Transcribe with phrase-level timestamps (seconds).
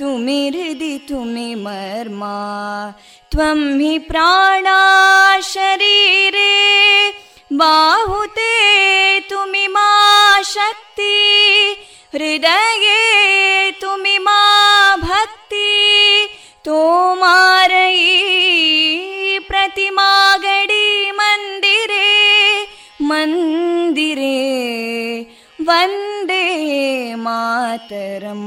[0.00, 2.36] तुमि धर्मा तुमि हृदि तुमि मर्मा
[3.32, 4.80] त्वं हि प्राणा
[5.52, 6.52] शरीरे
[7.60, 9.88] बाहुते तुमि मा
[10.52, 11.14] शक्ति
[12.14, 14.40] हृदये तुमि मा
[15.02, 15.72] भक्ति
[16.64, 18.08] तोमारयी
[19.48, 22.08] प्रतिमागडी मन्दिरे
[23.10, 24.34] मन्दिरे
[25.68, 26.44] वन्दे
[27.24, 28.46] मातरम्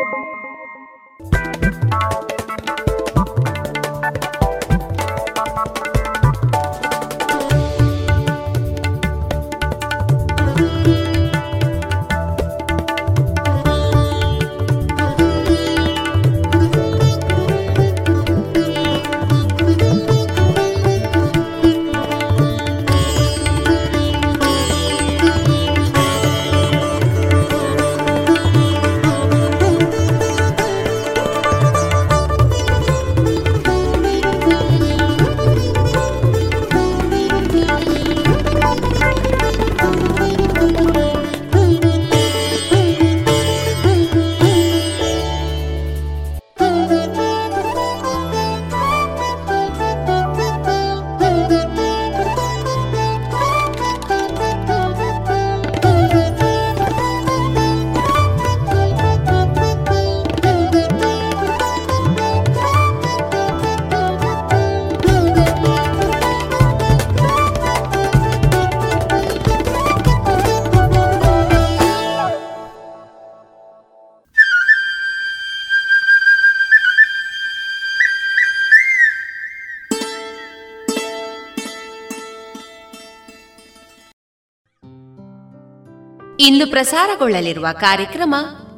[86.41, 88.35] ಇಂದು ಪ್ರಸಾರಗೊಳ್ಳಲಿರುವ ಕಾರ್ಯಕ್ರಮ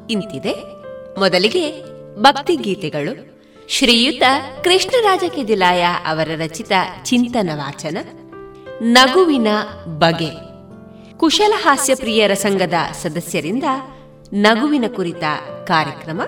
[0.09, 0.53] ಇಂತಿದೆ.
[1.19, 1.83] ಮೊದಲಿಗೆ
[2.21, 3.41] ಭಕ್ತಿ ಗೀತೆಗಳು.
[3.67, 4.23] ಶ್ರೀಯುತ
[4.63, 6.71] ಕೃಷ್ಣರಾಜ ಕೆದಿಲಾಯ ಅವರ ರಚಿತ
[7.03, 7.97] ಚಿಂತನ ವಾಚನ.
[8.81, 9.47] ನಗುವಿನ
[9.85, 10.31] ಬಗೆ.
[11.17, 12.73] ಕುಶಲ ಹಾಸ್ಯ ಪ್ರಿಯರ ಸಂಘದ
[13.03, 13.63] ಸದಸ್ಯರಿಂದ
[14.33, 15.23] ನಗುವಿನ ಕುರಿತ
[15.67, 16.21] ಕಾರ್ಯಕ್ರಮ.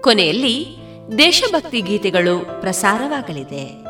[0.00, 0.66] ಕೊನೆಯಲ್ಲಿ
[1.18, 3.89] ದೇಶಭಕ್ತಿ ಗೀತೆಗಳು ಪ್ರಸಾರವಾಗಲಿದೆ.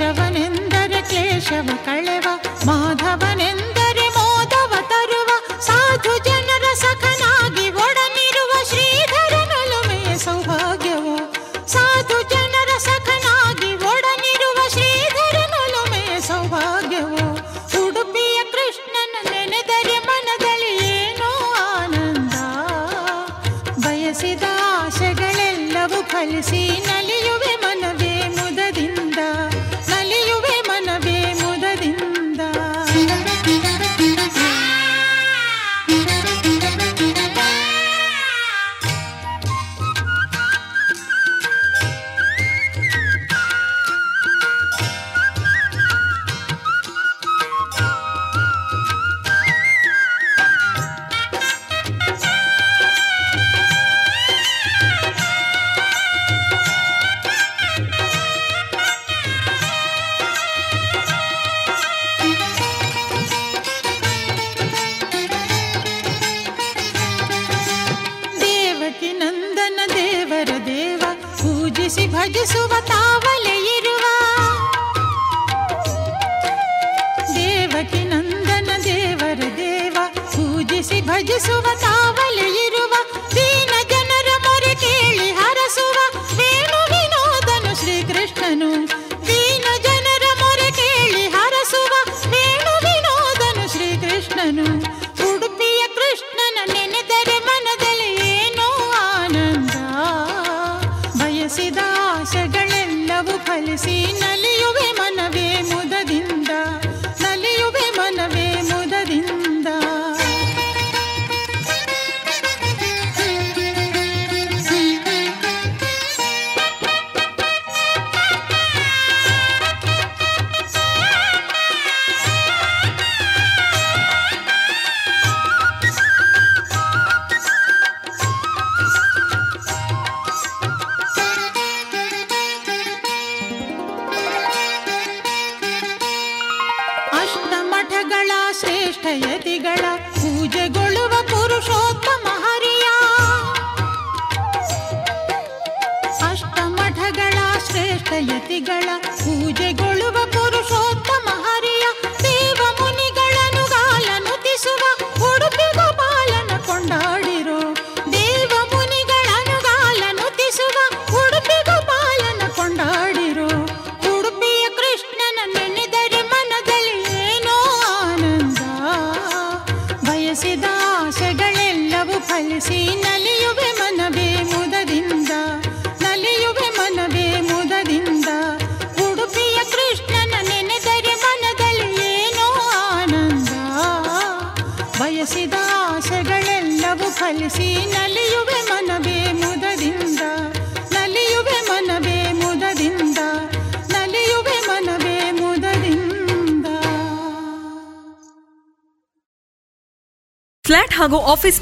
[0.00, 2.26] वनेन्दरे क्लेशम कलेव
[2.66, 3.50] माधवने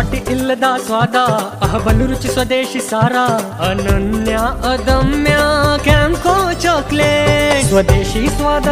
[0.00, 1.16] ಸರಿಸಾಟಿ ಇಲ್ಲದ ಸ್ವಾದ
[1.64, 3.14] ಅಹಬಲು ರುಚಿ ಸ್ವದೇಶಿ ಸಾರ
[3.66, 4.34] ಅನನ್ಯ
[4.70, 5.34] ಅದಮ್ಯ
[5.84, 8.68] ಕ್ಯಾಂಕೋ ಚಾಕ್ಲೇಟ್ ಸ್ವದೇಶಿ ಸ್ವಾದ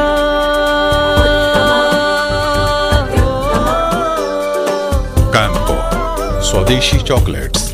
[5.35, 5.77] ಕ್ಯಾಂಪೋ
[6.43, 7.67] ಸ್ವದೇಶಿ ಚಾಕ್ಲೇಟ್ಸ್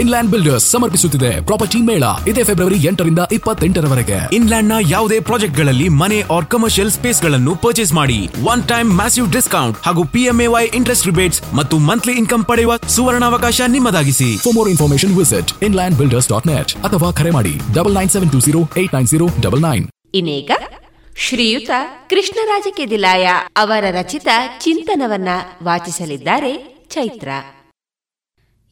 [0.00, 1.30] ಇನ್ಲ್ಯಾಂಡ್ ಬಿಲ್ಡರ್ಸ್ ಸಮರ್ಪಿಸುತ್ತಿದೆ.
[1.48, 2.04] ಪ್ರಾಪರ್ಟಿ ಮೇಳ.
[2.30, 4.18] ಇದೇ ಫೆಬ್ರವರಿ ಎಂಟರಿಂದ ಇಪ್ಪತ್ತೆಂಟರವರೆಗೆ.
[4.36, 8.18] ಇನ್ಲ್ಯಾಂಡ್ನ ಯಾವುದೇ ಪ್ರಾಜೆಕ್ಟ್ಗಳಲ್ಲಿ ಮನೆ ಆರ್ ಕಮರ್ಷಿಯಲ್ ಸ್ಪೇಸ್ಗಳನ್ನು ಪರ್ಚೇಸ್ ಮಾಡಿ.
[8.52, 14.30] ಒನ್ ಟೈಮ್ ಮ್ಯಾಸಿವ್ ಡಿಸ್ಕೌಂಟ್ ಹಾಗೂ ಪಿಎಂಎವೈ ಇಂಟ್ರೆಸ್ಟ್ ರಿಬೇಟ್ಸ್ ಮತ್ತು ಮಂತ್ಲಿ ಇನ್ಕಮ್ ಪಡೆಯುವ ಸುವರ್ಣಾವಕಾಶ ನಿಮ್ಮದಾಗಿಸಿ.
[14.36, 18.40] For more information visit Inland Builders dot net ಅಥವಾ ಕರೆ ಮಾಡಿ double nine seven two
[18.40, 20.52] zero eight nine zero double nine ಇನ್ನೀಗ
[21.16, 21.70] ಶ್ರೀಯುತ
[22.10, 23.26] ಕೃಷ್ಣರಾಜ ಕೆದಿಲಾಯ
[23.56, 24.28] ಅವರ ರಚಿತ
[24.58, 25.28] ಚಿಂತನವನ್ನ
[25.62, 26.54] ವಾಚಿಸಲಿದ್ದಾರೆ
[26.88, 27.28] ಚೈತ್ರ.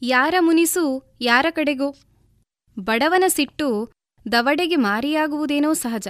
[0.03, 1.95] ಯಾರ ಮುನಿಸು ಯಾರ ಕಡೆಗೋ?
[2.79, 3.91] ಬಡವನ ಸಿಟ್ಟು
[4.31, 6.07] ದವಡೆಗೆ ಮಾರಿಯಾಗುವುದೇನೋ ಸಹಜ.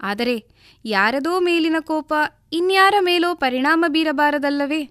[0.00, 0.44] ಆದರೆ
[0.84, 2.14] ಯಾರದೋ ಮೇಲಿನ ಕೋಪ
[2.52, 4.90] ಇನ್ಯಾರ ಮೇಲೋ ಪರಿಣಾಮ ಬೀರಬಾರದಲ್ಲವೇ?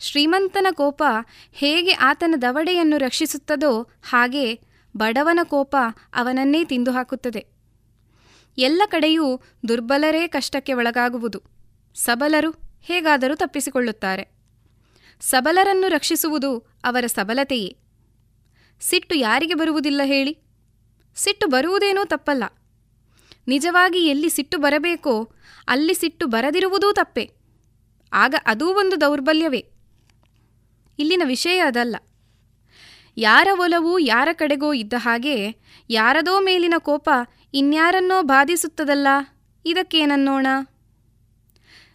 [0.00, 1.02] ಶ್ರೀಮಂತನ ಕೋಪ
[1.52, 4.60] ಹೇಗೆ ಆತನ ದವಡೆಯನ್ನು ರಕ್ಷಿಸುತ್ತದೋ ಹಾಗೆ
[4.96, 5.76] ಬಡವನ ಕೋಪ
[6.14, 7.46] ಅವನನ್ನೇ ತಿಂದು ಹಾಕುತ್ತದೆ
[8.58, 11.42] ಎಲ್ಲ ಕಡೆಯೂ ದುರ್ಬಲರೇ ಕಷ್ಟಕ್ಕೆ ಒಳಗಾಗುವುದು.
[11.94, 12.50] ಸಬಲರು
[12.82, 14.33] ಹೇಗಾದರೂ ತಪ್ಪಿಸಿಕೊಳ್ಳುತ್ತಾರೆ.
[15.20, 17.76] ಸಬಲರನ್ನು ರಕ್ಷಿಸುವುದು ಅವರ ಸಬಲತೆಯೇ.
[18.80, 20.38] ಸಿಟ್ಟು ಯಾರಿಗೆ ಬರುವುದಿಲ್ಲ ಹೇಳಿ.
[21.16, 22.44] ಸಿಟ್ಟು ಬರುವುದೇನೂ ತಪ್ಪಲ್ಲ.
[23.48, 25.32] ನಿಜವಾಗಿ ಎಲ್ಲಿ ಸಿಟ್ಟು ಬರಬೇಕೋ
[25.68, 27.30] ಅಲ್ಲಿ ಸಿಟ್ಟು ಬರದಿರುವುದೂ ತಪ್ಪೆ.
[28.12, 29.66] ಆಗ ಅದೂ ಒಂದು ದೌರ್ಬಲ್ಯವೇ.
[30.98, 31.96] ಇಲ್ಲಿನ ವಿಷಯ ಅದಲ್ಲ.
[33.16, 35.56] ಯಾರ ಒಲವು ಯಾರ ಕಡೆಗೋ ಇದ್ದ ಹಾಗೆ
[35.90, 37.10] ಯಾರದೋ ಮೇಲಿನ ಕೋಪ
[37.54, 39.08] ಇನ್ಯಾರನ್ನೋ ಬಾಧಿಸುತ್ತದಲ್ಲ,
[39.64, 40.46] ಇದಕ್ಕೇನನ್ನೋಣ?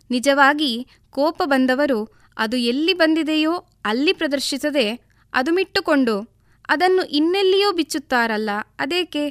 [0.10, 3.54] ನಿಜವಾಗಿ ಕೋಪ ಬಂದವರು ಅದು ಎಲ್ಲಿ ಬಂದಿದೆಯೋ
[3.86, 5.02] ಅಲ್ಲಿ ಪ್ರದರ್ಶಿಸದೆ
[5.34, 9.30] ಅದು ಮಿಟ್ಟುಕೊಂಡು ಅದನ್ನು ಇನ್ನೆಲ್ಲಿಯೋ ಬಿಚ್ಚುತ್ತಾರಲ್ಲ, ಅದೇಕೆ?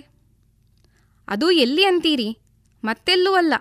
[1.29, 2.39] ಅದು ಎಲ್ಲಿ ಅಂತೀರಿ?
[2.85, 3.55] ಮತ್ತೆಲ್ಲೂ ಅಲ್ಲ.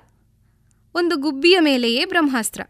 [0.96, 2.62] ಒಂದು ಗುಬ್ಬಿಯ ಮೇಲೆಯೇ ಬ್ರಹ್ಮಾಸ್ತ್ರ.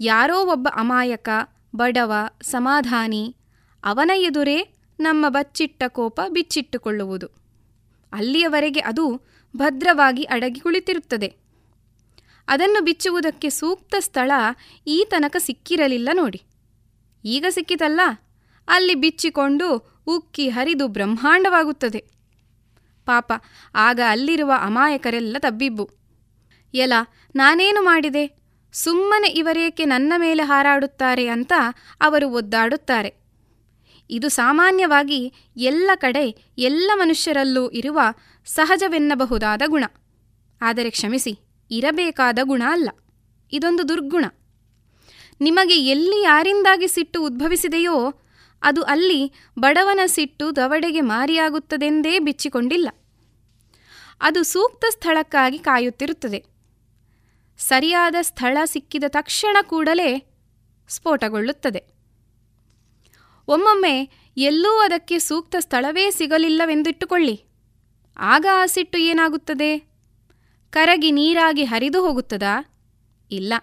[0.00, 1.28] ಯಾರೋ ಒಬ್ಬ ಅಮಾಯಕ,
[1.76, 3.36] ಬಡವ, ಸಮಾಧಾನಿ,
[3.84, 7.26] ಅವನ ಎದುರೇ ನಮ್ಮ ಬಚ್ಚಿಟ್ಟ ಕೋಪ ಬಿಚ್ಚಿಟ್ಟುಕೊಳ್ಳುವುದು.
[8.12, 9.20] ಅಲ್ಲಿಯವರೆಗೆ ಅದು
[9.56, 11.37] ಭದ್ರವಾಗಿ ಅಡಗಿ ಕುಳಿತಿರುತ್ತದೆ.
[12.48, 14.30] ಅದನ್ನು ಬಿಚ್ಚುವುದಕ್ಕೆ ಸೂಕ್ತ ಸ್ಥಳ
[14.86, 16.40] ಈ ತನಕ ಸಿಕ್ಕಿರಲಿಲ್ಲ ನೋಡಿ.
[17.24, 18.00] ಈಗ ಸಿಕ್ಕಿತಲ್ಲ,
[18.68, 19.68] ಅಲ್ಲಿ ಬಿಚ್ಚಿಕೊಂಡು
[20.06, 22.00] ಉಕ್ಕಿ ಹರಿದು ಬ್ರಹ್ಮಾಂಡವಾಗುತ್ತದೆ.
[23.06, 23.32] ಪಾಪ,
[23.74, 25.86] ಆಗ ಅಲ್ಲಿರುವ ಅಮಾಯಕರೆಲ್ಲ ತಬ್ಬಿಬ್ಬು.
[26.74, 26.92] ಎಲ,
[27.34, 28.24] ನಾನೇನು ಮಾಡಿದೆ?
[28.72, 31.52] ಸುಮ್ಮನೆ ಇವರೇಕೆ ನನ್ನ ಮೇಲೆ ಹಾರಾಡುತ್ತಾರೆ ಅಂತ
[32.00, 33.10] ಅವರು ಒದ್ದಾಡುತ್ತಾರೆ.
[34.10, 35.20] ಇದು ಸಾಮಾನ್ಯವಾಗಿ
[35.56, 36.24] ಎಲ್ಲ ಕಡೆ
[36.58, 38.00] ಎಲ್ಲ ಮನುಷ್ಯರಲ್ಲೂ ಇರುವ
[38.46, 39.84] ಸಹಜವೆನ್ನಬಹುದಾದ ಗುಣ.
[40.60, 41.32] ಆದರೆ ಕ್ಷಮಿಸಿ
[41.70, 42.88] ಇರಬೇಕಾದ ಗುಣ ಅಲ್ಲ.
[43.52, 44.24] ಇದೊಂದು ದುರ್ಗುಣ.
[45.40, 48.12] ನಿಮಗೆ ಎಲ್ಲಿ ಯಾರಿಂದಾಗಿ ಸಿಟ್ಟು ಉದ್ಭವಿಸಿದೆಯೋ
[48.62, 52.88] ಅದು ಅಲ್ಲಿ ಬಡವನ ಸಿಟ್ಟು ದವಡೆಗೆ ಮಾರಿಯಾಗುತ್ತದೆಂದೇ ಬಿಚ್ಚಿಕೊಂಡಿಲ್ಲ.
[54.20, 56.44] ಅದು ಸೂಕ್ತ ಸ್ಥಳಕ್ಕಾಗಿ ಕಾಯುತ್ತಿರುತ್ತದೆ.
[57.58, 60.24] ಸರಿಯಾದ ಸ್ಥಳ ಸಿಕ್ಕಿದ ತಕ್ಷಣ ಕೂಡಲೇ
[60.88, 61.84] ಸ್ಫೋಟಗೊಳ್ಳುತ್ತದೆ.
[63.48, 67.44] ಒಮ್ಮೊಮ್ಮೆ ಎಲ್ಲೂ ಅದಕ್ಕೆ ಸೂಕ್ತ ಸ್ಥಳವೇ ಸಿಗಲಿಲ್ಲವೆಂದಿಟ್ಟುಕೊಳ್ಳಿ.
[68.18, 69.87] ಆಗ ಆ ಸಿಟ್ಟು ಏನಾಗುತ್ತದೆ?
[70.70, 72.64] ಕರಗಿ ನೀರಾಗಿ ಹರಿದು ಹೋಗುತ್ತದಾ?
[73.30, 73.54] ಇಲ್ಲ.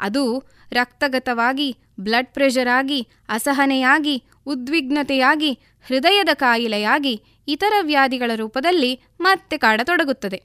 [0.00, 5.52] ಅದು ರಕ್ತಗತವಾಗಿ, ಬ್ಲಡ್ ಪ್ರೆಷರ್ ಆಗಿ ಅಸಹನೆಯಾಗಿ, ಉದ್ವಿಗ್ನತೆಯಾಗಿ,
[5.86, 10.42] ಹೃದಯದ ಕಾಯಿಲೆಯಾಗಿ, ಇತರ ವ್ಯಾಧಿಗಳ ರೂಪದಲ್ಲಿ ಮತ್ತೆ ಕಾಡತೊಡಗುತ್ತದೆ.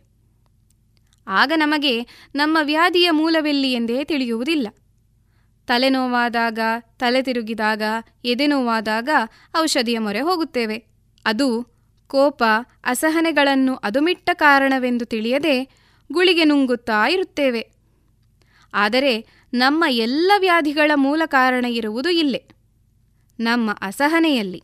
[1.27, 2.01] ಆಗ ನಮಗೆ
[2.35, 4.67] ನಮ್ಮ ವ್ಯಾಧಿಯ ಮೂಲವೆಲ್ಲಿ ಎಂದೇ ತಿಳಿಯುವುದಿಲ್ಲ.
[5.67, 6.59] ತಲೆನೋವಾದಾಗ
[6.99, 7.81] ತಲೆ ತಿರುಗಿದಾಗ
[8.25, 9.09] ಎದೆನೋವಾದಾಗ
[9.59, 10.85] ಔಷಧಿಯ ಮೊರೆ ಹೋಗುತ್ತೇವೆ.
[11.25, 11.72] ಅದು
[12.13, 12.43] ಕೋಪ,
[12.83, 15.69] ಅಸಹನೆಗಳನ್ನು ಅದುಮಿಟ್ಟ ಕಾರಣವೆಂದು ತಿಳಿಯದೆ
[16.11, 17.71] ಗುಳಿಗೆ ನುಂಗುತ್ತಾ ಇರುತ್ತೇವೆ.
[18.73, 22.47] ಆದರೆ ನಮ್ಮ ಎಲ್ಲ ವ್ಯಾಧಿಗಳ ಮೂಲ ಕಾರಣ ಇರುವುದು ಇಲ್ಲೇ,
[23.39, 24.63] ನಮ್ಮ ಅಸಹನೆಯಲ್ಲಿ.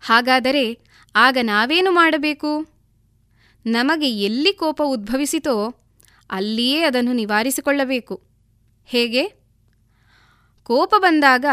[0.00, 0.78] ಹಾಗಾದರೆ
[1.16, 2.66] ಆಗ ನಾವೇನು ಮಾಡಬೇಕು?
[3.66, 5.74] ನಮಗೆ ಎಲ್ಲಿ ಕೋಪ ಉದ್ಭವಿಸಿತೋ
[6.30, 8.22] ಅಲ್ಲಿಯೇ ಅದನ್ನು ನಿವಾರಿಸಿಕೊಳ್ಳಬೇಕು.
[8.84, 9.24] ಹೇಗೆ?
[10.62, 11.44] ಕೋಪ ಬಂದಾಗ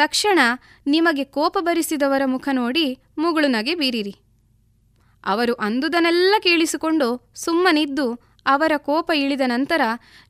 [0.00, 0.38] ತಕ್ಷಣ
[0.86, 4.16] ನಿಮಗೆ ಕೋಪ ಭರಿಸಿದವರ ಮುಖ ನೋಡಿ ಮುಗುಳುನಗೆ ಬೀರಿರಿ.
[5.24, 8.06] ಅವರು ಅಂದುದನ್ನೆಲ್ಲ ಕೇಳಿಸಿಕೊಂಡು ಸುಮ್ಮನಿದ್ದು
[8.46, 9.82] ಅವರ ಕೋಪ ಇಳಿದ ನಂತರ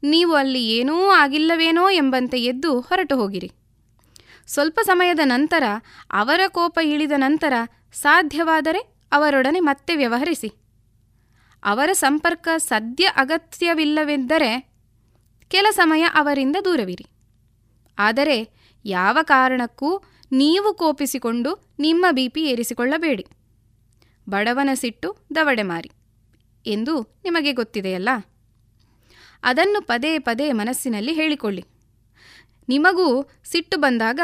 [0.02, 3.50] ನೀವು ಅಲ್ಲಿ ಏನೂ ಆಗಿಲ್ಲವೇನೋ ಎಂಬಂತೆ ಎದ್ದು ಹೊರಟು ಹೋಗಿರಿ.
[4.46, 5.64] ಸ್ವಲ್ಪ ಸಮಯದ ನಂತರ
[6.12, 7.52] ಅವರ ಕೋಪ ಇಳಿದ ನಂತರ
[7.92, 8.80] ಸಾಧ್ಯವಾದರೆ
[9.12, 10.50] ಅವರೊಡನೆ ಮತ್ತೆ ವ್ಯವಹರಿಸಿ.
[11.64, 14.50] ಅವರ ಸಂಪರ್ಕ ಸದ್ಯ ಅಗತ್ಯವಿಲ್ಲವೆಂದರೆ
[15.50, 17.06] ಕೆಲ ಸಮಯ ಅವರಿಂದ ದೂರವಿರಿ.
[17.98, 20.02] ಆದರೆ ಯಾವ ಕಾರಣಕ್ಕೂ
[20.32, 23.26] ನೀವು ಕೋಪಿಸಿಕೊಂಡು ನಿಮ್ಮ ಬಿಪಿ ಏರಿಸಿಕೊಳ್ಳಬೇಡಿ.
[24.28, 25.90] ಬಡವನ ಸಿಟ್ಟು ದವಡೆ ಮಾರಿ
[26.66, 28.08] ಎಂದು ನಿಮಗೆ ಗೊತ್ತಿದೆಯಲ್ಲ?
[29.42, 31.64] ಅದನ್ನು ಪದೇ ಪದೇ ಮನಸ್ಸಿನಲ್ಲಿ ಹೇಳಿಕೊಳ್ಳಿ.
[32.68, 34.20] ನಿಮಗೂ ಸಿಟ್ಟು ಬಂದಾಗ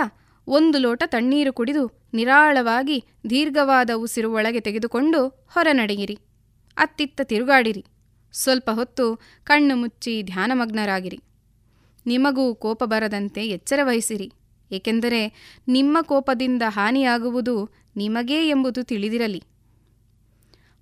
[0.46, 6.18] ಒಂದು ಲೋಟ ತಣ್ಣೀರು ಕುಡಿದು ನಿರಾಳವಾಗಿ ದೀರ್ಘವಾದ ಉಸಿರು ಒಳಗೆ ತೆಗೆದುಕೊಂಡು ಹೊರನಡೆಯಿರಿ.
[6.76, 7.84] ಅತ್ತಿತ್ತ ತಿರುಗಾಡಿರಿ.
[8.32, 11.20] ಸ್ವಲ್ಪ ಹೊತ್ತು ಕಣ್ಣು ಮುಚ್ಚಿ ಧ್ಯಾನಮಗ್ನರಾಗಿರಿ.
[12.07, 14.32] ನಿಮಗೂ ಕೋಪ ಬರದಂತೆ ಎಚ್ಚರ ವಹಿಸಿರಿ
[14.72, 15.34] ಏಕೆಂದರೆ
[15.68, 19.44] ನಿಮ್ಮ ಕೋಪದಿಂದ ಹಾನಿಯಾಗುವುದು ನಿಮಗೇ ಎಂಬುದು ತಿಳಿದಿರಲಿ.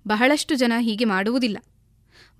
[0.07, 1.57] ಬಹಳಷ್ಟು ಜನ ಹೀಗೆ ಮಾಡುವುದಿಲ್ಲ.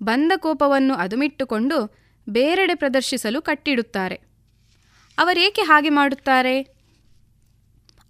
[0.02, 1.96] ಬಂದ ಕೋಪವನ್ನು ಅದುಮಿಟ್ಟುಕೊಂಡು
[2.28, 4.14] ಬೇರೆಡೆ ಪ್ರದರ್ಶಿಸಲು ಕಟ್ಟಿಡುತ್ತಾರೆ.
[5.18, 6.62] ಅವರೇಕೆ ಹಾಗೆ ಮಾಡುತ್ತಾರೆ?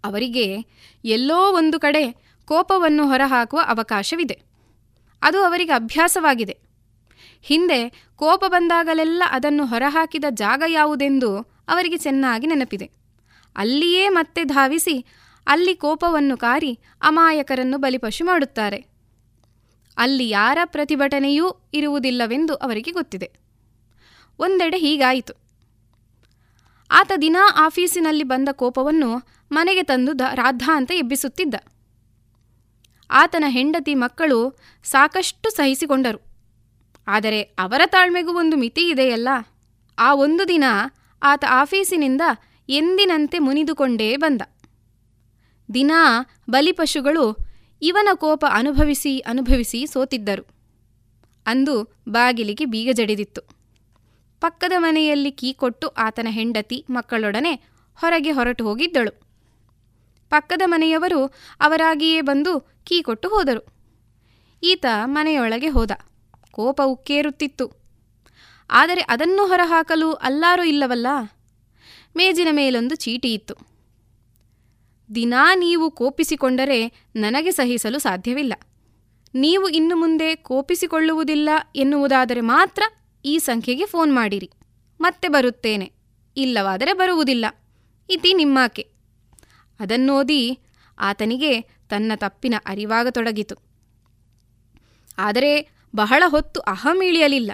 [0.04, 0.58] ಅವರಿಗೆ
[1.04, 2.12] ಎಲ್ಲೋ ಒಂದು ಕಡೆ
[2.44, 4.40] ಕೋಪವನ್ನು ಹೊರಹಾಕುವ ಅವಕಾಶವಿದೆ.
[5.22, 6.58] ಅದು ಅವರಿಗೆ ಅಭ್ಯಾಸವಾಗಿದೆ.
[7.42, 13.05] ಹಿಂದೆ ಕೋಪ ಬಂದಾಗಲೆಲ್ಲ ಅದನ್ನು ಹೊರಹಾಕಿದ ಜಾಗ ಯಾವುದೆಂದು ಅವರಿಗೆ ಚೆನ್ನಾಗಿ ನೆನಪಿದೆ.
[13.56, 15.06] ಅಲ್ಲಿಯೇ ಮತ್ತೆ ಧಾವಿಸಿ
[15.46, 18.86] ಅಲ್ಲಿ ಕೋಪವನ್ನು ಕಾರಿ ಅಮಾಯಕರನ್ನು ಬಲಿಪಶು ಮಾಡುತ್ತಾರೆ.
[19.96, 23.30] ಅಲ್ಲಿ ಯಾರ ಪ್ರತಿಭಟನೆಯೂ ಇರುವುದಿಲ್ಲವೆಂದು ಅವರಿಗೆ ಗೊತ್ತಿದೆ.
[24.38, 25.32] ಒಂದೆಡೆ ಹೀಗಾಯಿತು.
[26.90, 30.22] ಆತ ದಿನಾ ಆಫೀಸಿನಲ್ಲಿ ಬಂದ ಕೋಪವನ್ನು ಮನೆಗೆ ತಂದು ದ
[30.72, 31.54] ಅಂತ ಎಬ್ಬಿಸುತ್ತಿದ್ದ.
[33.10, 36.18] ಆತನ ಹೆಂಡತಿ ಮಕ್ಕಳು ಸಾಕಷ್ಟು ಸಹಿಸಿಕೊಂಡರು.
[37.06, 39.28] ಆದರೆ ಅವರ ತಾಳ್ಮೆಗೂ ಒಂದು ಮಿತಿ ಇದೆಯಲ್ಲ.
[39.98, 40.64] ಆ ಒಂದು ದಿನ
[41.22, 42.20] ಆತ ಆಫೀಸಿನಿಂದ
[42.68, 44.42] ಎಂದಿನಂತೆ ಮುನಿದುಕೊಂಡೇ ಬಂದ.
[45.74, 47.36] ದಿನಾ ಬಲಿಪಶುಗಳು
[47.82, 50.46] ಇವನ ಕೋಪ ಅನುಭವಿಸಿ ಅನುಭವಿಸಿ ಸೋತಿದ್ದರು.
[51.46, 53.40] ಅಂದು ಬಾಗಿಲಿಗೆ ಬೀಗ ಜಡಿದಿತ್ತು.
[54.40, 57.54] ಪಕ್ಕದ ಮನೆಯಲ್ಲಿ ಕೀ ಕೊಟ್ಟು ಆತನ ಹೆಂಡತಿ ಮಕ್ಕಳೊಡನೆ
[57.94, 59.10] ಹೊರಗೆ ಹೊರಟು ಹೋಗಿದ್ದಳು.
[60.30, 61.26] ಪಕ್ಕದ ಮನೆಯವರು
[61.60, 63.76] ಅವರಾಗಿಯೇ ಬಂದು ಕೀ ಕೊಟ್ಟು ಹೋದರು.
[64.62, 65.90] ಈತ ಮನೆಯೊಳಗೆ ಹೋದ.
[66.50, 67.72] ಕೋಪ ಉಕ್ಕೇರುತ್ತಿತ್ತು.
[68.70, 71.06] ಆದರೆ ಅದನ್ನು ಹೊರಹಾಕಲು ಅಲ್ಲಾರೂ ಇಲ್ಲವಲ್ಲ?
[72.16, 73.54] ಮೇಜಿನ ಮೇಲೊಂದು ಚೀಟಿ ಇತ್ತು.
[75.14, 76.86] ದಿನಾ ನೀವು ಕೋಪಿಸಿಕೊಂಡರೆ
[77.16, 78.52] ನನಗೆ ಸಹಿಸಲು ಸಾಧ್ಯವಿಲ್ಲ.
[79.34, 82.82] ನೀವು ಇನ್ನು ಮುಂದೆ ಕೋಪಿಸಿಕೊಳ್ಳುವುದಿಲ್ಲ ಎನ್ನುವುದಾದರೆ ಮಾತ್ರ
[83.24, 84.50] ಈ ಸಂಖ್ಯೆಗೆ ಫೋನ್ ಮಾಡಿರಿ.
[85.00, 85.92] ಮತ್ತೆ ಬರುತ್ತೇನೆ.
[86.36, 87.44] ಇಲ್ಲವಾದರೆ ಬರುವುದಿಲ್ಲ.
[88.10, 88.90] ಇತಿ ನಿಮ್ಮಾಕೆ.
[89.80, 90.58] ಅದನ್ನೋದಿ
[90.98, 93.54] ಆತನಿಗೆ ತನ್ನ ತಪ್ಪಿನ ಅರಿವಾಗತೊಡಗಿತು.
[95.18, 97.52] ಆದರೆ ಬಹಳ ಹೊತ್ತು ಅಹಂ ಇಳಿಯಲಿಲ್ಲ.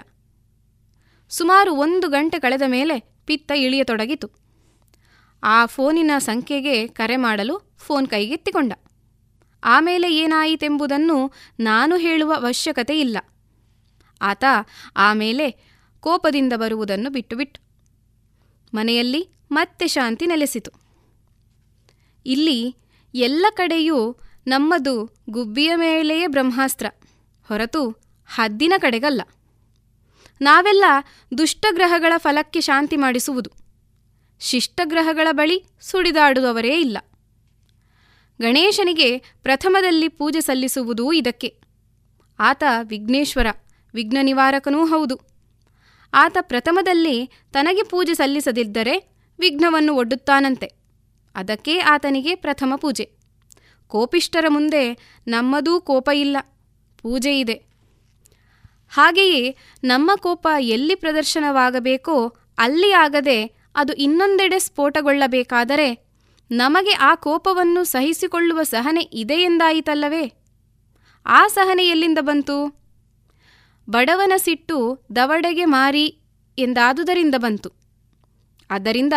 [1.29, 4.42] ಸುಮಾರು ಒಂದು ಗಂಟೆ ಕಳೆದ ಮೇಲೆ ಪಿತ್ತ ಇಳಿಯತೊಡಗಿತು.
[5.43, 8.73] ಆ ಫೋನಿನ ಸಂಖ್ಯೆಗೆ ಕರೆ ಮಾಡಲು ಫೋನ್ ಕೈಗೆತ್ತಿಕೊಂಡ.
[9.63, 13.17] ಆಮೇಲೆ ಏನಾಯಿತೆಂಬುದನ್ನು ನಾನು ಹೇಳುವ ಅವಶ್ಯಕತೆ ಇಲ್ಲ.
[14.21, 14.43] ಆತ
[14.97, 15.51] ಆಮೇಲೆ
[15.99, 17.61] ಕೋಪದಿಂದ ಬರುವುದನ್ನು ಬಿಟ್ಟುಬಿಟ್ಟು,
[18.73, 20.71] ಮನೆಯಲ್ಲಿ ಮತ್ತೆ ಶಾಂತಿ ನೆಲೆಸಿತು.
[22.25, 22.75] ಇಲ್ಲಿ
[23.13, 24.17] ಎಲ್ಲ ಕಡೆಯೂ
[24.47, 26.85] ನಮ್ಮದು ಗುಬ್ಬಿಯ ಮೇಲೆಯೇ ಬ್ರಹ್ಮಾಸ್ತ್ರ,
[27.47, 27.89] ಹೊರತು
[28.27, 29.21] ಹದ್ದಿನ ಕಡೆಗಲ್ಲ.
[30.41, 30.85] ನಾವೆಲ್ಲ
[31.37, 33.62] ದುಷ್ಟಗ್ರಹಗಳ ಫಲಕ್ಕೆ ಶಾಂತಿ ಮಾಡಿಸುವುದು.
[34.43, 36.97] ಶಿಷ್ಟಗ್ರಹಗಳ ಬಳಿ ಸುಡಿದಾಡುವವರೇ ಇಲ್ಲ.
[38.41, 41.49] ಗಣೇಶನಿಗೆ ಪ್ರಥಮದಲ್ಲಿ ಪೂಜೆ ಸಲ್ಲಿಸುವುದೂ ಇದಕ್ಕೆ.
[42.39, 43.47] ಆತ ವಿಘ್ನೇಶ್ವರ,
[43.93, 45.15] ವಿಘ್ನ ನಿವಾರಕನೂ ಹೌದು.
[46.13, 48.95] ಆತ ಪ್ರಥಮದಲ್ಲಿ ತನಗೆ ಪೂಜೆ ಸಲ್ಲಿಸದಿದ್ದರೆ
[49.39, 50.69] ವಿಘ್ನವನ್ನು ಒಡ್ಡುತ್ತಾನಂತೆ.
[51.35, 53.05] ಅದಕ್ಕೆ ಆತನಿಗೆ ಪ್ರಥಮ ಪೂಜೆ.
[53.87, 54.83] ಕೋಪಿಷ್ಟರ ಮುಂದೆ
[55.27, 56.37] ನಮ್ಮದೂ ಕೋಪ ಇಲ್ಲ,
[57.01, 57.53] ಪೂಜೆ ಇದೆ.
[58.89, 62.15] ಹಾಗೆಯೇ ನಮ್ಮ ಕೋಪ ಎಲ್ಲಿ ಪ್ರದರ್ಶನವಾಗಬೇಕೋ
[62.57, 63.37] ಅಲ್ಲಿ ಆಗದೆ
[63.75, 66.07] ಅದು ಇನ್ನೊಂದೆಡೆ ಸ್ಫೋಟಗೊಳ್ಳಬೇಕಾದರೆ
[66.51, 70.33] ನಮಗೆ ಆ ಕೋಪವನ್ನು ಸಹಿಸಿಕೊಳ್ಳುವ ಸಹನೆ ಇದೆ ಎಂದಾಯಿತಲ್ಲವೇ
[71.25, 72.83] ಆ ಸಹನೆ ಎಲ್ಲಿಂದ ಬಂತು?
[73.89, 76.19] ಬಡವನ ಸಿಟ್ಟು ದವಡೆಗೆ ಮಾರಿ
[76.57, 77.71] ಎಂದಾದುದರಿಂದ ಬಂತು.
[78.69, 79.13] ಅದರಿಂದ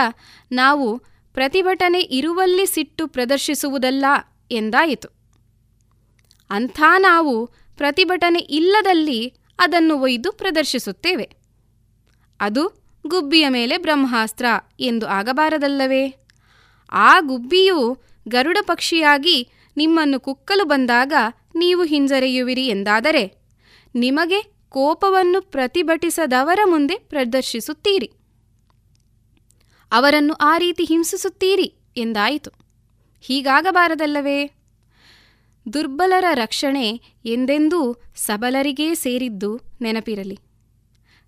[0.52, 0.98] ನಾವು
[1.32, 4.04] ಪ್ರತಿಭಟನೆ ಇರುವಲ್ಲಿ ಸಿಟ್ಟು ಪ್ರದರ್ಶಿಸುವುದಲ್ಲ
[4.50, 5.08] ಎಂದಾಯಿತು.
[6.50, 7.46] ಅಂಥ ನಾವು
[7.76, 11.36] ಪ್ರತಿಭಟನೆ ಇಲ್ಲದಲ್ಲಿ ಅದನ್ನು ಒಯ್ದು ಪ್ರದರ್ಶಿಸುತ್ತೇವೆ.
[12.40, 14.46] ಅದು ಗುಬ್ಬಿಯ ಮೇಲೆ ಬ್ರಹ್ಮಾಸ್ತ್ರ
[14.80, 16.14] ಎಂದು ಆಗಬಾರದಲ್ಲವೇ?
[16.92, 17.98] ಆ ಗುಬ್ಬಿಯು
[18.28, 21.12] ಗರುಡ ಪಕ್ಷಿಯಾಗಿ ನಿಮ್ಮನ್ನು ಕುಕ್ಕಲು ಬಂದಾಗ
[21.54, 23.42] ನೀವು ಹಿಂಜರಿಯುವಿರಿ ಎಂದಾದರೆ,
[23.94, 28.10] ನಿಮಗೆ ಕೋಪವನ್ನು ಪ್ರತಿಭಟಿಸದವರ ಮುಂದೆ ಪ್ರದರ್ಶಿಸುತ್ತೀರಿ.
[29.92, 32.50] ಅವರನ್ನು ಆ ರೀತಿ ಹಿಂಸಿಸುತ್ತೀರಿ ಎಂದಾಯಿತು.
[33.20, 34.50] ಹೀಗಾಗಬಾರದಲ್ಲವೇ?
[35.72, 40.38] ದುರ್ಬಲರ ರಕ್ಷಣೆ ಎಂದೆಂದೂ ಸಬಲರಿಗೇ ಸೇರಿದ್ದು ನೆನಪಿರಲಿ.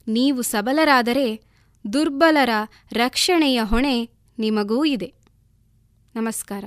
[0.09, 1.47] ನೀವು ಸಬಲರಾದರೆ
[1.93, 2.51] ದುರ್ಬಲರ
[2.93, 4.09] ರಕ್ಷಣೆಯ ಹೊಣೆ
[4.39, 5.14] ನಿಮಗೂ ಇದೆ.
[6.14, 6.64] ನಮಸ್ಕಾರ.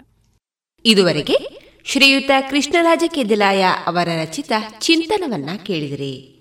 [0.85, 1.35] ಇದುವರೆಗೆ
[1.85, 6.40] ಶ್ರೀಯುತ ಕೃಷ್ಣರಾಜ ಕೆದಿಲಾಯ ಅವರ ರಚಿತ ಚಿಂತನವನ್ನ ಕೇಳಿದಿರಿ.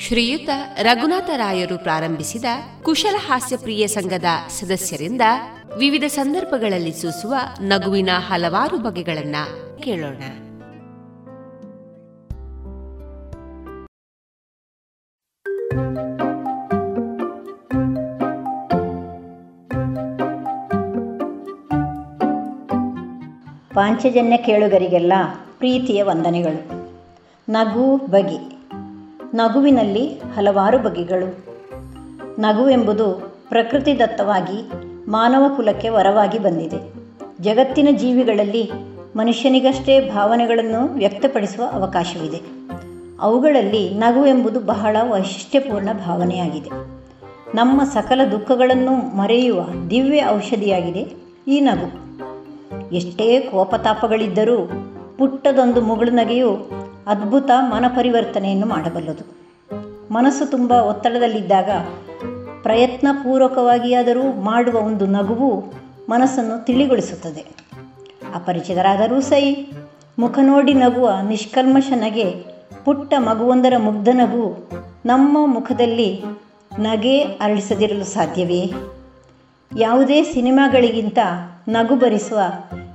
[0.00, 0.48] ಶ್ರೀಯುತ
[0.82, 2.44] ರಘುನಾಥರಾಯರು ಪ್ರಾರಂಭಿಸಿದ
[2.82, 5.20] ಕುಶಲ ಹಾಸ್ಯಪ್ರಿಯ ಸಂಘದ ಸದಸ್ಯರಿಂದ
[5.76, 9.36] ವಿವಿಧ ಸಂದರ್ಭಗಳಲ್ಲಿ ಸೂಸುವ ನಗುವಿನ ಹಲವಾರು ಬಗೆಗಳನ್ನ
[9.78, 10.16] ಕೇಳೋಣ.
[23.74, 25.12] ಪಾಂಚಜನ್ಯ ಕೇಳುಗರಿಗೆಲ್ಲ
[25.58, 26.90] ಪ್ರೀತಿಯ ವಂದನೆಗಳು.
[27.48, 28.59] ನಗು ಬಗೆ.
[29.34, 31.44] ನಗುವಿನಲ್ಲಿ ಹಲವಾರು ಬಗೆಗಳು.
[32.40, 34.72] ನಗುವೆಂಬುದು ಪ್ರಕೃತಿದತ್ತವಾಗಿ
[35.08, 36.92] ಮಾನವ ಕುಲಕ್ಕೆ ವರವಾಗಿ ಬಂದಿದೆ.
[37.40, 38.70] ಜಗತ್ತಿನ ಜೀವಿಗಳಲ್ಲಿ
[39.16, 42.40] ಮನುಷ್ಯನಿಗಷ್ಟೇ ಭಾವನೆಗಳನ್ನು ವ್ಯಕ್ತಪಡಿಸುವ ಅವಕಾಶವಿದೆ.
[43.20, 46.70] ಅವುಗಳಲ್ಲಿ ನಗುವೆಂಬುದು ಬಹಳ ವೈಶಿಷ್ಟ್ಯಪೂರ್ಣ ಭಾವನೆಯಾಗಿದೆ.
[47.56, 51.06] ನಮ್ಮ ಸಕಲ ದುಃಖಗಳನ್ನು ಮರೆಯುವ ದಿವ್ಯ ಔಷಧಿಯಾಗಿದೆ
[51.48, 52.10] ಈ ನಗು.
[52.94, 54.66] ಎಷ್ಟೇ ಕೋಪತಾಪಗಳಿದ್ದರೂ
[55.18, 59.40] ಪುಟ್ಟದೊಂದು ಮುಗುಳು ನಗೆಯು ಅದ್ಭುತ ಮನಪರಿವರ್ತನೆಯನ್ನು ಮಾಡಬಲ್ಲದು.
[60.10, 61.70] ಮನಸ್ಸು ತುಂಬ ಒತ್ತಡದಲ್ಲಿದ್ದಾಗ
[62.62, 65.72] ಪ್ರಯತ್ನಪೂರ್ವಕವಾಗಿಯಾದರೂ ಮಾಡುವ ಒಂದು ನಗುವು
[66.08, 67.44] ಮನಸ್ಸನ್ನು ತಿಳಿಗೊಳಿಸುತ್ತದೆ.
[68.34, 69.66] ಅಪರಿಚಿತರಾದರೂ ಸೈ,
[70.18, 72.44] ಮುಖ ನೋಡಿ ನಗುವ ನಿಷ್ಕಲ್ಮಶ ನಗೆ
[72.84, 74.70] ಪುಟ್ಟ ಮಗುವೊಂದರ ಮುಗ್ಧ ನಗು
[75.06, 76.22] ನಮ್ಮ ಮುಖದಲ್ಲಿ
[76.78, 78.72] ನಗೆ ಅರಳಿಸದಿರಲು ಸಾಧ್ಯವೇ?
[79.78, 81.18] ಯಾವುದೇ ಸಿನಿಮಾಗಳಿಗಿಂತ
[81.68, 82.40] ನಗು ಭರಿಸುವ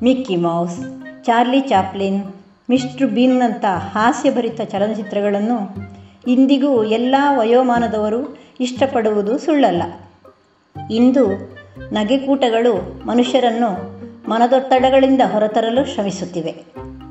[0.03, 0.79] Mickey Mouse,
[1.23, 2.23] Charlie Chaplin
[2.69, 5.75] Mister ಬೀನ್ನಂಥ ಹಾಸ್ಯಭರಿತ ಚಲನಚಿತ್ರಗಳನ್ನು
[6.27, 9.83] ಇಂದಿಗೂ ಎಲ್ಲ ವಯೋಮಾನದವರು ಇಷ್ಟಪಡುವುದು ಸುಳ್ಳಲ್ಲ.
[10.91, 11.25] ಇಂದು
[11.91, 13.69] ನಗೆಕೂಟಗಳು ಮನುಷ್ಯರನ್ನು
[14.29, 16.55] ಮನದೊತ್ತಡಗಳಿಂದ ಹೊರತರಲು ಶ್ರಮಿಸುತ್ತಿವೆ.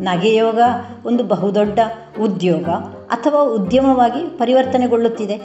[0.00, 0.58] ನಗೆಯೋಗ
[1.04, 1.78] ಒಂದು ಬಹುದೊಡ್ಡ
[2.20, 2.68] ಉದ್ಯೋಗ
[3.08, 5.36] ಅಥವಾ ಉದ್ಯಮವಾಗಿ ಪರಿವರ್ತನೆಗೊಳ್ಳುತ್ತಿದೆ.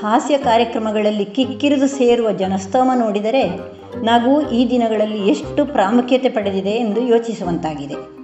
[0.00, 3.58] ಹಾಸ್ಯ ಕಾರ್ಯಕ್ರಮಗಳಲ್ಲಿ ಕಿಕ್ಕಿರಿದು ಸೇರುವ ಜನಸ್ತೋಮ ನೋಡಿದರೆ
[4.02, 8.21] ನಗು ಈ ದಿನಗಳಲ್ಲಿ ಎಷ್ಟು ಪ್ರಾಮುಖ್ಯತೆ ಪಡೆದಿದೆ ಎಂದು ಯೋಚಿಸುವಂತಾಗಿದೆ.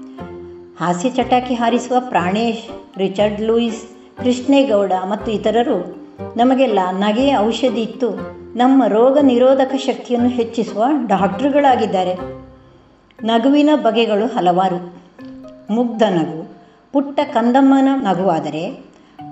[0.81, 3.83] ಹಾಸ್ಯ ಚಟಾಕಿ ಹಾರಿಸುವ ಪ್ರಾಣೇಶ್, ರಿಚರ್ಡ್ ಲೂಯಿಸ್,
[4.23, 5.97] ಕೃಷ್ಣೇಗೌಡ ಮತ್ತು ಇತರರು
[6.37, 8.11] ನಮಗೆಲ್ಲ ನಗೆಯ ಔಷಧಿ ಇತ್ತು.
[8.57, 12.15] ನಮ್ಮ ರೋಗ ನಿರೋಧಕ ಶಕ್ತಿಯನ್ನು ಹೆಚ್ಚಿಸುವ ಡಾಕ್ಟ್ರುಗಳಾಗಿದ್ದಾರೆ.
[13.25, 14.95] ನಗುವಿನ ಬಗೆಗಳು ಹಲವಾರು.
[15.75, 16.49] ಮುಗ್ಧ ನಗು,
[16.93, 18.71] ಪುಟ್ಟ ಕಂದಮ್ಮನ ನಗುವಾದರೆ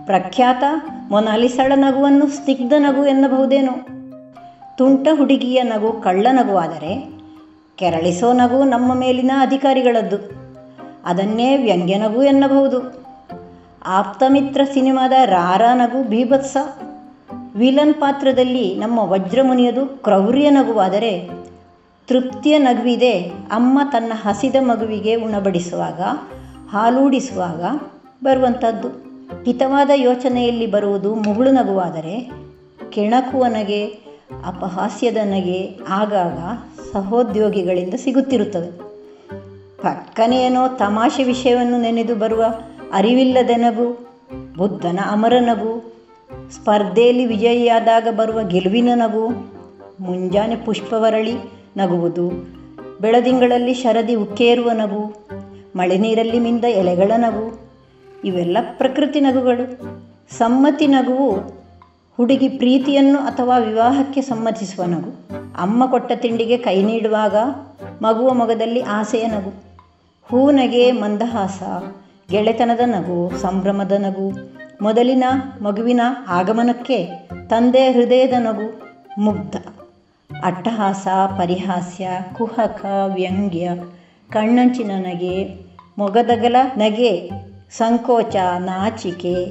[0.07, 0.64] ಪ್ರಖ್ಯಾತ
[1.11, 3.72] ಮೊನಾಲಿಸಳ ನಗುವನ್ನು ಸ್ನಿಗ್ಧ ನಗು ಎನ್ನಬಹುದೇನೋ.
[4.76, 7.11] ತುಂಟ ಹುಡುಗಿಯ ನಗು ಕಳ್ಳ ನಗುವಾದರೆ
[7.76, 10.36] ಕೆರಳಿಸೋ ನಗು ನಮ್ಮ ಮೇಲಿನ ಅಧಿಕಾರಿಗಳದ್ದು.
[11.07, 13.07] ಅದನ್ನೇ ವ್ಯಂಗ್ಯ ನಗು ಎನ್ನಬಹುದು.
[13.86, 16.57] ಆಪ್ತಮಿತ್ರ ಸಿನಿಮಾದ ರಾರ ನಗು ಬೀಭತ್ಸ
[17.57, 21.30] ವಿಲನ್ ಪಾತ್ರದಲ್ಲಿ ನಮ್ಮ ವಜ್ರಮುನಿಯದು ಕ್ರೌರ್ಯ ನಗುವಾದರೆ
[22.07, 26.00] ತೃಪ್ತಿಯ ನಗುವಿದೆ ಅಮ್ಮ ತನ್ನ ಹಸಿದ ಮಗುವಿಗೆ ಉಣಬಡಿಸುವಾಗ,
[26.70, 27.62] ಹಾಲೂಡಿಸುವಾಗ
[28.24, 28.88] ಬರುವಂಥದ್ದು
[29.44, 32.30] ಹಿತವಾದ ಯೋಚನೆಯಲ್ಲಿ ಬರುವುದು ಮುಗುಳು ನಗುವಾದರೆ
[32.90, 33.84] ಕೆಣಕುವ ನಗೆ
[34.46, 36.38] ಅಪಹಾಸ್ಯದ ನಗೆ ಆಗಾಗ
[36.92, 38.86] ಸಹೋದ್ಯೋಗಿಗಳಿಂದ ಸಿಗುತ್ತಿರುತ್ತದೆ
[39.87, 42.45] ಪಕ್ಕನೆ ಏನೋ ತಮಾಷೆ ವಿಷಯವನ್ನು ನೆನೆದು ಬರುವ
[42.93, 44.09] ಅರಿವಿಲ್ಲದ ನಗು
[44.57, 45.97] ಬುದ್ಧನ ಅಮರ ನಗು
[46.51, 49.57] ಸ್ಪರ್ಧೆಯಲ್ಲಿ ವಿಜಯಿಯಾದಾಗ ಬರುವ ಗೆಲುವಿನ ನಗು
[50.01, 51.34] ಮುಂಜಾನೆ ಪುಷ್ಪವರಳಿ
[51.76, 52.30] ನಗುವುದು,
[53.01, 55.26] ಬೆಳದಿಂಗಳಲ್ಲಿ ಶರದಿ ಉಕ್ಕೇರುವ ನಗು,
[55.76, 57.61] ಮಳೆ ನೀರಲ್ಲಿ ಮಿಂದ ಎಲೆಗಳ ನಗು,
[58.24, 59.64] ಇವೆಲ್ಲ ಪ್ರಕೃತಿ ನಗುಗಳು.
[60.39, 61.30] ಸಮ್ಮತಿ ನಗುವು
[62.16, 65.12] ಹುಡುಗಿ ಪ್ರೀತಿಯನ್ನು ಅಥವಾ ವಿವಾಹಕ್ಕೆ ಸಮ್ಮತಿಸುವ ನಗು.
[65.62, 67.37] ಅಮ್ಮ ಕೊಟ್ಟ ತಿಂಡಿಗೆ ಕೈ ನೀಡುವಾಗ
[68.03, 69.65] ಮಗುವ ಮೊಗದಲ್ಲಿ ಆಸೆಯ ನಗು.
[70.31, 71.62] ಹೂನಗೆ ಮಂದಹಾಸ,
[72.31, 74.33] ಗೆಳೆತನದ ನಗು, ಸಂಭ್ರಮದ ನಗು,
[74.83, 75.24] ಮೊದಲಿನ
[75.62, 77.09] ಮಗುವಿನ ಆಗಮನಕ್ಕೆ
[77.49, 78.83] ತಂದೆ ಹೃದಯದ ನಗು,
[79.18, 79.57] ಮುಗ್ಧ.
[80.45, 81.09] ಅಟ್ಟಹಾಸ,
[81.39, 82.09] ಪರಿಹಾಸ್ಯ,
[82.39, 83.70] ಕುಹಕ, ವ್ಯಂಗ್ಯ,
[84.31, 85.66] ಕಣ್ಣಂಚಿನ ನಗೆ,
[85.99, 87.31] ಮೊಗದಗಲ ನಗೆ,
[87.70, 89.47] ಸಂಕೋಚ, ನಾಚಿಕೆ,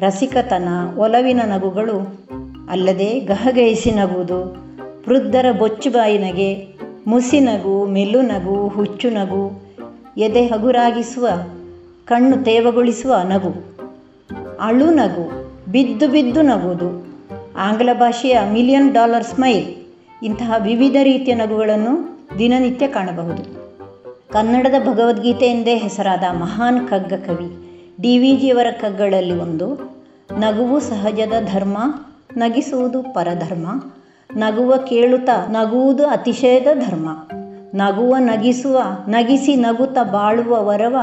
[0.00, 2.26] ರಸಿಕತನ, ಒಲವಿನ ನಗುಗಳು
[2.70, 4.44] ಅಲ್ಲದೆ ಗಹಗಹಿಸಿ ನಗುವುದು,
[5.08, 6.66] ವೃದ್ಧರ ಬೊಚ್ಚುಬಾಯಿ ನಗೆ,
[7.06, 9.65] ಮುಸಿ ನಗು, ಮೆಲ್ಲು ನಗು, ಹುಚ್ಚು ನಗು
[10.16, 11.28] ಎದೆ ಹಗುರಾಗಿಸುವ,
[12.04, 13.76] ಕಣ್ಣು ತೇವಗೊಳಿಸುವ ನಗು.
[14.60, 15.30] ಅಳು ನಗು,
[15.72, 17.06] ಬಿದ್ದು ಬಿದ್ದು ನಗುವುದು.
[17.56, 19.76] ಆಂಗ್ಲ ಭಾಷೆಯ ಮಿಲಿಯನ್ ಡಾಲರ್ ಸ್ಮೈಲ್.
[20.22, 23.42] ಇಂತಹ ವಿವಿಧ ರೀತಿಯ ನಗುಗಳನ್ನು ದಿನನಿತ್ಯ ಕಾಣಬಹುದು.
[24.32, 27.48] ಕನ್ನಡದ ಭಗವದ್ಗೀತೆ ಎಂದೇ ಹೆಸರಾದ ಮಹಾನ್ ಕಗ್ಗ ಕವಿ
[28.00, 29.74] ಡಿ ವಿ ಜಿಯವರ ಕಗ್ಗಗಳಲ್ಲಿ ಒಂದು.
[30.38, 31.78] ನಗುವು ಸಹಜದ ಧರ್ಮ,
[32.36, 33.66] ನಗಿಸುವುದು ಪರಧರ್ಮ.
[34.36, 37.08] ನಗುವ ಕೇಳುತ್ತಾ ನಗುವುದು ಅತಿಶಯದ ಧರ್ಮ.
[37.76, 40.96] ನಗುವ ನಗಿಸುವ, ನಗಿಸಿ ನಗುತ್ತ ಬಾಳುವ ವರವ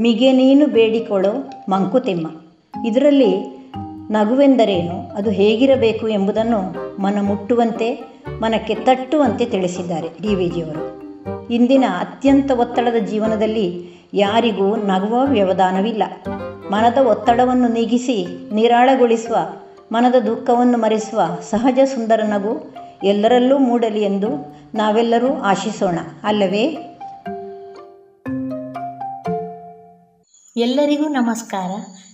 [0.00, 1.32] ಮಿಗೆ ನೀನು ಬೇಡಿಕೊಳ್ಳೋ
[1.68, 2.26] ಮಂಕುತಿಮ್ಮ.
[2.86, 3.32] ಇದರಲ್ಲಿ
[4.10, 5.16] ನಗುವೆಂದರೇನು?
[5.16, 6.60] ಅದು ಹೇಗಿರಬೇಕು ಎಂಬುದನ್ನು
[7.02, 7.88] ಮನ ಮುಟ್ಟುವಂತೆ
[8.40, 10.84] ಮನಕ್ಕೆ ತಟ್ಟುವಂತೆ ತಿಳಿಸಿದ್ದಾರೆ ಡಿ ವಿ ಜಿಯವರು
[11.50, 13.66] ಇಂದಿನ ಅತ್ಯಂತ ಒತ್ತಡದ ಜೀವನದಲ್ಲಿ
[14.14, 16.02] ಯಾರಿಗೂ ನಗುವ ವ್ಯವಧಾನವಿಲ್ಲ.
[16.70, 19.36] ಮನದ ಒತ್ತಡವನ್ನು ನೀಗಿಸಿ ನಿರಾಳಗೊಳಿಸುವ,
[19.92, 26.64] ಮನದ ದುಃಖವನ್ನು ಮರೆಸುವ ಸಹಜ ಸುಂದರ ನಗು ಎಲ್ಲರಲ್ಲೂ ಮೂಡಲಿ ಎಂದು ನಾವೆಲ್ಲರೂ ಆಶಿಸೋಣ ಅಲ್ಲವೇ?
[30.56, 31.70] ಎಲ್ಲರಿಗೂ ನಮಸ್ಕಾರ.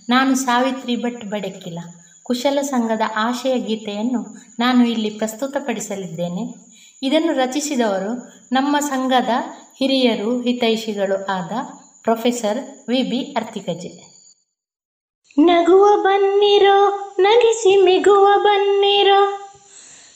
[0.09, 1.77] ನಾನು ಸಾವಿತ್ರಿ ಭಟ್ ಬಡಕಿಲ.
[2.23, 6.53] ಕುಶಲ ಸಂಘದ ಆಶಯ ಗೀತೆಯನ್ನು ನಾನು ಇಲ್ಲಿ ಪ್ರಸ್ತುತಪಡಿಸಲಿದ್ದೇನೆ.
[7.03, 8.13] ಇದನ್ನು ರಚಿಸಿದವರು
[8.51, 9.29] ನಮ್ಮ ಸಂಘದ
[9.77, 11.51] ಹಿರಿಯರು ಹಿತೈಷಿಗಳು ಆದ
[12.01, 13.03] ಪ್ರೊಫೆಸರ್ ವಿ.
[13.03, 13.19] ಬಿ.
[13.19, 14.17] ಅರ್ತಿಕಜೆ.
[15.39, 19.49] ನಗುವ ಬನ್ನಿರೋ ನಗಿಸಿ ಮಿಗುವ ಬನ್ನಿರೋ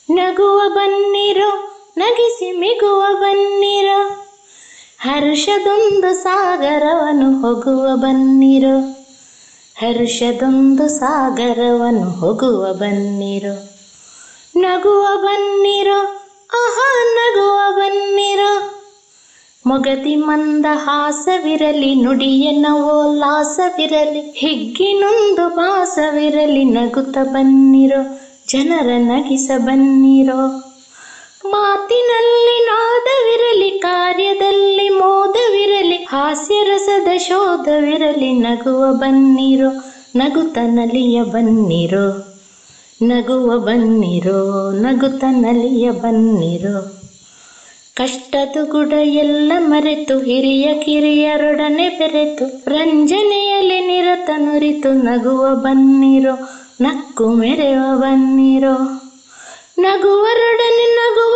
[0.10, 3.90] ನಗುವ ಬನ್ನಿರೋ ನಗಿಸಿ ಮಿಗುವ ಬನ್ನಿರ.
[5.00, 8.66] ಹರ್ಷದೊಂದು ಸಾಗರವನು ಹೋಗುವ ಬನ್ನಿರ.
[9.76, 13.46] ಹರ್ಷದೊಂದು ಸಾಗರವನು ಹೋಗುವ ಬನ್ನಿರ.
[14.58, 15.88] ನಗುವ ಬನ್ನಿರ,
[16.54, 18.40] ಆಹಾ, ನಗುವ ಬನ್ನಿರ.
[19.66, 30.71] ಮೊಗದಿ ಮಂದ ಹಾಸವಿರಲಿ ನುಡಿಯನ ಓಲ್ಲಾಸವಿರಲಿ ಹಿಗ್ಗಿನೊಂದು ಭಾಸವಿರಲಿ, ನಗುತ್ತ ಬನ್ನಿರೋ, ಜನರ ನಗಿಸ ಬನ್ನಿರೋ.
[31.46, 39.84] ಮಾತಿನಲ್ಲಿ ನಾದವಿರಲಿ, ಕಾರ್ಯದಲ್ಲಿ ಮೋದವಿರಲಿ, ಹಾಸ್ಯರಸದ ಶೋಧವಿರಲಿ, ನಗುವ ಬನ್ನಿರೋ
[40.16, 42.34] ನಗುತ ನಲಿಯ ಬನ್ನಿರೋ,
[43.04, 47.00] ನಗುವ ಬನ್ನಿರೋ ನಗುತ ನಲಿಯ ಬನ್ನಿರೋ.
[47.96, 56.50] ಕಷ್ಟದ ಗುಡ ಎಲ್ಲ ಮರೆತು, ಹಿರಿಯ ಕಿರಿಯರೊಡನೆ ಬೆರೆತು, ರಂಜನೆಯಲ್ಲಿ ನಿರತ ನುರಿತು, ನಗುವ ಬನ್ನಿರೋ,
[56.82, 59.02] ನಕ್ಕು ಮೆರೆವ ಬನ್ನಿರೋ.
[59.80, 61.31] ನಗುವರೊಡನೆ ನಗುವರುಂಟು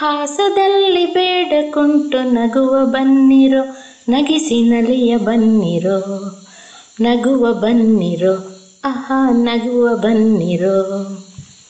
[0.00, 3.76] ಹಾಸದಲ್ಲಿ ಬೇಡಕುಂಟು ನಗುವ ಬನ್ನಿರೋ,
[4.08, 6.32] ನಗಿಸಿ ನಲಿಯ ಬನ್ನಿರೋ,
[7.00, 8.32] ನಗುವ ಬನ್ನಿರೋ
[8.84, 11.06] ಅಹ ನಗುವ ಬನ್ನಿರೋ.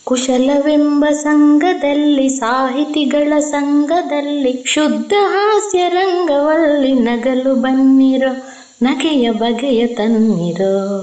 [0.05, 8.33] ಕುಶಲವೆಂಬ ಸಂಘದಲ್ಲಿ, ಸಾಹಿತಿಗಳ ಸಂಘದಲ್ಲಿ, ಶುದ್ಧ ಹಾಸ್ಯ ರಂಗವಲ್ಲಿ ನಗಲು ಬನ್ನಿರೋ,
[8.83, 10.97] ನಗೆಯ ಬಗೆಯ ತನ್ನಿರೋ.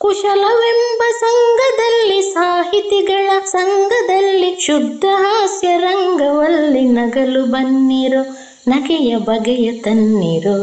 [0.00, 8.22] ಕುಶಲವೆಂಬ ಸಂಘದಲ್ಲಿ ಸಾಹಿತಿಗಳ ಸಂಘದಲ್ಲಿ ಶುದ್ಧ ಹಾಸ್ಯ ರಂಗವಲ್ಲಿ ನಗಲು ಬನ್ನಿರೋ,
[8.68, 10.58] ನಗೆಯ ಬಗೆಯ ತನ್ನಿರೋ,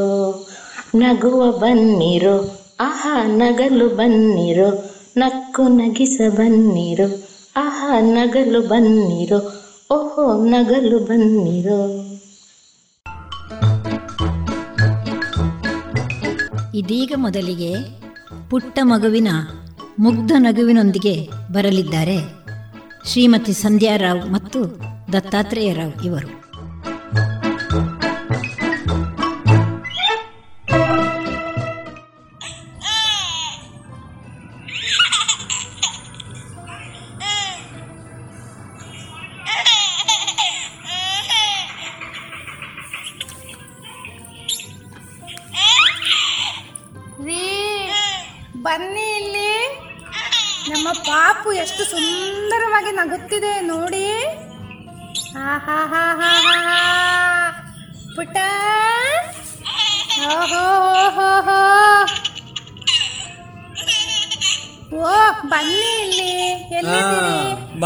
[0.96, 4.70] ನಗುವ ಬನ್ನಿರೋ, ಆಹಾ ನಗಲು ಬನ್ನಿರೋ,
[5.18, 7.08] ನಕ್ಕು ನಗಿಸ ಬನ್ನಿರೋ,
[7.56, 9.40] ಆಹಾ ನಗಲು ಬನ್ನಿರೋ,
[9.92, 11.82] ಓಹೋ ನಗಲು ಬನ್ನಿರೋ.
[16.76, 18.05] ಇದೀಗ ಮೊದಲಿಗೆ
[18.50, 19.28] ಪುಟ್ಟ ಮಗುವಿನ
[20.00, 22.18] ಮುಗ್ಧ ನಗುವಿನೊಂದಿಗೆ ಬರಲಿದ್ದಾರೆ
[23.06, 24.60] ಶ್ರೀಮತಿ ಸಂಧ್ಯಾರಾವ್ ಮತ್ತು
[25.14, 26.45] ದತ್ತಾತ್ರೇಯ ರಾವ್ ಇವರು.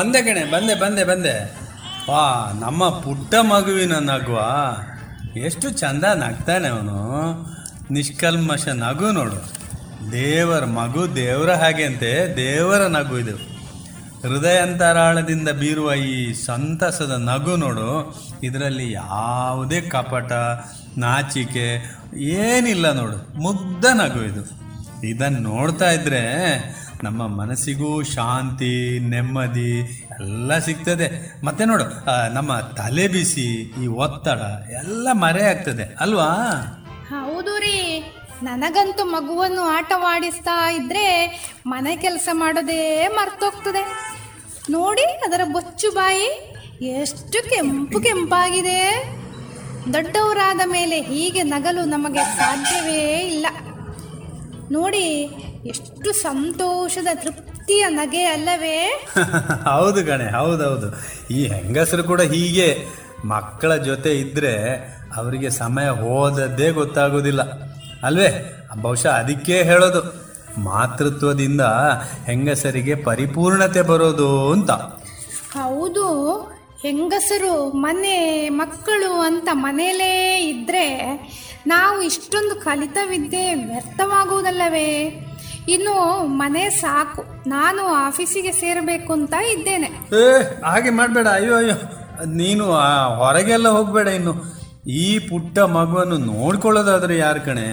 [0.10, 1.51] ಬಂದೆ ಕಣೆ, ಬಂದೆ ಬಂದೆ ಬಂದೆ.
[2.12, 4.41] ವಾ, ನಮ್ಮ ಪುಟ್ಟ ಮಗುವಿನ ನಗುವ.
[5.41, 7.32] ಎಷ್ಟು ಚಂದ ನಗ್ತಾನೆ ಅವನು.
[7.91, 9.36] ನಿಷ್ಕಲ್ಮಶ ನಗು ನೋಡು.
[10.12, 13.36] ದೇವರ ಮಗು ದೇವರ ಹಾಗೆ ಅಂತೆ, ದೇವರ ನಗು ಇದು.
[14.28, 18.16] ಹೃದಯಾಂತರಾಳದಿಂದ ಬೀರುವ ಈ ಸಂತಸದ ನಗು ನೋಡು.
[18.43, 20.32] ಇದರಲ್ಲಿ ಯಾವುದೇ ಕಪಟ,
[20.97, 23.41] ನಾಚಿಕೆ ಏನಿಲ್ಲ ನೋಡು.
[23.41, 24.60] ಮುಗ್ಧ ನಗು ಇದು.
[25.07, 26.26] ಇದನ್ನು ನೋಡ್ತಾ ಇದ್ರೆ
[27.04, 28.72] ನಮ್ಮ ಮನಸ್ಸಿಗೂ ಶಾಂತಿ,
[29.12, 29.72] ನೆಮ್ಮದಿ
[30.20, 31.08] ಎಲ್ಲ ಸಿಗ್ತದೆ.
[31.43, 31.86] ಮತ್ತೆ ನೋಡು
[32.34, 33.47] ನಮ್ಮ ತಲೆ ಬಿಸಿ,
[33.84, 34.41] ಈ ಒತ್ತಡ
[34.82, 36.30] ಎಲ್ಲ ಮರೆ ಆಗ್ತದೆ, ಅಲ್ವಾ?
[37.12, 37.78] ಹೌದು ರೀ.
[38.43, 41.08] ನನಗಂತೂ ಮಗುವನ್ನು ಆಟವಾಡಿಸ್ತಾ ಇದ್ರೆ
[41.68, 42.84] ಮನೆ ಕೆಲಸ ಮಾಡೋದೇ
[43.16, 43.84] ಮರ್ತೋಗ್ತದೆ.
[44.70, 46.28] ನೋಡಿ, ಅದರ ಬೊಚ್ಚು ಬಾಯಿ
[47.00, 48.82] ಎಷ್ಟು ಕೆಂಪು ಕೆಂಪಾಗಿದೆ.
[49.93, 53.47] ದೊಡ್ಡವರಾದ ಮೇಲೆ ಹೀಗೆ ನಗಲು ನಮಗೆ ಸಾಧ್ಯವೇ ಇಲ್ಲ.
[54.72, 55.08] ನೋಡಿ
[55.66, 59.07] ಎಷ್ಟು ಸಂತೋಷದ ತೃಪ್ತಿಯ ನಗೆ ಅಲ್ಲವೇ?
[59.70, 60.88] ಹೌದು ಕಣೆ ಹೌದೌದು.
[61.34, 62.88] ಈ ಹೆಂಗಸರು ಕೂಡ ಹೀಗೆ
[63.26, 64.76] ಮಕ್ಕಳ ಜೊತೆ ಇದ್ರೆ
[65.16, 67.41] ಅವರಿಗೆ ಸಮಯ ಹೋದದ್ದೇ ಗೊತ್ತಾಗೋದಿಲ್ಲ.
[68.03, 68.55] ಅಲ್ವೇ?
[68.82, 70.30] ಬಹುಶಃ ಅದಕ್ಕೆ ಹೇಳೋದು.
[70.62, 71.62] ಮಾತೃತ್ವದಿಂದ
[72.26, 74.72] ಹೆಂಗಸರಿಗೆ ಪರಿಪೂರ್ಣತೆ ಬರೋದು ಅಂತ.
[75.51, 76.39] ಹೌದು.
[76.82, 81.05] ಹೆಂಗಸರು ಮನೆ ಮಕ್ಕಳು ಅಂತ ಮನೆಯಲ್ಲೇ ಇದ್ರೆ
[81.68, 85.26] ನಾವು ಇಷ್ಟೊಂದು ಕಲಿತ ವಿದ್ಯೆ ವ್ಯರ್ಥವಾಗುವುದಲ್ಲವೇ
[85.70, 87.22] ಇನ್ನು ಮನೆ ಸಾಕು.
[87.47, 89.88] ನಾನು ಆಫೀಸಿಗೆ ಸೇರಬೇಕು ಅಂತ ಇದ್ದೇನೆ.
[90.22, 90.26] ಏ
[90.65, 91.28] ಹಾಗೆ ಮಾಡಬೇಡ.
[91.28, 91.76] ಅಯ್ಯೋ ಅಯ್ಯೋ.
[92.26, 94.34] ನೀನು ಆ ಹೊರಗೆಲ್ಲ ಹೋಗಬೇಡ ಇನ್ನು.
[94.88, 97.67] ಈ ಪುಟ್ಟ ಮಗುವನ್ನು ನೋಡ್ಕೊಳ್ಳೋದಾದ್ರೆ ಯಾರು ಕಣೆ?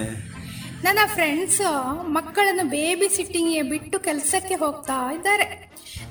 [0.84, 1.60] ನನ್ನ ಫ್ರೆಂಡ್ಸ್
[2.08, 5.46] ಮಕ್ಕಳನ್ನು ಬೇಬಿ ಸಿಟ್ಟಿಂಗ್ಗೆ ಬಿಟ್ಟು ಕೆಲಸಕ್ಕೆ ಹೋಗ್ತಾ ಇದ್ದಾರೆ.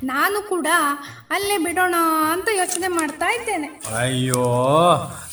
[0.03, 0.67] ನಾನು ಕೂಡ
[1.29, 1.95] ಅಲ್ಲೇ ಬಿಡೋಣ
[2.33, 3.67] ಅಂತ ಯೋಚನೆ ಮಾಡ್ತಾ ಇದ್ದೇನೆ.
[3.99, 4.45] ಅಯ್ಯೋ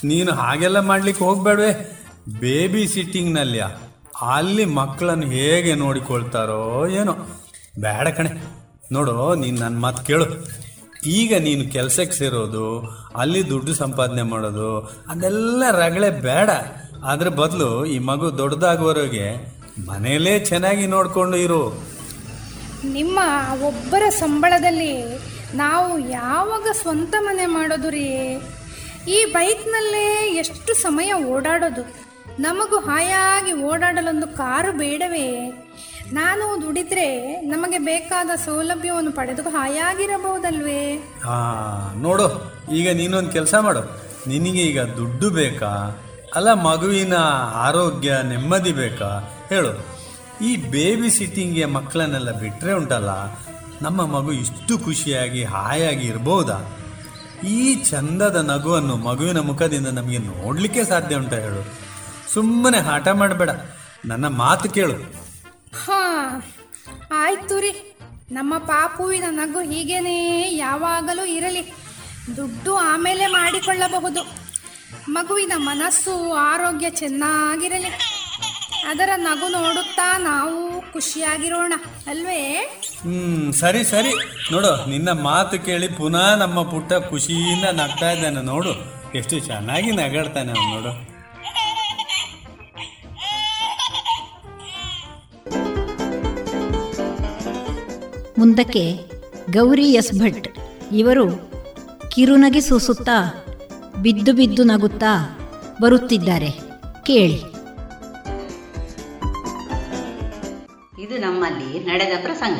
[0.05, 1.72] ನೀನು ಹಾಗೆಲ್ಲ ಮಾಡ್ಲಿಕ್ಕೆ ಹೋಗ್ಬೇಡ್ವೆ.
[2.40, 3.64] ಬೇಬಿ ಸಿಟ್ಟಿಂಗ್ನಲ್ಲಿಯ
[4.22, 7.12] ಅಲ್ಲಿ ಮಕ್ಕಳನ್ನು ಹೇಗೆ ನೋಡಿಕೊಳ್ತಾರೋ ಏನೋ.
[7.80, 8.30] ಬೇಡ ಕಣೆ.
[8.92, 10.26] ನೋಡು, ನೀನು ನನ್ನ ಮಾತು ಕೇಳು.
[11.06, 12.84] ಈಗ ನೀನು ಕೆಲಸಕ್ಕೆ ಸೇರೋದು,
[13.16, 16.50] ಅಲ್ಲಿ ದುಡ್ಡು ಸಂಪಾದನೆ ಮಾಡೋದು, ಅದೆಲ್ಲ ರಗಳೆ ಬೇಡ.
[17.04, 19.54] ಅದ್ರ ಬದಲು ಈ ಮಗು ದೊಡ್ಡದಾಗುವವರೆಗೆ
[19.88, 21.82] ಮನೆಯಲ್ಲೇ ಚೆನ್ನಾಗಿ ನೋಡಿಕೊಂಡು ಇರು.
[22.84, 23.20] ನಿಮ್ಮ
[23.62, 25.16] ಒಬ್ಬರ ಸಂಬಳದಲ್ಲಿ
[25.56, 28.38] ನಾವು ಯಾವಾಗ ಸ್ವಂತ ಮನೆ ಮಾಡೋದು ರೀ?
[29.08, 32.11] ಈ ಬೈಕ್ನಲ್ಲೇ ಎಷ್ಟು ಸಮಯ ಓಡಾಡೋದು?
[32.38, 35.50] ನಮಗೂ ಹಾಯಾಗಿ ಓಡಾಡಲೊಂದು ಕಾರು ಬೇಡವೇ?
[36.12, 40.96] ನಾನು ದುಡಿದ್ರೆ ನಮಗೆ ಬೇಕಾದ ಸೌಲಭ್ಯವನ್ನು ಪಡೆದು ಹಾಯಾಗಿರಬಹುದಲ್ವೇ?
[41.28, 41.36] ಆ,
[41.96, 43.80] ನೋಡು, ಈಗ ನೀನೊಂದು ಕೆಲಸ ಮಾಡು.
[44.28, 46.00] ನಿನಗೆ ಈಗ ದುಡ್ಡು ಬೇಕಾ?
[46.34, 47.14] ಅಲ್ಲ, ಮಗುವಿನ
[47.54, 49.44] ಆರೋಗ್ಯ ನೆಮ್ಮದಿ ಬೇಕಾ?
[49.48, 50.02] ಹೇಳು.
[50.44, 53.10] ಈ ಬೇಬಿ ಸಿಟ್ಟಿಂಗ್ಗೆ ಮಕ್ಕಳನ್ನೆಲ್ಲ ಬಿಟ್ಟರೆ ಉಂಟಲ್ಲ,
[53.82, 56.70] ನಮ್ಮ ಮಗು ಇಷ್ಟು ಖುಷಿಯಾಗಿ ಹಾಯಾಗಿ ಇರ್ಬೋದಾ?
[57.44, 61.82] ಈ ಚಂದದ ನಗುವನ್ನು ಮಗುವಿನ ಮುಖದಿಂದ ನಮಗೆ ನೋಡಲಿಕ್ಕೆ ಸಾಧ್ಯ ಉಂಟಾ ಹೇಳು.
[62.35, 63.51] ಸುಮ್ಮನೆ ಹಠ ಮಾಡಬೇಡ.
[64.05, 64.93] ನನ್ನ ಮಾತು ಕೇಳು.
[65.85, 66.03] ಹಾ
[67.12, 67.95] ಆಯ್ತು ರೀ.
[68.33, 71.74] ನಮ್ಮ ಪಾಪುವಿನ ನಗು ಹೀಗೇನೇ ಯಾವಾಗಲೂ ಇರಲಿ.
[72.37, 74.43] ದುಡ್ಡು ಆಮೇಲೆ ಮಾಡಿಕೊಳ್ಳಬಹುದು.
[75.09, 77.89] ಮಗುವಿನ ಮನಸ್ಸು ಆರೋಗ್ಯ ಚೆನ್ನಾಗಿರಲಿ.
[78.89, 81.72] ಅದರ ನಗು ನೋಡುತ್ತಾ ನಾವು ಖುಷಿಯಾಗಿರೋಣ
[82.07, 82.72] ಅಲ್ವೇ?
[83.03, 84.14] ಹ್ಮ್ ಸರಿ ಸರಿ.
[84.53, 88.43] ನೋಡು ನಿನ್ನ ಮಾತು ಕೇಳಿ ಪುನಃ ನಮ್ಮ ಪುಟ್ಟ ಖುಷಿಯಿಂದ ನಗ್ತಾ ಇದ್ದಾನೆ.
[88.43, 88.72] ನೋಡು
[89.14, 91.11] ಎಷ್ಟು ಚೆನ್ನಾಗಿ ನಗಾಡ್ತಾನೆ ಅವ್ನು ನೋಡು.
[98.43, 98.95] ಮುಂದಕ್ಕೆ
[99.51, 100.49] ಗೌರಿ ಎಸ್ ಭಟ್.
[100.93, 101.51] ಇವರು
[102.14, 103.45] ಕಿರುನಗೆ ಸೂಸುತ್ತಾ,
[104.03, 105.38] ಬಿದ್ದು ಬಿದ್ದು ನಗುತ್ತಾ
[105.82, 106.51] ಬರುತ್ತಿದ್ದಾರೆ.
[107.07, 107.36] ಕೇಳಿ.
[111.03, 112.57] ಇದು ನಮ್ಮಲ್ಲಿ ನಡೆದ ಪ್ರಸಂಗ.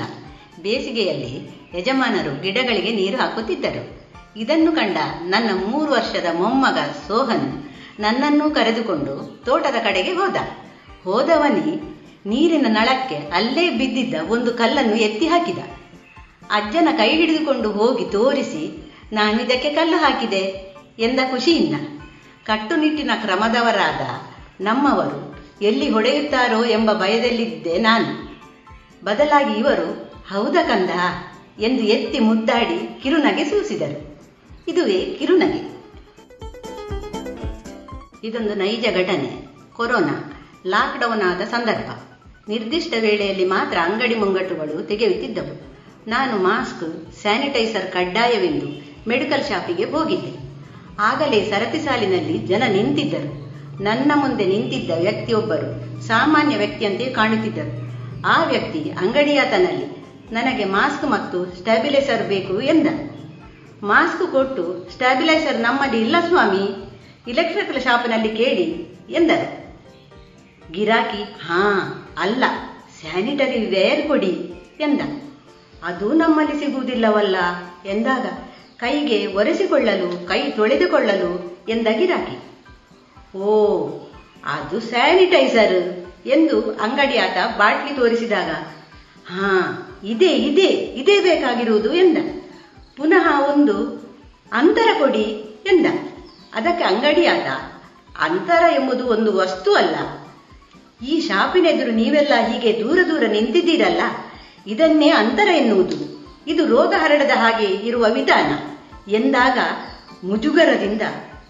[0.63, 4.03] ಬೇಸಿಗೆಯಲ್ಲಿ ಯಜಮಾನರು ಗಿಡಗಳಿಗೆ ನೀರು ಹಾಕುತ್ತಿದ್ದರು.
[4.37, 6.79] ಇದನ್ನು ಕಂಡ ನನ್ನ ಮೂರು ವರ್ಷದ ಮೊಮ್ಮಗ
[7.09, 7.63] ಸೋಹನ್
[8.01, 10.37] ನನ್ನನ್ನು ಕರೆದುಕೊಂಡು ತೋಟದ ಕಡೆಗೆ ಹೋದ.
[11.05, 15.59] ಹೋದವನಿ ನೀರಿನ ನಳಕ್ಕೆ ಅಲ್ಲೇ ಬಿದ್ದಿದ್ದ ಒಂದು ಕಲ್ಲನ್ನು ಎತ್ತಿ ಹಾಕಿದ.
[16.53, 21.75] ಅಜ್ಜನ ಕೈ ಹಿಡಿದುಕೊಂಡು ಹೋಗಿ ತೋರಿಸಿ ನಾನು ಇದಕ್ಕೆ ಕಲ್ಲು ಹಾಕಿದೆ ಎಂದ ಖುಷಿಯಿಂದ.
[22.45, 24.01] ಕಟ್ಟುನಿಟ್ಟಿನ ಕ್ರಮದವರಾದ
[24.63, 28.33] ನಮ್ಮವರು ಎಲ್ಲಿ ಹೊಡೆಯುತ್ತಾರೋ ಎಂಬ ಭಯದಲ್ಲಿದ್ದೆ ನಾನು.
[29.05, 30.91] ಬದಲಾಗಿ ಇವರು, ಹೌದ ಕಂದ?
[31.63, 34.21] ಎಂದು ಎತ್ತಿ ಮುದ್ದಾಡಿ ಕಿರುನಗೆ ಸೂಸಿದರು.
[34.69, 35.73] ಇದುವೇ ಕಿರುನಗೆ.
[38.25, 41.91] ಇದೊಂದು ನೈಜ ಘಟನೆ, ಕೊರೋನಾ ಲಾಕ್ಡೌನ್ ಆದ ಸಂದರ್ಭ.
[42.49, 45.72] ನಿರ್ದಿಷ್ಟ ವೇಳೆಯಲ್ಲಿ ಮಾತ್ರ ಅಂಗಡಿ ಮುಂಗಟ್ಟುಗಳು ತೆಗೆಯುತ್ತಿದ್ದವು.
[46.09, 48.67] ನಾನು ಮಾಸ್ಕ್, ಸ್ಯಾನಿಟೈಸರ್ ಕಡ್ಡಾಯವೆಂದು
[49.09, 50.53] ಮೆಡಿಕಲ್ ಶಾಪಿಗೆ ಹೋಗಿದ್ದೆ.
[51.01, 53.53] ಆಗಲೇ ಸರತಿ ಸಾಲಿನಲ್ಲಿ ಜನ ನಿಂತಿದ್ದರು.
[53.83, 57.93] ನನ್ನ ಮುಂದೆ ನಿಂತಿದ್ದ ವ್ಯಕ್ತಿಯೊಬ್ಬರು ಸಾಮಾನ್ಯ ವ್ಯಕ್ತಿಯಂತೆ ಕಾಣುತ್ತಿದ್ದರು.
[58.27, 62.87] ಆ ವ್ಯಕ್ತಿ ಅಂಗಡಿಯಾತನಲ್ಲಿ, ನನಗೆ ಮಾಸ್ಕ್ ಮತ್ತು ಸ್ಟ್ಯಾಬಿಲೈಸರ್ ಬೇಕು ಎಂದ.
[63.83, 66.93] ಮಾಸ್ಕ್ ಕೊಟ್ಟು ಸ್ಟ್ಯಾಬಿಲೈಸರ್ ನಮ್ಮಲ್ಲಿ ಇಲ್ಲ ಸ್ವಾಮಿ,
[67.29, 69.63] ಇಲೆಕ್ಟ್ರಿಕಲ್ ಶಾಪಿನಲ್ಲಿ ಕೇಳಿ ಎಂದರು.
[70.73, 72.45] ಗಿರಾಕಿ, ಹಾ, ಅಲ್ಲ,
[73.01, 75.01] ಸ್ಯಾನಿಟರಿ ವೇರ್ ಕೊಡಿ ಎಂದ.
[75.85, 77.37] ಅದು ನಮ್ಮಲ್ಲಿ ಸಿಗುವುದಿಲ್ಲವಲ್ಲ
[77.87, 78.27] ಎಂದಾಗ,
[78.77, 82.53] ಕೈಗೆ ಒರೆಸಿಕೊಳ್ಳಲು, ಕೈ ತೊಳೆದುಕೊಳ್ಳಲು ಎಂದ ಗಿರಾಕಿ
[83.39, 83.89] ಓ,
[84.45, 88.51] ಅದು ಸ್ಯಾನಿಟೈಸರ್ ಎಂದು ಅಂಗಡಿಯಾತ ಬಾಟ್ಲಿ ತೋರಿಸಿದಾಗ,
[89.27, 92.17] ಹಾ, ಇದೇ ಇದೇ ಇದೇ ಬೇಕಾಗಿರುವುದು ಎಂದ.
[92.97, 94.03] ಪುನಃ ಒಂದು
[94.53, 95.23] ಅಂತರ ಕೊಡಿ
[95.67, 95.87] ಎಂದ.
[96.55, 97.47] ಅದಕ್ಕೆ ಅಂಗಡಿಯಾತ
[98.19, 99.95] ಅಂತರ ಎಂಬುದು ಒಂದು ವಸ್ತು ಅಲ್ಲ.
[101.07, 104.01] ಈ ಶಾಪಿನೆದುರು ನೀವೆಲ್ಲ ಹೀಗೆ ದೂರ ದೂರ ನಿಂತಿದ್ದೀರಲ್ಲ
[104.67, 105.97] ಇದನ್ನೇ ಅಂತರ ಎನ್ನುವುದು.
[106.47, 108.53] ಇದು ರೋಗ ಹರಡದ ಹಾಗೆ ಇರುವ ವಿಧಾನ.
[109.11, 109.59] ಎಂದಾಗ
[110.25, 111.03] ಮುಜುಗರದಿಂದ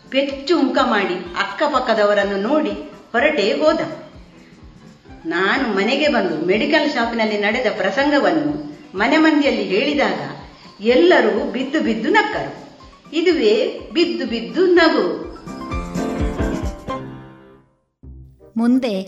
[0.09, 2.71] ಪೆಚ್ಚು ಮುಖ ಮಾಡಿ ಅಕ್ಕಪಕ್ಕದವರನ್ನು ನೋಡಿ
[3.13, 3.81] ಹೊರಟೇ ಹೋದ.
[5.27, 10.21] ನಾನು ಮನೆಗೆ ಬಂದು ಮೆಡಿಕಲ್ ಶಾಪಿನಲ್ಲಿ ನಡೆದ ಪ್ರಸಂಗವನ್ನು ಮನೆ ಮಂದಿಯಲ್ಲಿ ಹೇಳಿದಾಗ
[10.81, 12.63] ಎಲ್ಲರೂ ಬಿದ್ದು ಬಿದ್ದು ನಕ್ಕರು.
[13.17, 15.33] ಇದುವೇ ಬಿದ್ದು ಬಿದ್ದು ನಗು.
[18.57, 19.03] ಮುಂದೆ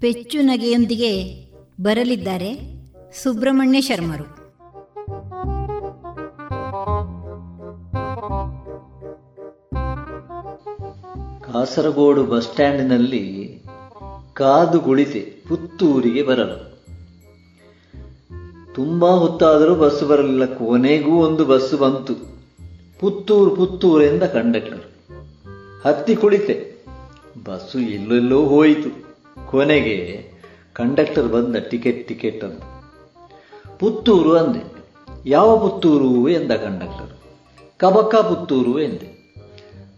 [0.00, 1.44] ಪೆಚ್ಚು ನಗೆಯೊಂದಿಗೆ
[1.80, 2.77] ಬರಲಿದ್ದಾರೆ.
[3.12, 4.24] ಸುಬ್ರಹ್ಮಣ್ಯ ಶರ್ಮರು.
[11.52, 13.62] ಕಾಸರಗೋಡು ಬಸ್ ಸ್ಟ್ಯಾಂಡಿನಲ್ಲಿ
[14.32, 16.78] ಕಾದು ಕುಳಿತೆ ಪುತ್ತೂರಿಗೆ ಬರಲು.
[18.74, 20.54] ತುಂಬಾ ಹೊತ್ತಾದರೂ ಬಸ್ಸು ಬರಲಿಲ್ಲ.
[20.54, 22.14] ಕೊನೆಗೂ ಒಂದು ಬಸ್ಸು ಬಂತು.
[23.00, 24.84] ಪುತ್ತೂರು ಪುತ್ತೂರು ಎಂದ ಕಂಡಕ್ಟರ್.
[25.84, 26.84] ಹತ್ತಿ ಕುಳಿತೆ.
[27.44, 29.16] ಬಸ್ಸು ಎಲ್ಲೆಲ್ಲೋ ಹೋಯಿತು.
[29.46, 30.30] ಕೊನೆಗೆ
[30.72, 32.62] ಕಂಡಕ್ಟರ್ ಬಂದ ಟಿಕೆಟ್ ಟಿಕೆಟ್ ಅಂತ.
[33.78, 34.78] ಪುತ್ತೂರು ಅಂದೆ.
[35.26, 37.20] ಯಾವ ಪುತ್ತೂರು ಎಂದ ಕಂಡಕ್ಟರ್?
[37.78, 39.18] ಕಬಕ ಪುತ್ತೂರು ಎಂದೆ.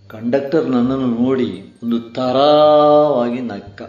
[0.09, 3.83] ಕಂಡಕ್ಟರ್ ನನ್ನನ್ನು ನೋಡಿ ಒಂದು ತರಾವಾಗಿ ನಕ್ಕ.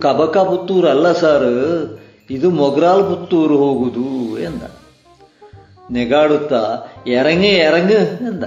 [0.00, 1.98] ಕಬಕ ಪುತ್ತೂರು ಅಲ್ಲ ಸರ್,
[2.30, 4.62] ಇದು ಮೊಗ್ರಾಲ್ ಪುತ್ತೂರು ಹೋಗುದು ಎಂದ.
[5.90, 8.44] ನೆಗಾಡುತ್ತಾ, ಎರಂಗೆ, ಎರಂಗ ಎಂದ.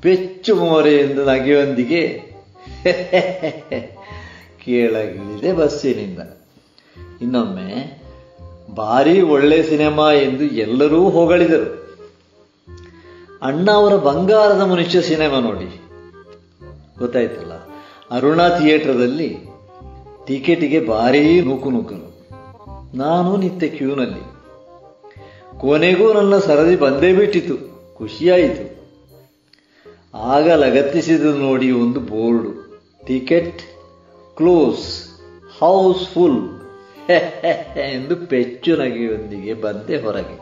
[0.00, 2.22] ಪೆಚ್ಚು ಎಂದು ನಗೆಯೊಂದಿಗೆ
[4.64, 6.18] ಕೇಳಗಿಳಿದೆ ಬಸ್ಸಿನಿಂದ.
[7.20, 8.07] ಇನ್ನೊಮ್ಮೆ
[8.76, 11.88] ಭಾರಿ ಒಳ್ಳೆ ಸಿನಿಮಾ ಎಂದು ಎಲ್ಲರೂ ಹೊಗಳಿದರು.
[13.42, 15.80] ಅಣ್ಣ ಅವರ ಬಂಗಾರದ ಮನುಷ್ಯ ಸಿನಿಮಾ ನೋಡಿ.
[16.98, 17.52] ಗೊತ್ತಾಯ್ತಲ್ಲ?
[18.10, 19.36] ಅರುಣಾ ಥಿಯೇಟರ್ದಲ್ಲಿ
[20.26, 22.28] ಟಿಕೆಟಿಗೆ ಭಾರೀ ನೂಕು ನೂಕನು.
[22.96, 24.38] ನಾನು ನಿತ್ಯ ಕ್ಯೂನಲ್ಲಿ.
[25.58, 27.56] ಕೊನೆಗೂ ನನ್ನ ಸರದಿ ಬಂದೇ ಬಿಟ್ಟಿತು.
[27.94, 28.78] ಖುಷಿಯಾಯಿತು.
[30.18, 32.80] ಆಗ ಲಗತ್ತಿಸಿದ ನೋಡಿ ಒಂದು board.
[33.06, 33.62] Ticket
[34.36, 35.08] close
[35.58, 36.57] house full
[37.90, 40.36] ಎಂದು ಪೆಚ್ಚು ನಗೆಯೊಂದಿಗೆ ಬಂದೆ ಹೊರಗೆ.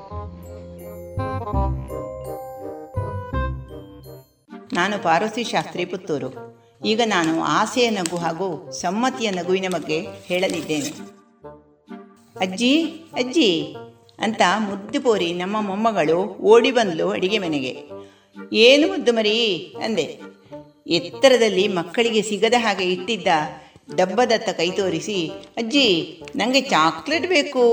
[4.75, 6.57] ನಾನು ಪಾರ್ವತಿ ಶಾಸ್ತ್ರಿ ಪುತ್ತೂರು.
[6.87, 11.17] ಈಗ ನಾನು ಆಸೆಯ ನಗು ಹಾಗೂ ಸಮ್ಮತಿಯ ನಗುವಿನ ಬಗ್ಗೆ ಹೇಳಲಿದ್ದೇನೆ.
[12.39, 12.83] ಅಜ್ಜಿ
[13.15, 13.77] ಅಜ್ಜಿ,
[14.19, 17.83] ಅಂತ ಮುದ್ದು ಪೋರಿ ನಮ್ಮ ಮೊಮ್ಮಗಳು ಓಡಿ ಬಂದಲು ಅಡಿಗೆ ಮನೆಗೆ.
[18.53, 20.37] ಏನು ಮುದ್ದು ಮರಿ, ಅಂದೆ.
[20.87, 23.27] ಎತ್ತರದಲ್ಲಿ ಮಕ್ಕಳಿಗೆ ಸಿಗದ ಹಾಗೆ ಇಟ್ಟಿದ್ದ
[23.89, 25.19] ಡಬ್ಬದತ್ತ ಕೈ ತೋರಿಸಿ,
[25.57, 25.89] ಅಜ್ಜಿ
[26.37, 27.65] ನನಗೆ ಚಾಕ್ಲೇಟ್ ಬೇಕು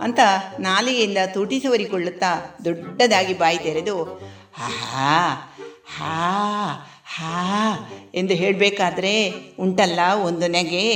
[0.00, 0.20] ಅಂತ
[0.60, 2.32] ನಾಲಿಗೆಯಿಂದ ತುಟಿಸವರಿಕೊಳ್ಳುತ್ತಾ
[2.64, 3.96] ದೊಡ್ಡದಾಗಿ ಬಾಯಿ ತೆರೆದು,
[4.52, 5.24] ಹಾ
[5.98, 6.18] ಹಾ
[7.06, 7.38] ಹಾ
[8.14, 9.14] ಎಂದು ಹೇಳಬೇಕಾದ್ರೆ
[9.60, 10.86] ಉಂಟಲ್ಲ ಒಂದು ನೆಗೆ.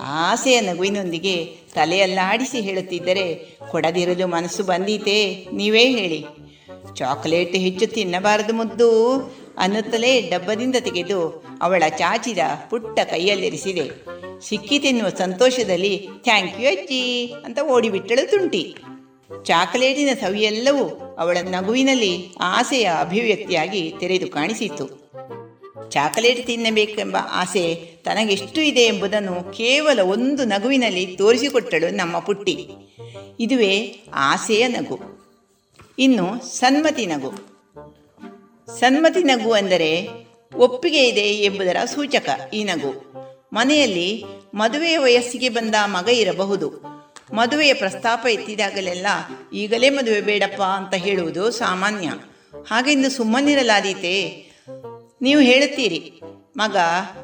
[0.00, 1.34] ಆಸೆಯ ನಗುವಿನೊಂದಿಗೆ
[1.74, 3.24] ತಲೆಯಲ್ಲಾಡಿಸಿ ಹೇಳುತ್ತಿದ್ದರೆ
[3.70, 5.18] ಕೊಡದಿರಲು ಮನಸ್ಸು ಬಂದೀತೆ.
[5.52, 6.20] ನೀವೇ ಹೇಳಿ,
[6.94, 8.90] ಚಾಕ್ಲೇಟ್ ಹೆಚ್ಚು ತಿನ್ನಬಾರದು ಮುದ್ದು.
[9.58, 12.38] ಅನ್ನುತ್ತಲೇ ಡಬ್ಬದಿಂದ ತೆಗೆದು ಅವಳ ಚಾಚಿದ
[12.70, 13.90] ಪುಟ್ಟ ಕೈಯಲ್ಲಿರಿಸಿದೆ.
[14.40, 18.76] ಸಿಕ್ಕಿ ತಿನ್ನುವ ಸಂತೋಷದಲ್ಲಿ, ಥ್ಯಾಂಕ್ ಯು ಅಜ್ಜಿ ಅಂತ ಓಡಿಬಿಟ್ಟಳು ತುಂಟಿ.
[19.44, 25.02] ಚಾಕಲೇಟಿನ ಸವಿಯೆಲ್ಲವೂ ಅವಳ ನಗುವಿನಲ್ಲಿ ಆಸೆಯ ಅಭಿವ್ಯಕ್ತಿಯಾಗಿ ತೆರೆದು ಕಾಣಿಸಿತು
[25.90, 32.68] ಚಾಕಲೇಟ್ ತಿನ್ನಬೇಕೆಂಬ ಆಸೆ ತನಗೆಷ್ಟು ಇದೆ ಎಂಬುದನ್ನು ಕೇವಲ ಒಂದು ನಗುವಿನಲ್ಲಿ ತೋರಿಸಿಕೊಟ್ಟಳು ನಮ್ಮ ಪುಟ್ಟಿ.
[33.40, 34.98] ಇದುವೇ ಆಸೆಯ ನಗು.
[35.98, 37.51] ಇನ್ನು ಸನ್ಮತಿ ನಗು.
[38.80, 40.08] ಸನ್ಮತಿ ನಗು ಅಂದರೆ
[40.56, 43.12] ಒಪ್ಪಿಗೆ ಇದೆ ಎಂಬುದರ ಸೂಚಕ ಈ ನಗು.
[43.52, 46.72] ಮನೆಯಲ್ಲಿ ಮದುವೆಯ ವಯಸ್ಸಿಗೆ ಬಂದ ಮಗ ಇರಬಹುದು.
[47.32, 49.06] ಮದುವೆಯ ಪ್ರಸ್ತಾಪ ಎತ್ತಿದಾಗಲೆಲ್ಲ
[49.52, 52.08] ಈಗಲೇ ಮದುವೆ ಬೇಡಪ್ಪ ಅಂತ ಹೇಳುವುದು ಸಾಮಾನ್ಯ.
[52.66, 54.14] ಹಾಗೆಂದು ಸುಮ್ಮನಿರಲಾದೀತೆ.
[55.22, 56.20] ನೀವು ಹೇಳುತ್ತೀರಿ,
[56.56, 56.76] ಮಗ,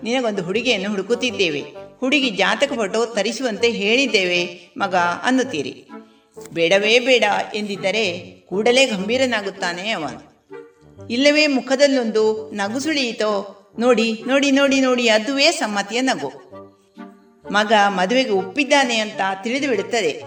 [0.02, 1.64] ನಿನಗೊಂದು ಹುಡುಗಿಯನ್ನು ಹುಡುಕುತ್ತಿದ್ದೇವೆ.
[2.00, 5.84] ಹುಡುಗಿ ಜಾತಕ ಫೋಟೋ ತರಿಸುವಂತೆ ಹೇಳಿದ್ದೇವೆ, ಮಗ, ಅನ್ನುತ್ತೀರಿ.
[6.52, 7.24] ಬೇಡವೇ ಬೇಡ
[7.54, 10.27] ಎಂದಿದ್ದರೆ ಕೂಡಲೇ ಗಂಭೀರನಾಗುತ್ತಾನೆ ಅವನು.
[11.10, 16.32] ಇಲ್ಲವೇ ಮುಖದಲ್ಲೊಂದು ನಗು ಸುಳಿಯಿತೋ ನೋಡಿ ನೋಡಿ ನೋಡಿ ನೋಡಿ, ಅದುವೇ ಸಮ್ಮತಿಯ ನಗು.
[17.52, 20.22] ಮಗ ಮದುವೆಗೆ ಒಪ್ಪಿದ್ದಾನೆ ಅಂತ ತಿಳಿದು ಬಿಡುತ್ತದೆ.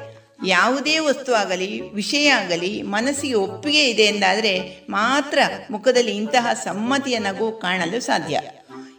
[0.48, 5.40] ಯಾವುದೇ ವಸ್ತು ಆಗಲಿ, ವಿಷಯ ಆಗಲಿ, ಮನಸ್ಸಿಗೆ ಒಪ್ಪಿಗೆ ಇದೆ ಎಂದಾದರೆ ಮಾತ್ರ
[5.72, 8.42] ಮುಖದಲ್ಲಿ ಇಂತಹ ಸಮ್ಮತಿಯ ನಗು ಕಾಣಲು ಸಾಧ್ಯ.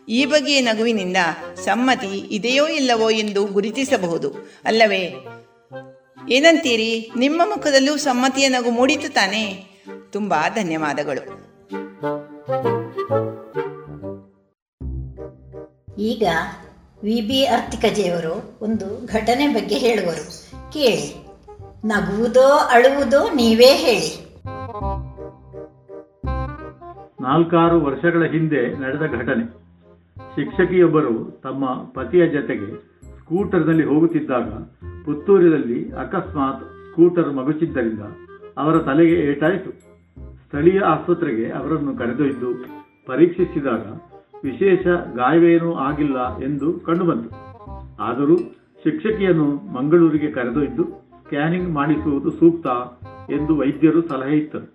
[0.08, 1.16] ಈ ಬಗೆಯ ನಗುವಿನಿಂದ
[1.64, 4.34] ಸಮ್ಮತಿ ಇದೆಯೋ ಇಲ್ಲವೋ ಎಂದು ಗುರುತಿಸಬಹುದು.
[4.64, 5.14] ಅಲ್ಲವೇ?
[6.28, 7.10] ಏನಂತೀರಿ?
[7.16, 9.64] ನಿಮ್ಮ ಮುಖದಲ್ಲೂ ಸಮ್ಮತಿಯ ನಗು ಮೂಡಿತು ತಾನೇ?
[10.12, 11.41] ತುಂಬ ಧನ್ಯವಾದಗಳು.
[15.98, 16.26] ಈಗ
[17.02, 20.50] ವಿ ಬಿ ಅರ್ತಿಕಜೆಯವರು ಒಂದು ಘಟನೆ ಬಗ್ಗೆ ಹೇಳುವರು.
[20.72, 21.26] ಕೇಳಿ.
[21.84, 24.36] ನಗುವುದೋ ಅಳುವುದೋ ನೀವೇ ಹೇಳಿ.
[27.22, 29.44] ನಾಲ್ಕಾರು ವರ್ಷಗಳ ಹಿಂದೆ ನಡೆದ ಘಟನೆ.
[30.34, 32.80] ಶಿಕ್ಷಕಿಯೊಬ್ಬರು ತಮ್ಮ ಪತಿಯ ಜತೆಗೆ
[33.18, 34.48] ಸ್ಕೂಟರ್ನಲ್ಲಿ ಹೋಗುತ್ತಿದ್ದಾಗ
[35.04, 38.00] ಪುತ್ತೂರಿನಲ್ಲಿ ಅಕಸ್ಮಾತ್ ಸ್ಕೂಟರ್ ಮಗುಚಿದ್ದರಿಂದ
[38.58, 39.91] ಅವರ ತಲೆಗೆ ಏಟಾಯಿತು.
[40.52, 42.64] ಸ್ಥಳೀಯ ಆಸ್ಪತ್ರೆಗೆ ಅವರನ್ನು ಕರೆದೊಯ್ದು
[43.06, 43.86] ಪರೀಕ್ಷಿಸಿದಾಗ
[44.44, 44.86] ವಿಶೇಷ
[45.16, 47.30] ಗಾಯವೇನೂ ಆಗಿಲ್ಲ ಎಂದು ಕಂಡುಬಂತು.
[48.00, 48.36] ಆದರೂ
[48.84, 50.84] ಶಿಕ್ಷಕಿಯನ್ನು ಮಂಗಳೂರಿಗೆ ಕರೆದೊಯ್ದು
[51.22, 52.66] ಸ್ಕ್ಯಾನಿಂಗ್ ಮಾಡಿಸುವುದು ಸೂಕ್ತ
[53.30, 54.66] ಎಂದು ವೈದ್ಯರು ಸಲಹೆ ಇತ್ತರು.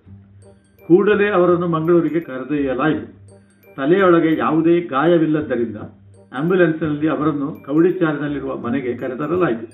[0.88, 3.35] ಕೂಡಲೇ ಅವರನ್ನು ಮಂಗಳೂರಿಗೆ ಕರೆದೊಯ್ಯಲಾಯಿತು.
[3.76, 5.77] ತಲೆಯೊಳಗೆ ಯಾವುದೇ ಗಾಯವಿಲ್ಲದ್ದರಿಂದ
[6.38, 9.68] ಆಂಬ್ಯುಲೆನ್ಸ್ನಲ್ಲಿ ಅವರನ್ನು ಕವಡಿಚಾರಿನಲ್ಲಿರುವ ಮನೆಗೆ ಕರೆತರಲಾಯಿತು.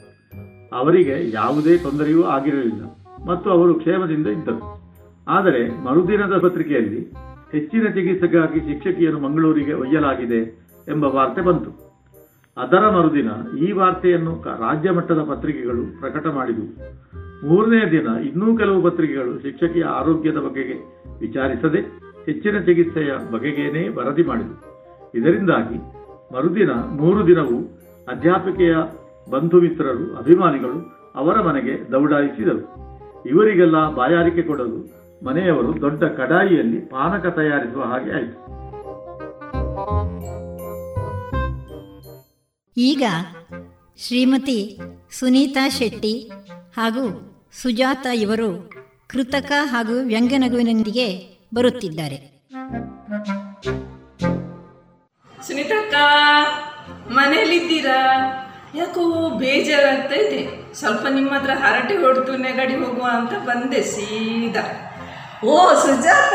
[0.75, 2.83] ಅವರಿಗೆ ಯಾವುದೇ ತೊಂದರೆಯೂ ಆಗಿರಲಿಲ್ಲ
[3.29, 4.82] ಮತ್ತು ಅವರು ಕ್ಷೇಮದಿಂದ ಇದ್ದರು.
[5.27, 7.13] ಆದರೆ ಮರುದಿನದ ಪತ್ರಿಕೆಯಲ್ಲಿ
[7.51, 10.39] ಹೆಚ್ಚಿನ ಚಿಕಿತ್ಸೆಗಾಗಿ ಶಿಕ್ಷಕಿಯನ್ನು ಮಂಗಳೂರಿಗೆ ಒಯ್ಯಲಾಗಿದೆ
[10.87, 11.93] ಎಂಬ ವಾರ್ತೆ ಬಂತು.
[12.57, 13.29] ಅದರ ಮರುದಿನ
[13.59, 16.67] ಈ ವಾರ್ತೆಯನ್ನು ರಾಜ್ಯ ಮಟ್ಟದ ಪತ್ರಿಕೆಗಳು ಪ್ರಕಟ ಮಾಡಿದವು.
[17.47, 21.79] ಮೂರನೆಯ ದಿನ ಇನ್ನೂ ಕೆಲವು ಪತ್ರಿಕೆಗಳು ಶಿಕ್ಷಕಿಯ ಆರೋಗ್ಯದ ಬಗೆಗೆ ವಿಚಾರಿಸದೆ
[22.25, 24.73] ಹೆಚ್ಚಿನ ಚಿಕಿತ್ಸೆಯ ಬಗೆಗೇನೆ ವರದಿ ಮಾಡಿದವು.
[25.15, 25.77] ಇದರಿಂದಾಗಿ
[26.35, 28.75] ಮರುದಿನ ಮೂರು ದಿನವೂ ಅಧ್ಯಾಪಿಕೆಯ
[29.31, 32.83] ಬಂಧು ಮಿತ್ರರು, ಅಭಿಮಾನಿಗಳು ಅವರ ಮನೆಗೆ ದೌಡಾಯಿಸಿದರು.
[33.29, 38.37] ಇವರಿಗೆಲ್ಲ ಬಾಯಾರಿಕೆ ಕೊಡಲು ಮನೆಯವರು ದೊಡ್ಡ ಕಡಾಯಿಯಲ್ಲಿ ಪಾನಕ ತಯಾರಿಸುವ ಹಾಗೆ ಆಯಿತು.
[42.77, 43.03] ಈಗ
[43.97, 44.79] ಶ್ರೀಮತಿ
[45.19, 46.31] ಸುನೀತಾ ಶೆಟ್ಟಿ
[46.77, 47.05] ಹಾಗೂ
[47.61, 48.49] ಸುಜಾತ ಇವರು
[49.07, 51.07] ಕೃತಕ ಹಾಗೂ ವ್ಯಂಗ್ಯನಗುವಿನೊಂದಿಗೆ
[51.55, 52.17] ಬರುತ್ತಿದ್ದಾರೆ.
[55.47, 55.95] ಸುನೀತಕ್ಕ
[57.11, 57.99] ಮನೇಲಿದ್ದೀರಾ
[58.75, 59.03] ಯಾಕೋ
[59.39, 60.41] ಬೇಜಾರಾಗ್ತಾ ಇದೆ.
[60.73, 64.63] ಸ್ವಲ್ಪ ನಿಮ್ಮ ಹತ್ರ ಹರಟೆ ಹೊಡೆದು ನೆಗಡಿ ಹೋಗುವ ಅಂತ ಬಂದೆ ಸೀದಾ.
[65.45, 66.33] ಓ, ಸುಜಾತ.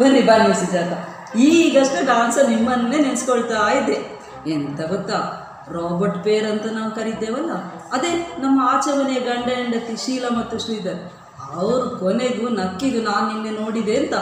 [0.00, 0.92] ಬನ್ನಿ ಬನ್ನಿ ಸುಜಾತ.
[1.36, 4.20] ಈಗಷ್ಟೇ ಡಾನ್ಸ ನಿಮ್ಮನ್ನೇ ನೆನೆಸ್ಕೊಳ್ತಾ ಇದ್ದೆ.
[4.50, 5.40] ಎಂತ ಗೊತ್ತಾ?
[5.72, 7.52] ರಾಬರ್ಟ್ ಪೇರ್ ಅಂತ ನಾವು ಕರಿತೇವಲ್ಲ?
[7.92, 11.12] ಅದೇ ನಮ್ಮ ಆಚರಣೆಯ ಗಂಡ ಹೆಂಡತಿ ಶೀಲ ಮತ್ತು ಶ್ರೀಧರ್.
[11.54, 14.14] ಅವರು ಕೊನೆಗೂ ನಕ್ಕಿಗೂ ನಾನು ನಿನ್ನೆ ನೋಡಿದೆ ಅಂತ.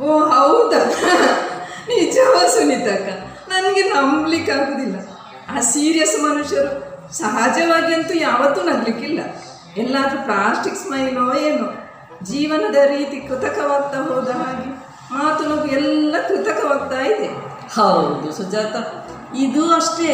[0.00, 0.78] ಓ, ಹೌದಾ?
[1.88, 3.08] ನಿಜವ ಸುನೀತಕ್ಕ
[3.48, 4.96] ನನಗೆ ನಂಬಲಿಕ್ಕೆ ಆಗುದಿಲ್ಲ.
[5.56, 9.20] ಆ ಸೀರಿಯಸ್ ಮನುಷ್ಯರು ಸಹಜವಾಗಿ ಅಂತೂ ಯಾವತ್ತೂ ನಗ್ಲಿಕ್ಕಿಲ್ಲ.
[9.76, 11.89] ಎಲ್ಲಾದರೂ ಪ್ಲಾಸ್ಟಿಕ್ ಸ್ಮೈಲೋ ಏನೋ.
[12.26, 14.68] ಜೀವನದ ರೀತಿ ಕೃತಕವಾಗ್ತಾ ಹೋದ ಹಾಗೆ
[15.12, 17.28] ಮಾತು ನಗು ಎಲ್ಲ ಕೃತಕವಾಗ್ತಾ ಇದೆ
[17.76, 18.76] ಹೌದು ಸುಜಾತ
[19.34, 20.12] ಇದು ಅಷ್ಟೇ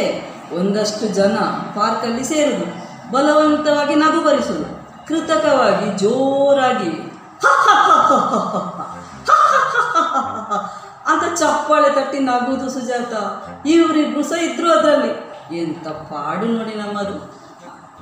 [0.52, 1.36] ಒಂದಷ್ಟು ಜನ
[1.74, 2.66] ಪಾರ್ಕಲ್ಲಿ ಸೇರುದು
[3.12, 4.66] ಬಲವಂತವಾಗಿ ನಗು ಬರಿಸುದು
[5.08, 6.92] ಕೃತಕವಾಗಿ ಜೋರಾಗಿ
[11.06, 13.14] ಅಂತ ಚಪ್ಪಾಳೆ ತಟ್ಟಿ ನಗುದು ಸುಜಾತ
[13.68, 15.12] ಇವರಿಬ್ರು ಸಹ ಇದ್ರು ಅದರಲ್ಲಿ
[15.56, 17.16] ಎಂತ ಪಾಡು ನೋಡಿ ನಮ್ಮದು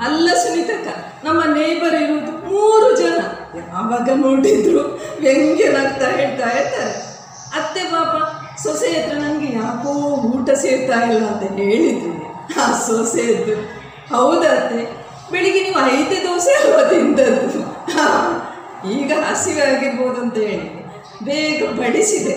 [0.00, 0.88] ಅಲ್ಲ ಸುನೀತಕ್ಕ
[1.24, 3.18] ನಮ್ಮ ನೇಬರ್ ಇರುವುದು ಮೂರು ಜನ
[3.58, 4.82] ಯಾವಾಗ ನೋಡಿದ್ರು
[5.20, 6.94] ವ್ಯಂಗ್ಯನಾಗ್ತಾ ಹೇಳ್ತಾ ಇರ್ತಾರೆ
[7.58, 8.14] ಅತ್ತೆ ಪಾಪ
[8.62, 9.92] ಸೊಸೆ ಹತ್ರ ನನಗೆ ಯಾಕೋ
[10.30, 12.12] ಊಟ ಸೇರ್ತಾ ಇಲ್ಲ ಅಂತ ಹೇಳಿದ್ರು.
[12.62, 13.54] ಆ ಸೊಸೆಯದ್ದು
[14.14, 14.80] ಹೌದಾ ಹೌದತ್ತೆ
[15.32, 17.60] ಬೆಳಿಗ್ಗೆ ನೀವು ಐದೇ ದೋಸೆ ಅಲ್ವಾ ತಿಂದದ್ದು?
[18.90, 20.68] ಈಗ ಹಸಿವೆ ಆಗಿರ್ಬೋದು ಅಂತ ಹೇಳಿ
[21.24, 22.34] ಬೇಗ ಬಡಿಸಿದೆ.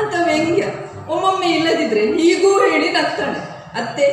[0.00, 0.64] ಅಂತ ವ್ಯಂಗ್ಯ.
[1.08, 3.40] ಒಮ್ಮೊಮ್ಮೆ ಇಲ್ಲದಿದ್ರೆ ಹೀಗೂ ಹೇಳಿ ನಗ್ತಾಳೆ.
[3.80, 4.06] ಅತ್ತೆ,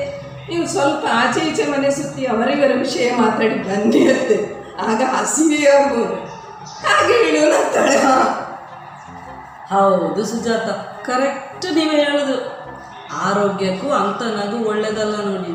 [0.49, 4.37] ನೀವು ಸ್ವಲ್ಪ ಆಚೆ ಈಚೆ ಮನೆ ಸುತ್ತಿ ಅವರಿವರ ವಿಷಯ ಮಾತಾಡಿ ಬನ್ನಿ ಅತ್ತೆ.
[4.79, 6.15] ಆಗ ಹಸಿವೆ ಆಗ್ಬೋದು
[6.85, 7.97] ಹಾಗೆ ಹೇಳುವಂತಾಳೆ
[9.71, 10.69] ಹೌದು ಸುಜಾತ
[11.05, 12.35] ಕರೆಕ್ಟ್ ನೀವು ಹೇಳೋದು.
[13.11, 15.53] ಆರೋಗ್ಯಕ್ಕೂ ಅಂಥ ನಗು ಒಳ್ಳೆಯದಲ್ಲ ನೋಡಿ.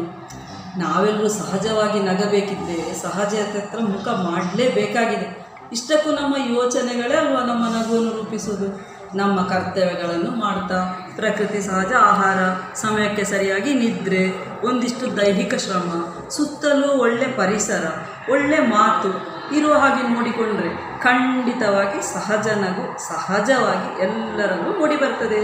[0.76, 5.46] ನಾವೆಲ್ಲರೂ ಸಹಜವಾಗಿ ನಗಬೇಕಿದ್ದೆ ಸಹಜ ಹತ್ರ ಮುಖ ಮಾಡಲೇಬೇಕಾಗಿದೆ.
[5.72, 8.68] ಇಷ್ಟಕ್ಕೂ ನಮ್ಮ ಯೋಚನೆಗಳೇ ಅಲ್ವಾ ನಮ್ಮ ನಗುವನ್ನು ರೂಪಿಸೋದು
[9.16, 12.38] ನಮ್ಮ ಕರ್ತವ್ಯಗಳನ್ನು ಮಾಡ್ತಾ, ಪ್ರಕೃತಿ ಸಹಜ ಆಹಾರ,
[12.74, 14.22] ಸಮಯಕ್ಕೆ ಸರಿಯಾಗಿ ನಿದ್ರೆ,
[14.66, 15.90] ಒಂದಿಷ್ಟು ದೈಹಿಕ ಶ್ರಮ,
[16.30, 17.84] ಸುತ್ತಲೂ ಒಳ್ಳೆ ಪರಿಸರ
[18.28, 19.10] ಒಳ್ಳೆ ಮಾತು
[19.56, 20.70] ಇರುವ ಹಾಗೆ ನೋಡಿಕೊಂಡ್ರೆ
[21.04, 25.42] ಖಂಡಿತವಾಗಿ ಸಹಜ ನಗು ಸಹಜವಾಗಿ ಎಲ್ಲರಲ್ಲೂ ಮೂಡಿ ಬರ್ತದೆ.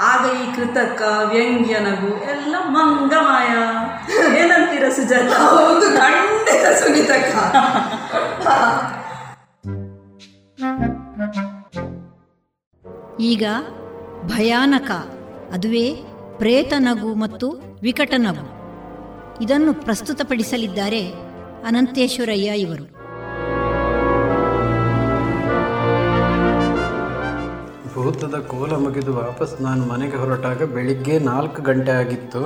[0.00, 3.52] ಆಗ ಈ ಕೃತಕ ವ್ಯಂಗ್ಯ ನಗು ಎಲ್ಲ ಮಂಗಮಾಯ.
[4.40, 5.30] ಏನಂತೀರ ಸುಜಾತ?
[5.42, 7.34] ಹೌದು ಖಂಡಿತ ಸುನಿತಕ್ಕ
[13.20, 13.44] ಈಗ
[14.32, 14.90] ಭಯಾನಕ
[15.54, 15.86] ಅದುವೇ
[16.38, 17.46] ಪ್ರೇತ ನಗು ಮತ್ತು
[17.82, 18.46] ವಿಕಟ ನಗು.
[19.44, 21.02] ಇದನ್ನು ಪ್ರಸ್ತುತಪಡಿಸಲಿದ್ದಾರೆ
[21.68, 22.84] ಅನಂತೇಶ್ವರಯ್ಯ ಇವರು.
[27.92, 32.42] ಭೂತದ ಕೋಲ ಮುಗಿದು ವಾಪಸ್ ನಾನು ಮನೆಗೆ ಹೊರಟಾಗ ಬೆಳಿಗ್ಗೆ ನಾಲ್ಕು ಗಂಟೆ ಆಗಿತ್ತು.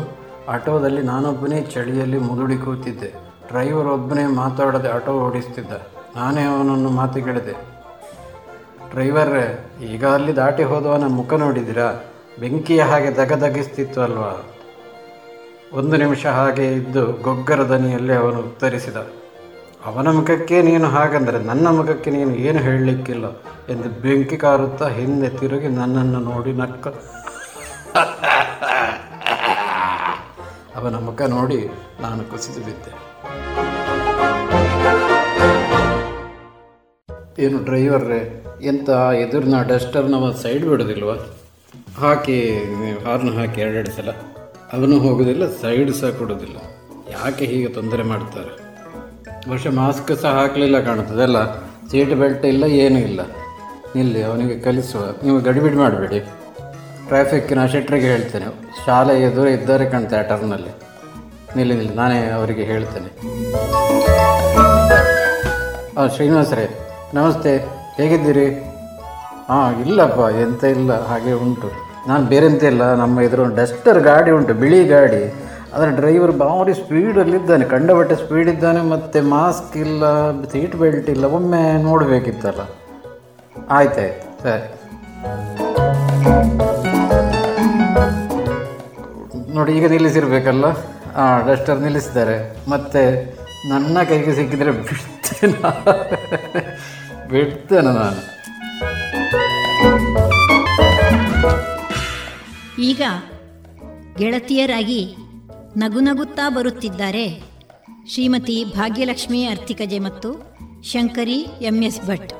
[0.54, 3.10] ಆಟೋದಲ್ಲಿ ನಾನೊಬ್ಬನೇ ಚಳಿಯಲ್ಲಿ ಮುದುಡಿ ಕೂತಿದ್ದೆ.
[3.48, 5.72] ಡ್ರೈವರ್ ಒಬ್ಬನೇ ಮಾತಾಡದೆ ಆಟೋ ಓಡಿಸ್ತಿದ್ದ.
[6.16, 7.56] ನಾನೇ ಅವನನ್ನು ಮಾತುಗಳಿದೆ.
[8.92, 9.36] ಡ್ರೈವರ್,
[9.92, 11.88] ಈಗ ಅಲ್ಲಿ ದಾಟಿ ಹೋದವನ ಮುಖ ನೋಡಿದಿರಾ
[12.40, 14.32] ಬೆಂಕಿಯ ಹಾಗೆ ದಗದಗಿಸ್ತಿತ್ತು ಅಲ್ವಾ?
[15.72, 18.96] ಒಂದು ನಿಮಿಷ ಹಾಗೆ ಇದ್ದು ಗೊಗ್ಗರ ದನಿಯಲ್ಲಿ ಅವನು ಉತ್ತರಿಸಿದ,
[19.84, 23.24] ಅವನ ಮುಖಕ್ಕೆ ನೀನು ಹಾಗಂದರೆ ನನ್ನ ಮುಖಕ್ಕೆ ನೀನು ಏನು ಹೇಳಲಿಕ್ಕಿಲ್ಲ
[23.68, 26.88] ಎಂದು ಬೆಂಕಿ ಕಾರುತ್ತಾ ಹಿಂದೆ ತಿರುಗಿ ನನ್ನನ್ನು ನೋಡಿ ನಕ್ಕ.
[30.76, 31.70] ಅವನ ಮುಖ ನೋಡಿ
[32.00, 32.90] ನಾನು ಕುಸಿದು ಬಿದ್ದೆ.
[37.42, 38.90] ಏನು ಡ್ರೈವರ್ರೇ, ಎಂತ
[39.20, 41.10] ಎದುರಿನ ಡಸ್ಟರ್ನವ ಸೈಡ್ ಬಿಡೋದಿಲ್ವ?
[42.00, 42.64] ಹಾಕಿ
[43.04, 44.29] ಹಾರ್ನ್ ಹಾಕಿ ಎರಡೆರಡು ಸಲ.
[44.74, 46.58] ಅವನು ಹೋಗೋದಿಲ್ಲ, ಸೈಡ್ ಸಹ ಕೊಡೋದಿಲ್ಲ.
[47.12, 48.52] ಯಾಕೆ ಹೀಗೆ ತೊಂದರೆ ಮಾಡ್ತಾರೆ?
[49.50, 51.38] ವರ್ಷ ಮಾಸ್ಕ್ ಸಹ ಹಾಕಲಿಲ್ಲ ಕಾಣುತ್ತದಲ್ಲ
[51.90, 53.20] ಸೀಟ್ ಬೆಲ್ಟ್ ಇಲ್ಲ, ಏನೂ ಇಲ್ಲ.
[53.96, 55.02] ನಿಲ್ಲಿ, ಅವನಿಗೆ ಕಲಿಸುವ.
[55.24, 56.20] ನೀವು ಗಡಿಬಿಡಿ ಮಾಡಬೇಡಿ.
[57.08, 58.46] ಟ್ರಾಫಿಕ್ಕಿನ ಶೆಟ್ರಿಗೆ ಹೇಳ್ತೇನೆ.
[58.86, 59.86] ಶಾಲೆ ಎದುರು ಇದ್ದಾರೆ
[60.18, 60.72] ಆ ಟರ್ನಲ್ಲಿ
[61.56, 63.10] ನಿಲ್ಲಿ ನಿಲ್ಲಿ, ನಾನೇ ಅವರಿಗೆ ಹೇಳ್ತೇನೆ.
[65.96, 66.66] ಹಾಂ ಶ್ರೀನಿವಾಸರೇ
[67.14, 67.58] ನಮಸ್ತೆ.
[67.96, 68.48] ಹೇಗಿದ್ದೀರಿ?
[69.48, 71.89] ಹಾಂ ಇಲ್ಲಪ್ಪ, ಎಂತ ಇಲ್ಲ, ಹಾಗೆ ಉಂಟು.
[72.08, 75.22] ನಾನು ಬೇರೆ ಎಂತ ಇಲ್ಲ, ನಮ್ಮ ಎದುರು ಡಸ್ಟರ್ ಗಾಡಿ ಉಂಟು, ಬಿಳಿ ಗಾಡಿ.
[75.74, 80.04] ಅದರ ಡ್ರೈವರ್ ಭಾರಿ ಸ್ಪೀಡಲ್ಲಿದ್ದಾನೆ ಕಂಡಬಟ್ಟೆ ಸ್ಪೀಡ್ ಇದ್ದಾನೆ, ಮತ್ತು ಮಾಸ್ಕ್ ಇಲ್ಲ
[80.52, 82.62] ಸೀಟ್ ಬೆಲ್ಟ್ ಇಲ್ಲ, ಒಮ್ಮೆ ನೋಡಬೇಕಿತ್ತಲ್ಲ.
[83.78, 84.66] ಆಯ್ತಾಯ್ತು, ಸರಿ.
[89.56, 90.66] ನೋಡಿ, ಈಗ ನಿಲ್ಲಿಸಿರ್ಬೇಕಲ್ಲ?
[91.16, 92.36] ಹಾಂ ಡಸ್ಟರ್ ನಿಲ್ಲಿಸಿದ್ದಾರೆ.
[92.70, 93.02] ಮತ್ತು
[93.70, 95.72] ನನ್ನ ಕೈಗೆ ಸಿಕ್ಕಿದರೆ ಬಿಡ್ತೇನೆ?
[97.32, 98.20] ಬಿಡ್ತೇನೆ ನಾನು?
[102.80, 103.02] ಈಗ
[104.18, 105.16] ಗೆಳತಿಯರಾಗಿ
[105.76, 107.42] ನಗು ನಗುತ್ತಾ ಬರುತ್ತಿದ್ದಾರೆ
[108.08, 110.52] ಶ್ರೀಮತಿ ಭಾಗ್ಯಲಕ್ಷ್ಮಿ ಅರ್ತಿಕಜೆ ಮತ್ತು
[110.82, 112.32] Shankari M S Bhat.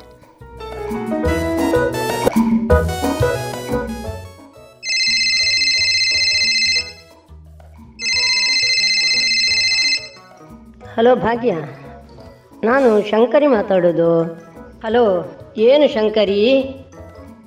[10.95, 11.53] Hello Bhagya
[12.65, 14.23] ನಾನು ಶಂಕರಿ ಮಾತಾಡೋದು.
[14.85, 16.63] ಹಲೋ ಏನು ಶಂಕರಿ?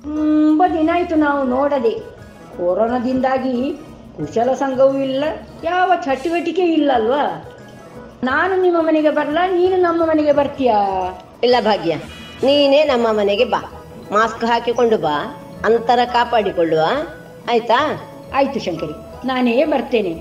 [0.02, 2.13] ತುಂಬ ದಿನ ಆಯಿತು ನಾವು ನೋಡದೆ.
[2.56, 3.72] ಕೊರೋನಾದಿಂದಾಗಿ
[4.16, 5.24] ಕುಶಲ ಸಂಘವೂ ಇಲ್ಲ
[5.64, 7.22] ಯಾವ ಚಟುವಟಿಕೆ ಇಲ್ಲ ಅಲ್ವಾ
[8.24, 10.76] ನಾನು ನಿಮ್ಮ ಮನೆಗೆ ಬರಲ್ಲ ನೀನು ನಮ್ಮ ಮನೆಗೆ ಬರ್ತೀಯಾ?
[11.42, 11.94] ಇಲ್ಲ ಭಾಗ್ಯ
[12.44, 13.60] ನೀನೇ ನಮ್ಮ ಮನೆಗೆ ಬಾ.
[14.12, 15.16] ಮಾಸ್ಕ್ ಹಾಕಿಕೊಂಡು ಬಾ
[15.64, 16.80] ಅಂತರ ಕಾಪಾಡಿಕೊಳ್ಳುವ.
[17.50, 17.78] ಆಯ್ತಾ?
[18.34, 20.14] ಆಯ್ತು ಶಂಕರಿ ನಾನೇ ಬರ್ತೇನೆ.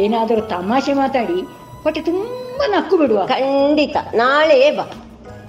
[0.00, 1.40] ಏನಾದರೂ ತಮಾಷೆ ಮಾತಾಡಿ
[1.82, 3.26] ಹೊಟ್ಟೆ ತುಂಬ ನಕ್ಕು ಬಿಡುವ.
[3.26, 4.84] ಖಂಡಿತ ನಾಳೆ ಬಾ.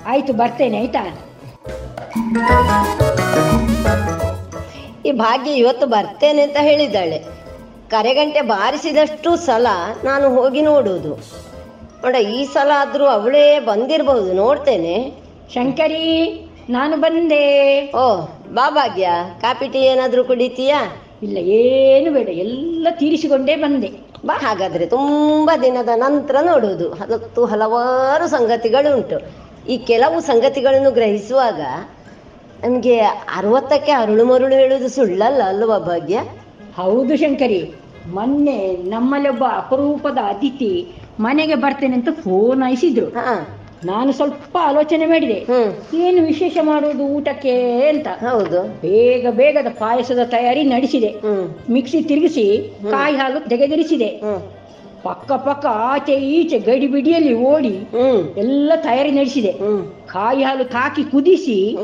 [0.05, 1.03] ಆಯ್ತು ಬರ್ತೇನೆ ಆಯ್ತಾ?
[5.05, 7.17] ಈ ಭಾಗ್ಯ ಇವತ್ತು ಬರ್ತೇನೆ ಅಂತ ಹೇಳಿದ್ದಾಳೆ.
[7.89, 9.67] ಕರೆಗಂಟೆ ಬಾರಿಸಿದಷ್ಟು ಸಲ
[10.03, 11.09] ನಾನು ಹೋಗಿ ನೋಡುವುದು.
[12.03, 15.13] ನೋಡ ಈ ಸಲ ಆದರೂ ಅವಳೇ ಬಂದಿರಬಹುದು ನೋಡ್ತೇನೆ.
[15.53, 16.05] ಶಂಕರಿ
[16.69, 17.43] ನಾನು ಬಂದೆ.
[17.95, 18.21] ಓ
[18.53, 19.09] ಬಾ ಭಾಗ್ಯ
[19.41, 20.93] ಕಾಪಿ ಟೀ ಏನಾದರೂ ಕುಡಿತೀಯಾ?
[21.23, 23.91] ಇಲ್ಲ ಏನು ಬೇಡ ಎಲ್ಲ ತೀರಿಸಿಕೊಂಡೇ ಬಂದೆ.
[24.25, 26.93] ಬಾ ಹಾಗಾದ್ರೆ ತುಂಬಾ ದಿನದ ನಂತರ ನೋಡುವುದು.
[26.93, 29.17] ಹಲತ್ತು ಹಲವಾರು ಸಂಗತಿಗಳುಂಟು.
[29.69, 31.61] ಈ ಕೆಲವು ಸಂಗತಿಗಳನ್ನು ಗ್ರಹಿಸುವಾಗ
[32.63, 32.99] ನಮಗೆ
[33.37, 36.19] ಅರವತ್ತಕ್ಕೆ ಅರುಳು ಮರುಳು ಹೇಳುವುದು ಸುಳ್ಳಲ್ಲ ಅಲ್ವಾ ಭಾಗ್ಯ?
[36.75, 37.73] ಹೌದು ಶಂಕರಿ.
[38.07, 40.87] ಮೊನ್ನೆ ನಮ್ಮಲ್ಲೊಬ್ಬ ಅಪರೂಪದ ಅತಿಥಿ
[41.19, 43.07] ಮನೆಗೆ ಬರ್ತೇನೆ ಅಂತ ಫೋನ್ ಹಾಯಿಸಿದ್ರು.
[43.85, 45.45] ನಾನು ಸ್ವಲ್ಪ ಆಲೋಚನೆ ಮಾಡಿದೆ.
[45.97, 48.07] ಏನು ವಿಶೇಷ ಮಾಡುವುದು ಊಟಕ್ಕೆ ಅಂತ.
[48.07, 48.81] ಹೌದು.
[48.81, 51.15] ಬೇಗ ಬೇಗದ ಪಾಯಸದ ತಯಾರಿ ನಡೆಸಿದೆ.
[51.69, 54.09] ಮಿಕ್ಸಿ ತಿರುಗಿಸಿ ಕಾಯಿ ಹಾಲು ತೆಗೆದಿರಿಸಿದೆ.
[55.03, 57.75] ಪಕ್ಕ ಪಕ್ಕ ಆಚೆ ಈಚೆ ಗಡಿ ಬಿಡಿಯಲ್ಲಿ ಓಡಿ
[58.37, 59.51] ಎಲ್ಲ ತಯಾರಿ ನಡೆಸಿದೆ.
[60.07, 61.77] ಕಾಯಿ ಹಾಲು ಹಾಕಿ ಕುದಿಸಿ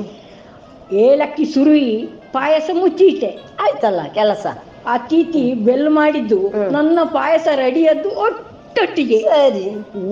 [1.04, 4.46] ಏಲಕ್ಕಿ ಸುರುವಿ ಪಾಯಸ ಮುಚ್ಚಿಟ್ಟೆ ಆಯ್ತಲ್ಲ ಕೆಲಸ.
[4.86, 9.30] ಅತಿಥಿ ಬೆಲ್ ಮಾಡಿದ್ದು ನನ್ನ ಪಾಯಸ ರೆಡಿಯದ್ದು ಒಟ್ಟೊಟ್ಟಿಗೆ.
[9.30, 9.66] ಸರಿ.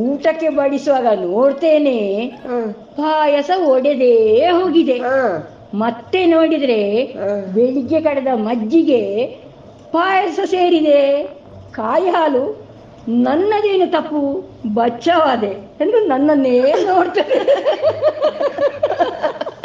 [0.03, 1.97] ಊಟಕ್ಕೆ ಬಡಿಸುವಾಗ ನೋಡ್ತೇನೆ
[2.97, 4.99] ಪಾಯಸ ಒಡೆದೇ ಹೋಗಿದೆ.
[5.73, 7.05] ಮತ್ತೆ ನೋಡಿದ್ರೆ
[7.55, 9.01] ಬೆಳಿಗ್ಗೆ ಕಡೆದ ಮಜ್ಜಿಗೆ
[9.93, 11.23] ಪಾಯಸ ಸೇರಿದೆ.
[11.71, 12.65] ಕಾಯಿ ಹಾಲು
[13.25, 14.45] ನನ್ನದೇನು ತಪ್ಪು?
[14.75, 15.51] ಬಚ್ಚವಾದೆ.
[15.81, 17.39] ಎಂದು ನನ್ನನ್ನೇ ನೋಡ್ತೇನೆ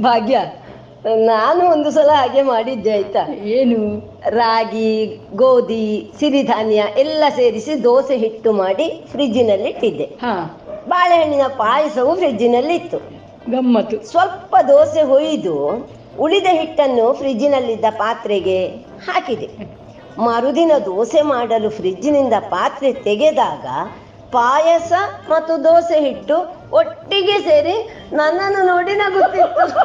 [0.00, 0.38] ಭಾಗ್ಯ
[1.16, 3.32] ನಾನು ಒಂದು ಸಲ ಹಾಗೆ ಮಾಡಿದ್ದೆ ಆಯ್ತಾ?
[3.32, 3.78] ಏನು?
[4.30, 10.10] ರಾಗಿ ಗೋಧಿ ಸಿರಿಧಾನ್ಯ ಎಲ್ಲ ಸೇರಿಸಿ ದೋಸೆ ಹಿಟ್ಟು ಮಾಡಿ ಫ್ರಿಜ್ಜಿನಲ್ಲಿ ಇಟ್ಟಿದ್ದೆ.
[10.88, 12.98] ಬಾಳೆಹಣ್ಣಿನ ಪಾಯಸವು ಫ್ರಿಜ್ಜಿನಲ್ಲಿ ಇತ್ತು.
[13.50, 14.02] ಗಮ್ಮತ್ತು.
[14.02, 15.56] ಸ್ವಲ್ಪ ದೋಸೆ ಹೊಯ್ದು
[16.20, 18.66] ಉಳಿದ ಹಿಟ್ಟನ್ನು ಫ್ರಿಜ್ಜಿನಲ್ಲಿದ್ದ ಪಾತ್ರೆಗೆ
[19.06, 19.48] ಹಾಕಿದೆ.
[20.18, 23.66] ಮರುದಿನ ದೋಸೆ ಮಾಡಲು ಫ್ರಿಜ್ಜಿನಿಂದ ಪಾತ್ರೆ ತೆಗೆದಾಗ
[24.32, 24.92] ಪಾಯಸ
[25.30, 29.72] ಮತ್ತು ದೋಸೆ ಹಿಟ್ಟು ಒಟ್ಟಿಗೆ ಸೇರಿ ನನ್ನನ್ನು ನೋಡಿ ನಗುತ್ತಿತ್ತು.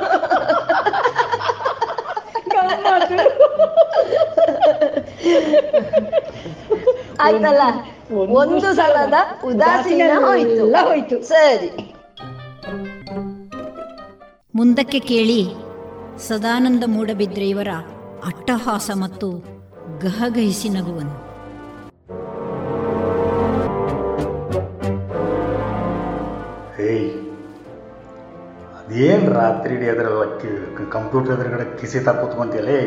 [7.19, 7.61] ಆಯ್ತಲ್ಲ?
[8.29, 9.13] ಒಂದು ಸಲದ
[9.43, 10.87] ಉದಾಸೀನ ಹೋಯ್ತು.
[10.87, 11.23] ಹೋಯ್ತು.
[11.23, 11.69] ಸರಿ.
[14.55, 15.55] ಮುಂದಕ್ಕೆ ಕೇಳಿ
[16.27, 17.67] ಸದಾನಂದ ಮೂಡಬಿದ್ರೆ ಇವರ
[18.25, 19.43] ಅಟ್ಟಹಾಸ ಮತ್ತು
[19.99, 21.26] ಗಹಗಹಿಸಿ ನಗುವನ್ನು
[26.87, 27.07] ಹೇಯ್
[28.79, 30.23] ಅದೇನು ರಾತ್ರಿ ಇಡೀ ಅದರಲ್ಲ
[30.89, 32.79] ಕಂಪ್ಯೂಟರ್ ಎದುರುಗಡೆ ಕಿಸಿತಾ ಕೂತ್ಕೊಂತಿಯಲ್ಲೇ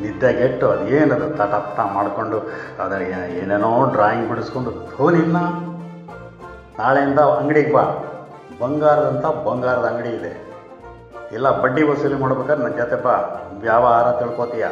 [0.00, 2.38] ನಿದ್ದೆಗೆಟ್ಟು ಅದೇನದು ತಟಪ್ಪ ಮಾಡಿಕೊಂಡು
[2.82, 3.00] ಅದರ
[3.42, 5.36] ಏನೇನೋ ಡ್ರಾಯಿಂಗ್ ಬಿಡಿಸ್ಕೊಂಡು ಹೋನಿಲ್ಲ
[6.78, 7.84] ನಾಳೆಯಿಂದ ಅಂಗಡಿಗೆ ಬಾ.
[8.60, 10.32] ಬಂಗಾರದಂಥ ಬಂಗಾರದ ಅಂಗಡಿ ಇದೆ.
[11.32, 13.14] ಇಲ್ಲ, ಬಡ್ಡಿ ವಸೂಲಿ ಮಾಡ್ಬೇಕಾದ್ರೆ ನನ್ನ ಜೊತೆ ಬಾ.
[13.60, 14.66] ವ್ಯವಹಾರ ತಿಳ್ಕೊತೀಯ.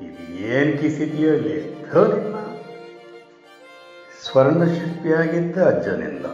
[0.00, 1.86] ಇದು ಏನು ಕಿಸಿದೆಯೋ ಇಲ್ಲಿ
[4.30, 6.26] ಸ್ವರ್ಣಶಿಲ್ಪಿಯಾಗಿದ್ದ ಅಜ್ಜನಿಂದ.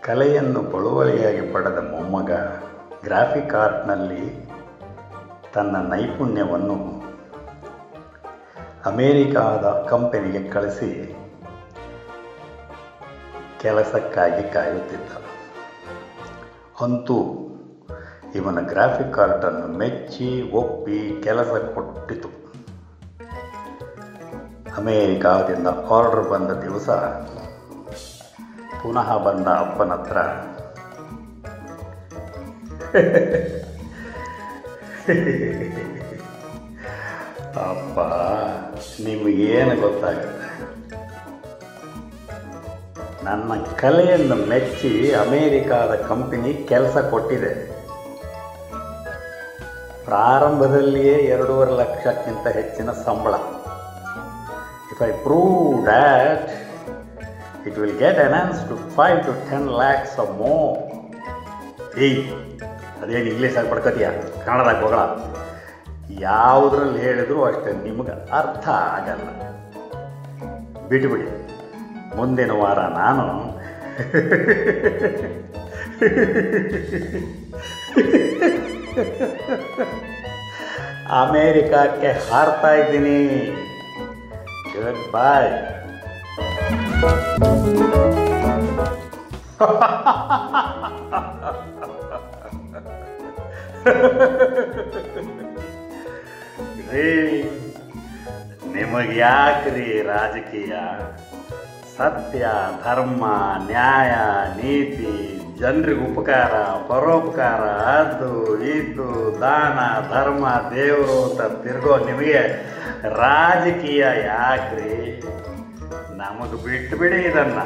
[0.00, 2.30] ಕಲೆಯನ್ನು ಬಳುವಳಿಯಾಗಿ ಪಡೆದ ಮೊಮ್ಮಗ
[3.04, 4.48] ಗ್ರಾಫಿಕ್ ಆರ್ಟ್ನಲ್ಲಿ
[5.54, 7.02] ತನ್ನ ನೈಪುಣ್ಯವನ್ನು
[8.86, 11.16] ಅಮೇರಿಕಾದ ಕಂಪನಿಗೆ ಕಳಿಸಿ
[13.60, 15.10] ಕೆಲಸಕ್ಕಾಗಿ ಕಾಯುತ್ತಿದ್ದ.
[16.82, 17.18] ಅಂತೂ
[18.34, 22.41] ಇವನ ಗ್ರಾಫಿಕ್ ಆರ್ಟನ್ನು ಮೆಚ್ಚಿ ಒಪ್ಪಿ ಕೆಲಸ ಕೊಟ್ಟಿತು.
[24.76, 26.90] ಅಮೇರಿಕಾದಿಂದ ಆರ್ಡರ್ ಬಂದ ದಿವಸ
[28.82, 30.18] ಪುನಃ ಬಂದ ಅಪ್ಪನ ಹತ್ರ.
[37.58, 37.98] ಅಪ್ಪ
[39.00, 40.42] ನಿಮಗೇನು ಗೊತ್ತಾಗುತ್ತೆ?
[43.24, 47.72] ನನ್ನ ಕಲೆಯನ್ನು ಮೆಚ್ಚಿ ಅಮೇರಿಕಾದ ಕಂಪನಿ ಕೆಲಸ ಕೊಟ್ಟಿದೆ.
[50.04, 53.34] ಪ್ರಾರಂಭದಲ್ಲಿಯೇ ಎರಡೂವರೆ ಲಕ್ಷಕ್ಕಿಂತ ಹೆಚ್ಚಿನ ಸಂಬಳ.
[55.02, 56.48] If I prove that
[57.66, 60.54] it will get announce to five to ten lakhs of ಮೋ
[62.04, 62.20] ಏಯ್,
[63.02, 64.08] ಅದೇನು ಇಂಗ್ಲೀಷಾಗಿ ಪಡ್ಕೋತೀಯ?
[64.46, 65.00] ಕನ್ನಡದಾಗ ಹೋಗಳ
[66.26, 68.66] ಯಾವುದ್ರಲ್ಲಿ ಹೇಳಿದ್ರು ಅಷ್ಟೇ ನಿಮಗೆ ಅರ್ಥ
[68.96, 69.28] ಆಗಲ್ಲ.
[70.90, 71.26] ಬಿಟ್ಬಿಡಿ.
[72.16, 73.26] ಮುಂದಿನ ವಾರ ನಾನು
[81.20, 83.18] ಅಮೇರಿಕಾಕ್ಕೆ ಹಾರ್ತಾ ಇದ್ದೀನಿ.
[84.72, 85.50] ಗುಡ್ ಬಾಯ್
[96.88, 97.08] ರೀ
[98.74, 100.74] ನಿಮಗೆ ಯಾಕ್ರಿ ರಾಜಕೀಯ
[101.96, 102.44] ಸತ್ಯ
[102.84, 103.24] ಧರ್ಮ
[103.66, 104.12] ನ್ಯಾಯ
[104.56, 105.12] ನೀತಿ
[105.60, 106.52] ಜನರಿಗೆ ಉಪಕಾರ
[106.88, 108.30] ಪರೋಪಕಾರ ಅದು
[108.70, 109.08] ಇದು
[109.40, 109.78] ದಾನ
[110.12, 112.40] ಧರ್ಮ ದೇವರು ಅಂತ ತಿರ್ಗೋ ನಿಮಗೆ
[113.08, 115.20] ರಾಜಕೀಯ ಯಾಕ್ರಿ?
[116.16, 117.58] ನಮಗೆ ಬಿಟ್ಟು ಬಿಡಿ ಇದನ್ನ.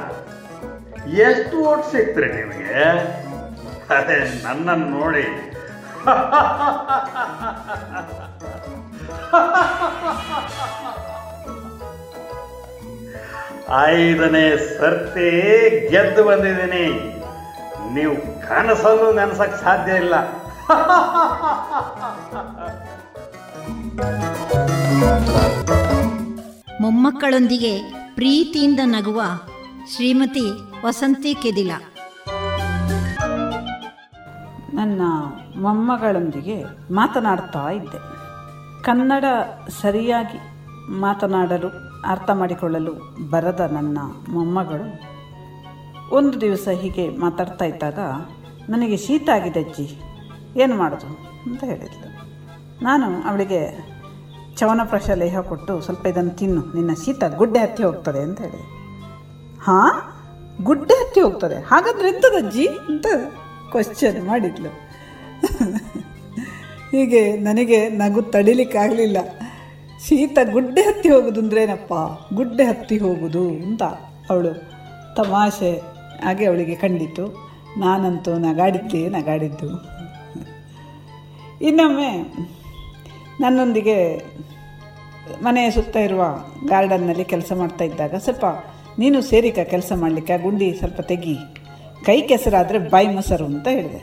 [1.12, 2.88] ಎಷ್ಟು ಓಟ್ ಸಿಕ್ತ್ರಿ ನಿಮಗೆ?
[3.98, 5.26] ಅದೇ ನನ್ನನ್ನು ನೋಡಿ.
[13.84, 15.30] ಐದನೇ ಸರ್ತಿ
[15.88, 17.16] ಗೆದ್ದು ಬಂದಿದ್ದೀನಿ.
[17.92, 18.16] ನೀವು
[18.48, 20.14] ಕನಸಲ್ಲೂ ನೆನೆಸಕ್ ಸಾಧ್ಯ ಇಲ್ಲ.
[26.80, 27.78] ಮೊಮ್ಮಕ್ಕಳೊಂದಿಗೆ
[28.14, 29.22] ಪ್ರೀತಿಯಿಂದ ನಗುವ
[29.96, 30.50] ಶ್ರೀಮತಿ
[30.86, 31.70] ವಸಂತಿ ಕೆದಿಲ.
[34.74, 35.02] ನನ್ನ
[35.60, 36.64] ಮೊಮ್ಮಗಳೊಂದಿಗೆ
[36.94, 37.98] ಮಾತನಾಡ್ತಾ ಇದ್ದೆ.
[38.82, 39.24] ಕನ್ನಡ
[39.80, 40.38] ಸರಿಯಾಗಿ
[41.00, 41.68] ಮಾತನಾಡಲು,
[42.06, 42.92] ಅರ್ಥ ಮಾಡಿಕೊಳ್ಳಲು
[43.30, 43.98] ಬರದ ನನ್ನ
[44.28, 45.16] ಮೊಮ್ಮಗಳು
[46.14, 47.98] ಒಂದು ದಿವಸ ಹೀಗೆ ಮಾತಾಡ್ತಾ ಇದ್ದಾಗ,
[48.70, 50.00] ನನಗೆ ಶೀತ ಆಗಿದೆ ಅಜ್ಜಿ,
[50.56, 51.06] ಏನು ಮಾಡೋದು?
[51.50, 52.16] ಅಂತ ಹೇಳಿದ್ಲು.
[52.84, 53.95] ನಾನು ಅವಳಿಗೆ
[54.56, 56.74] ಚವನಪ್ರಾಶ ಲೇಹ ಕೊಟ್ಟು ಸ್ವಲ್ಪ ಇದನ್ನು ತಿನ್ನು.
[56.74, 58.62] ನಿನ್ನ ಶೀತ ಗುಡ್ಡೆ ಹತ್ತಿ ಹೋಗ್ತದೆ ಅಂತ ಹೇಳಿ.
[59.60, 60.12] ಹಾಂ?
[60.64, 61.54] ಗುಡ್ಡೆ ಹತ್ತಿ ಹೋಗ್ತದೆ?
[61.54, 63.06] ಹಾಗಾದ್ರೆ ಎಂಥದಜ್ಜಿ ಅಂತ
[63.70, 64.68] ಕ್ವಶನ್ ಮಾಡಿದ್ಲು.
[66.90, 69.16] ಹೀಗೆ ನನಗೆ ನಗು ತಡಿಲಿಕ್ಕಾಗಲಿಲ್ಲ.
[70.08, 71.92] ಶೀತ ಗುಡ್ಡೆ ಹತ್ತಿ ಹೋಗುದು ಅಂದ್ರೇನಪ್ಪ
[72.34, 73.82] ಗುಡ್ಡೆ ಹತ್ತಿ ಹೋಗುದು ಅಂತ
[74.30, 74.54] ಅವಳು
[75.16, 75.78] ತಮಾಷೆ
[76.24, 77.50] ಹಾಗೆ ಅವಳಿಗೆ ಕಂಡಿತು.
[77.78, 79.96] ನಾನಂತೂ ನಗಾಡಿದ್ದೆ ನಗಾಡಿದ್ದು.
[81.64, 82.34] ಇನ್ನೊಮ್ಮೆ
[83.40, 84.24] ನನ್ನೊಂದಿಗೆ
[85.42, 86.22] ಮನೆಯ ಸುತ್ತ ಇರುವ
[86.68, 88.44] ಗಾರ್ಡನ್ನಲ್ಲಿ ಕೆಲಸ ಮಾಡ್ತಾ ಇದ್ದಾಗ ಸ್ವಲ್ಪ
[88.98, 91.38] ನೀನು ಸೇರಿಕ ಕೆಲಸ ಮಾಡಲಿಕ್ಕೆ ಗುಂಡಿ ಸ್ವಲ್ಪ ತೆಗಿ.
[92.04, 93.98] ಕೈ ಕೆಸರಾದರೆ ಬಾಯಿ ಮೊಸರು ಅಂತ ಹೇಳಿದೆ.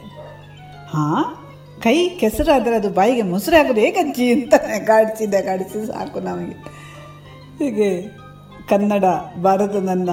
[0.90, 1.44] ಹಾಂ,
[1.82, 4.54] ಕೈ ಕೆಸರಾದರೆ ಅದು ಬಾಯಿಗೆ ಮೊಸರು ಹೇಗಜ್ಜಿ ಅಂತ
[4.86, 6.56] ಗಾಡಿಸಿದೆ, ಗಾಡಿಸಿ ಸಾಕು ನಮಗೆ.
[7.60, 8.02] ಹೀಗೆ
[8.70, 9.04] ಕನ್ನಡ
[9.42, 10.10] ಬಾರದ ನನ್ನ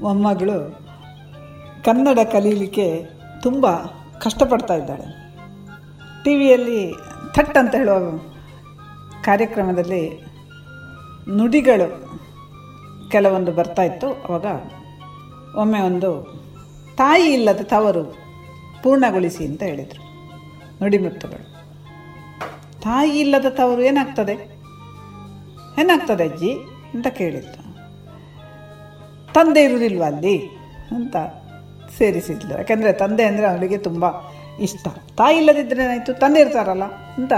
[0.00, 0.84] ಮೊಮ್ಮಗಳು
[1.84, 3.04] ಕನ್ನಡ ಕಲೀಲಿಕ್ಕೆ
[3.42, 3.66] ತುಂಬ
[4.20, 5.24] ಕಷ್ಟಪಡ್ತಾ ಇದ್ದಾಳೆ.
[6.24, 6.92] ಟಿ ವಿಯಲ್ಲಿ
[7.34, 8.18] ಥಟ್ ಅಂತ ಹೇಳುವ
[9.24, 10.33] ಕಾರ್ಯಕ್ರಮದಲ್ಲಿ
[11.28, 11.86] ನುಡಿಗಳು
[13.10, 14.12] ಕೆಲವೊಂದು ಬರ್ತಾ ಇತ್ತು.
[14.12, 14.46] ಅವಾಗ
[15.58, 16.10] ಒಮ್ಮೆ ಒಂದು
[16.96, 18.16] ತಾಯಿ ಇಲ್ಲದ ತವರು
[18.82, 20.02] ಪೂರ್ಣಗೊಳಿಸಿ ಅಂತ ಹೇಳಿದರು.
[20.82, 21.54] ನುಡಿಮುತ್ತುಗಳು.
[22.80, 24.34] ತಾಯಿ ಇಲ್ಲದ ತವರು ಏನಾಗ್ತದೆ?
[25.80, 26.52] ಏನಾಗ್ತದೆ ಅಜ್ಜಿ
[26.94, 27.64] ಅಂತ ಕೇಳಿದ್ದು
[29.34, 30.38] ತಂದೆ ಇರುವುದಿಲ್ವ ಅಲ್ಲಿ
[30.90, 31.16] ಅಂತ
[31.98, 34.04] ಸೇರಿಸಿದ್ಲು ಯಾಕೆಂದರೆ ತಂದೆ ಅಂದರೆ ಅವಳಿಗೆ ತುಂಬ
[34.60, 34.86] ಇಷ್ಟ.
[35.16, 36.14] ತಾಯಿ ಇಲ್ಲದಿದ್ದರೆ ಏನಾಯಿತು?
[36.14, 37.32] ತಂದೆ ಇರ್ತಾರಲ್ಲ ಅಂತ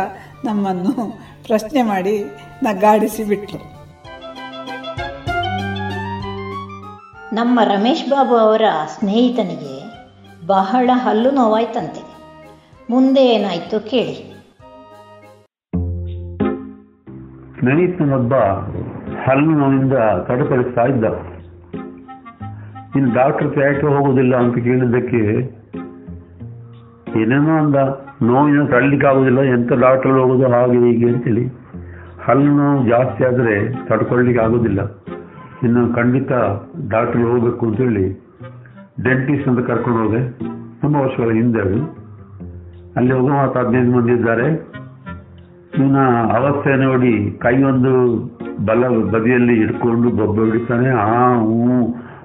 [0.45, 0.93] ನಮ್ಮನ್ನು
[1.47, 2.25] ಪ್ರಶ್ನೆ ಮಾಡಿ
[2.63, 3.76] ನಗಾಡಿಸಿ ಬಿಟ್ಲು
[7.37, 8.63] ನಮ್ಮ ರಮೇಶ್ ಬಾಬು ಅವರ
[8.99, 9.75] ಸ್ನೇಹಿತನಿಗೆ
[10.47, 12.03] ಬಹಳ ಹಲ್ಲು ನೋವಾಯ್ತಂತೆ.
[12.91, 14.17] ಮುಂದೆ ಏನಾಯ್ತು ಕೇಳಿ
[17.59, 18.35] ಸ್ನೇಹಿತನೊಬ್ಬ
[19.27, 19.93] ಹಲ್ಲು ನೋವಿಂದ
[20.29, 21.05] ತಡಪಡಿಸ್ತಾ ಇದ್ದ.
[22.97, 25.23] ಇನ್ನು ಡಾಕ್ಟರ್ ಯಾಕೆ ಹೋಗುದಿಲ್ಲ ಅಂತ ಕೇಳಿದ್ದಕ್ಕೆ
[27.21, 27.77] ಏನೇನೋ ಅಂದ.
[28.23, 31.47] ನೋವಿನ ತಡ್ಲಿಕ್ಕೆ ಆಗುದಿಲ್ಲ ಎಂತ ಡಾಕ್ಟರ್ ಹೋಗುದು ಹಾಗೆ ಹೀಗೆ ಅಂತೇಳಿ.
[32.27, 33.57] ಹಲ್ಲು ನೋವು ಜಾಸ್ತಿ ಆದರೆ
[33.89, 34.81] ತಡ್ಕೊಳ್ಳಿಕ್ಕೆ ಆಗುದಿಲ್ಲ
[35.67, 36.33] ಇನ್ನು ಖಂಡಿತ
[36.89, 38.05] ಡಾಕ್ಟರ್ ಹೋಗ್ಬೇಕು ಅಂತೇಳಿ
[39.05, 40.21] ಡೆಂಟಿಸ್ಟ್ ಅಂತ ಕರ್ಕೊಂಡು ಹೋದೆ.
[40.81, 41.81] ತುಂಬ ವರ್ಷಗಳ ಹಿಂದೆ ಅದು.
[42.97, 44.47] ಅಲ್ಲಿ ಹೋಗುವ ಹದಿನೈದು ಮಂದಿ ಇದ್ದಾರೆ.
[45.79, 45.99] ಇವನ
[46.37, 47.13] ಅವಸ್ಥೆ ನೋಡಿ
[47.43, 47.93] ಕೈ ಒಂದು
[48.67, 51.57] ಬಲ ಬದಿಯಲ್ಲಿ ಹಿಡ್ಕೊಂಡು ಬೊಬ್ಬೆ ಹಿಡಿತಾನೆ, ಆ ಹೂ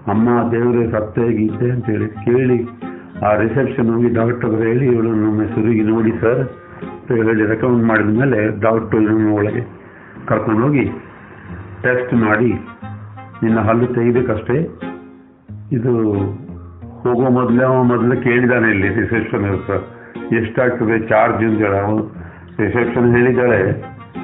[0.07, 2.59] ಅಮ್ಮ, ದೇವರೇ ಸತ್ತೆ ಗೀತೆ ಅಂತೇಳಿ ಕೇಳಿ
[3.25, 6.41] ಆ ರಿಸೆಪ್ಷನ್ ಹೋಗಿ ಡಾಕ್ಟರ್ ಹೇಳಿ, ಇವಳು ನಮ್ಮ ಹೆಸರಿಗೆ ನೋಡಿ ಸರ್
[7.07, 9.61] ಹೇಳಿ ರೆಕಮೆಂಡ್ ಮಾಡಿದ ಮೇಲೆ ಡಾಕ್ಟರ್ ಒಳಗೆ
[10.27, 10.85] ಕರ್ಕೊಂಡು ಹೋಗಿ
[11.83, 12.51] ಟೆಸ್ಟ್ ಮಾಡಿ
[13.43, 14.57] ನಿನ್ನ ಹಲ್ಲು ತೆಗಿಬೇಕಷ್ಟೇ.
[15.71, 15.93] ಇದು
[17.01, 19.73] ಹೋಗೋ ಮೊದಲೇ ಅವ ಮೊದಲೇ ಕೇಳಿದಾನೆ ಇಲ್ಲಿ ರಿಸೆಪ್ಷನ್ ಹತ್ರ.
[20.35, 22.03] ಎಷ್ಟಾಗ್ತದೆ ಚಾರ್ಜ್ ಅಂತೇಳಿ ಅವನು
[22.59, 23.61] ರಿಸೆಪ್ಷನ್ ಹೇಳಿದ್ದಾಳೆ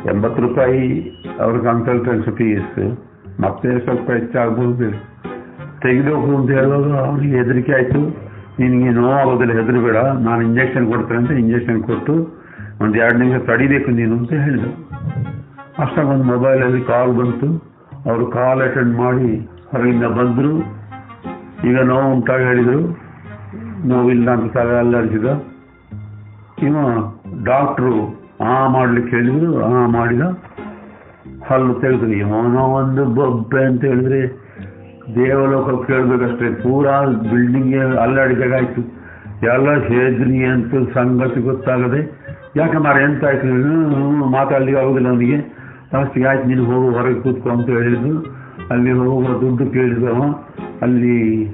[0.06, 0.82] ಎಂಬತ್ತು ರೂಪಾಯಿ
[1.40, 2.98] ಅವ್ರ ಕನ್ಸಲ್ಟೆನ್ಸಿ ಫೀಸ್
[3.42, 4.92] ಮತ್ತೆ ಸ್ವಲ್ಪ ಹೆಚ್ಚಾಗ್ಬೋದು.
[5.82, 8.00] ತೆಗೆದೋಗು ಅಂತ ಹೇಳುವಾಗ ಅವನಿಗೆ ಹೆದರಿಕೆ ಆಯಿತು.
[8.60, 9.98] ನಿನಗೆ ನೋವಾಗೋದಿಲ್ಲ ಹೆದರಬೇಡ.
[9.98, 12.14] ನಾನು ಇಂಜೆಕ್ಷನ್ ಕೊಡ್ತೇನೆ ಅಂತ ಇಂಜೆಕ್ಷನ್ ಕೊಟ್ಟು
[12.82, 14.72] ಒಂದು ಎರಡು ನಿಮಿಷ ತಡಿಬೇಕು ನೀನು ಅಂತ ಹೇಳಿದ್ರು
[15.84, 17.77] ಅಷ್ಟಾಗ ಒಂದು ಮೊಬೈಲಲ್ಲಿ ಕಾಲ್ ಬಂತು.
[18.08, 19.30] ಅವರು ಕಾಲ್ ಅಟೆಂಡ್ ಮಾಡಿ
[19.74, 20.54] ಅಲ್ಲಿಂದ ಬಂದರು.
[21.68, 22.82] ಈಗ ನೋವು ಉಂಟಾಗಿ ಹೇಳಿದರು,
[23.88, 25.28] ನೋವಿಲ್ಲ ಅಂತ ತಲೆ ಅಲ್ಲಾಡಿಸಿದ
[26.68, 26.76] ಇವ
[27.46, 27.94] ಡಾಕ್ಟ್ರು
[28.46, 30.22] ಆ ಮಾಡ್ಲಿಕ್ಕೆ ಹೇಳಿದ್ರು, ಆ ಮಾಡಿದ.
[31.50, 32.12] ಹಲ್ಲು ತೆಗೆದ್ರು.
[32.12, 34.22] ಇವನೋ ಒಂದು ಬೊಬ್ಬೆ ಅಂತ ಹೇಳಿದ್ರೆ
[35.16, 36.48] ದೇವಲೋಕ ಕೇಳಬೇಕಷ್ಟೇ.
[36.64, 36.96] ಪೂರಾ
[37.32, 38.82] ಬಿಲ್ಡಿಂಗ್ಗೆ ಅಲ್ಲಾಡಿದಾಗಾಯ್ತು
[39.54, 42.02] ಎಲ್ಲ ಹೇಳಿದ್ರಿ ಅಂತ ಸಂಗತಿ ಗೊತ್ತಾಗದೆ.
[42.56, 45.57] ಯಾಕೆ ಮಾರ ಎಂತ ಆಯ್ತು ನೀನು ಮಾತಾಡ್ಲಿಕ್ಕೆ ಆಗೋದಿಲ್ಲ ಅವನಿಗೆ.
[45.94, 48.14] ಲಾಸ್ಟಿಗೆ ಆಯ್ತು, ನೀನು ಹೋಗು, ಹೊರಗೆ ಕೂತ್ಕೊ ಅಂತ ಹೇಳಿದ್ರು
[48.72, 50.22] ಅಲ್ಲಿ ಹೋಗುವ ದುಡ್ಡು ಕೇಳಿದವ
[50.82, 51.46] ಅಲ್ಲಿ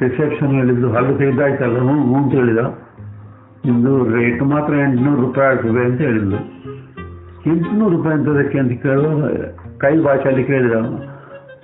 [0.00, 2.58] ರಿಸೆಪ್ಷನ್ ಹೇಳಿದ್ದು ಹಲ್ಲು ತೆಗೆದಾಯ್ತಲ್ಲ, ಹ್ಞೂ ಹ್ಞೂ ಅಂತ ಹೇಳಿದ.
[3.64, 6.36] ನಿಮ್ಮದು ರೇಟ್ ಮಾತ್ರ ಎಂಟುನೂರು ರೂಪಾಯಿ ಆಗ್ತದೆ ಅಂತ ಹೇಳಿದ್ದು
[7.46, 9.28] ಎಂಟುನೂರು ರೂಪಾಯಿ ಅಂತದಕ್ಕೆ ಅಂತ ಕೇಳುವ
[9.78, 10.72] ಕೈ ಭಾಷೆಯಲ್ಲಿ ಕೇಳಿದ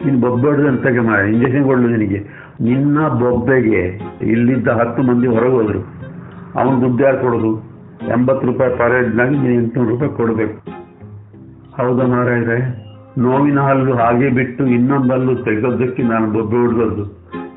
[0.04, 2.18] ನೀನು ಬೊಬ್ಬೆಡ್ದು ಅಂತಗೆ ಮಾಡಿ ಇಂಜೆಕ್ಷನ್ ಕೊಡಲು ನಿನಗೆ.
[2.60, 3.80] ನಿನ್ನ ಬೊಬ್ಬೆಗೆ
[4.22, 5.80] ಇಲ್ಲಿದ್ದ ಹತ್ತು ಮಂದಿ ಹೊರಗೆ ಹೋದರು.
[6.60, 7.52] ಅವನು ದುಡ್ಡು ಯಾರು ಕೊಡೋದು?
[8.16, 10.75] ಎಂಬತ್ತು ರೂಪಾಯಿ ಪರ್ ಹೆಡ್ನಾಗಿ ನೀನು ಎಂಟುನೂರು ರೂಪಾಯಿ ಕೊಡಬೇಕು.
[11.76, 12.58] ಹೌದಾ ಮಾರಾಯ್ರೆ
[13.18, 17.04] ನೋವಿನ ಹಲ್ಲು ಹಾಗೆ ಬಿಟ್ಟು ಇನ್ನೊಂದು ಹಲ್ಲು ತೆಗೆದದ್ದಕ್ಕೆ ನಾನು ಬೊಬ್ಬೆ ಹೊಡೆದದ್ದು.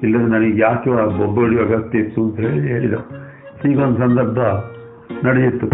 [0.04, 2.94] ಇಲ್ಲದೆ ನನಗೆ ಯಾಕೆ ಆ ಬೊಬ್ಬೆ ಹೊಡೆಯುವ ಅಗತ್ಯ ಇತ್ತು ಅಂತ ಹೇಳಿ ಹೇಳಿದ.
[3.64, 4.40] ಹೀಗೊಂದು ಸಂದರ್ಭ
[5.28, 5.68] ನಡೆಯಿತು.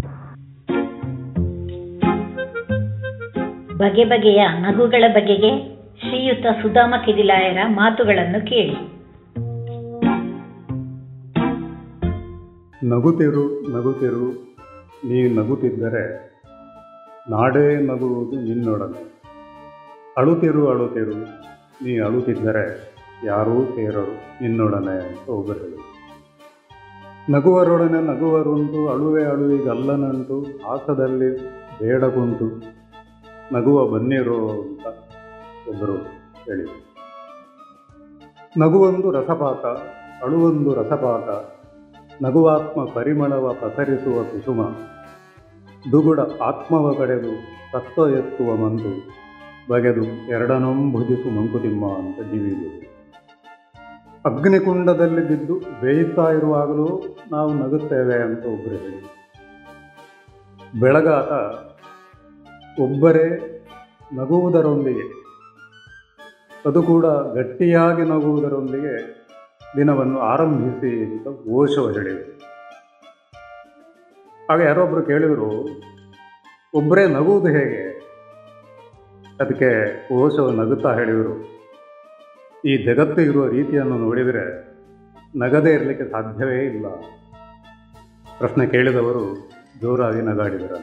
[3.78, 5.52] ಬಗೆ ಬಗೆಯ ನಗುಗಳ ಬಗೆಗೆ
[6.00, 8.78] ಶ್ರೀಯುತ ಸುಧಾಮ ಕಿದಿಲಾಯರ ಮಾತುಗಳನ್ನು ಕೇಳಿ.
[12.90, 14.26] ನಗುತ್ತಿರು ನಗುತ್ತಿರು
[15.10, 16.35] ನೀವು ನಗುತ್ತಿದ್ದರೆ
[17.30, 19.02] ನಾಡೇ ನಗುವುದು ನಿನ್ನೊಡನೆ.
[20.18, 21.16] ಅಳುತ್ತಿರು ಅಳುತ್ತಿರು
[21.84, 25.84] ನೀ ಅಳುತ್ತಿದ್ದರೆ ಯಾರೂ ಸೇರರು ನಿನ್ನೊಡನೆ ಹೇಳಿದರು
[27.30, 31.30] ನಗುವರೊಡನೆ ನಗುವರುಂಟು, ಅಳುವೆ ಅಳುವಿಗಲ್ಲನಂಟು, ಹಾಸದಲ್ಲಿ
[31.80, 32.48] ಬೇಡಗುಂಟು
[33.54, 34.86] ನಗುವ ಬನ್ನಿರೋ ಅಂತ
[35.70, 35.96] ಒಬ್ಬರು
[36.46, 36.82] ಹೇಳಿದರು
[38.58, 39.66] ನಗುವೊಂದು ರಸಪಾಕ
[40.24, 41.30] ಅಳುವೊಂದು ರಸಪಾಕ
[42.24, 44.62] ನಗುವಾತ್ಮ ಪರಿಮಳವ ಪಸರಿಸುವ ಕುಸುಮ
[45.92, 47.32] ದುಗುಡ ಆತ್ಮವ ಕಡೆದು
[47.74, 48.92] ತತ್ವ ಎತ್ತುವ ಮಂದು
[49.70, 52.86] ಬಗೆದು ಎರಡನೊಂ ಭುಜಿಸು ಮಂಕುತಿಮ್ಮ ಅಂತ ಜೀವಿಗೆ
[54.26, 59.02] ಅಗ್ನಿಕುಂಡದಲ್ಲಿ ಬಿದ್ದು ಬೇಯುತ್ತಾ ಇರುವಾಗಲೂ ನಾವು ನಗುತ್ತೇವೆ ಅಂತ ಒಬ್ಬರು ಹೇಳಿ.
[60.80, 61.32] ಬೆಳಗಾತ,
[62.82, 63.28] ಒಬ್ಬರೇ
[64.14, 65.06] ನಗುವುದರೊಂದಿಗೆ,
[66.66, 69.26] ಅದು ಕೂಡ ಗಟ್ಟಿಯಾಗಿ ನಗುವುದರೊಂದಿಗೆ
[69.78, 72.35] ದಿನವನ್ನು ಆರಂಭಿಸಿ ಅಂತ ಘೋಷವ ಹೇಳಿದರು
[74.52, 75.50] ಆಗ ಯಾರೊಬ್ಬರು ಕೇಳಿದರು
[76.74, 77.82] ಒಬ್ಬರೇ ನಗುವುದು ಹೇಗೆ?
[79.42, 79.70] ಅದಕ್ಕೆ
[80.16, 81.36] ಓಶೋ ನಗುತ್ತಾ ಹೇಳಿದರು,
[82.66, 84.44] ಈ ಜಗತ್ತು ಇರುವ ರೀತಿಯನ್ನು ನೋಡಿದರೆ
[85.38, 86.86] ನಗದೇ ಇರಲಿಕ್ಕೆ ಸಾಧ್ಯವೇ ಇಲ್ಲ.
[88.40, 89.24] ಪ್ರಶ್ನೆ ಕೇಳಿದವರು
[89.82, 90.80] ಜೋರಾಗಿ ನಗಾಡಿದರು.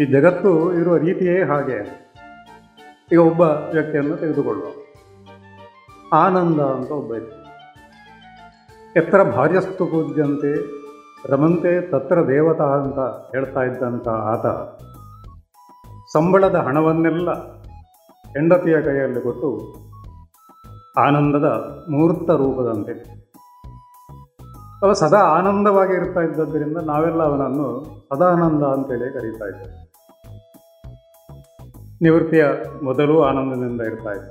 [0.00, 0.50] ಈ ಜಗತ್ತು
[0.80, 1.78] ಇರುವ ರೀತಿಯೇ ಹಾಗೆ.
[3.12, 3.42] ಈಗ ಒಬ್ಬ
[3.74, 4.70] ವ್ಯಕ್ತಿಯನ್ನು ತೆಗೆದುಕೊಳ್ಳುವ
[6.16, 7.38] ಆನಂದ ಅಂತ ಒಬ್ಬ ಇತ್ತು
[9.00, 10.52] ಎತ್ತರ ಭಾರ್ಯಸ್ತು ಪೂಜ್ಯಂತೆ
[11.30, 14.46] ರಮಂತೆ ತತ್ರ ದೇವತಾ ಅಂತ ಹೇಳ್ತಾ ಇದ್ದಂಥ ಆತ
[16.12, 17.32] ಸಂಬಳದ ಹಣವನ್ನೆಲ್ಲ
[18.32, 19.74] ಹೆಂಡತಿಯ ಕೈಯಲ್ಲಿ ಕೊಟ್ಟು
[21.00, 21.44] ಆನಂದದ
[21.90, 23.22] ಮೂರ್ತ ರೂಪದಂತೆ.
[24.82, 29.92] ಅವ ಸದಾ ಆನಂದವಾಗಿ ಇರ್ತಾ ಇದ್ದದ್ದರಿಂದ ನಾವೆಲ್ಲ ಅವನನ್ನು ಸದಾನಂದ ಅಂತೇಳಿ ಕರೀತಾ ಇದ್ದೇವೆ
[32.02, 32.46] ನಿವೃತ್ತಿಯ
[32.82, 34.30] ಮೊದಲು ಆನಂದದಿಂದ ಇರ್ತಾ ಇದ್ದ.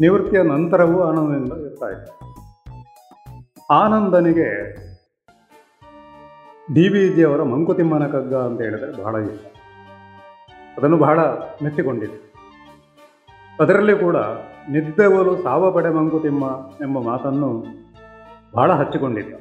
[0.00, 2.23] ನಿವೃತ್ತಿಯ ನಂತರವೂ ಆನಂದದಿಂದ ಇರ್ತಾ ಇದ್ದ.
[3.70, 4.74] ಆನಂದನಿಗೆ
[6.74, 9.46] ಡಿ ವಿ ಜಿಯವರ ಮಂಕುತಿಮ್ಮನ ಕಗ್ಗ ಅಂತ ಹೇಳಿದರೆ ಬಹಳ ಇಷ್ಟ.
[10.76, 11.20] ಅದನ್ನು ಬಹಳ
[11.62, 12.34] ಮೆಚ್ಚಿಕೊಂಡಿದೆ
[13.60, 14.16] ಅದರಲ್ಲಿ ಕೂಡ
[14.68, 16.44] ನಿದ್ದೆವಲು ಸಾವ ಪಡೆ ಮಂಕುತಿಮ್ಮ
[16.82, 17.64] ಎಂಬ ಮಾತನ್ನು
[18.52, 19.34] ಬಹಳ ಹಚ್ಚಿಕೊಂಡಿದ್ದ.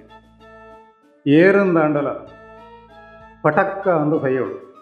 [1.28, 2.10] ಏರಂದಾಂಡಲ
[3.42, 4.74] ಪಟಕ್ಕ ಅಂದು ಕೈಯೋಳು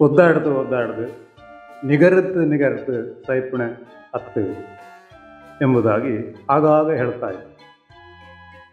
[0.00, 1.06] ಒದ್ದಾಡ್ದು ಒದ್ದಾಡ್ದು
[1.86, 3.66] ನಿಗರತ್ತು ನಿಗರತ್ತು ಸೈಪುಣೆ
[4.14, 4.40] ಹತ್ತು
[5.64, 7.53] ಎಂಬುದಾಗಿ ಆಗಾಗ ಹೇಳ್ತಾ ಇದ್ದ.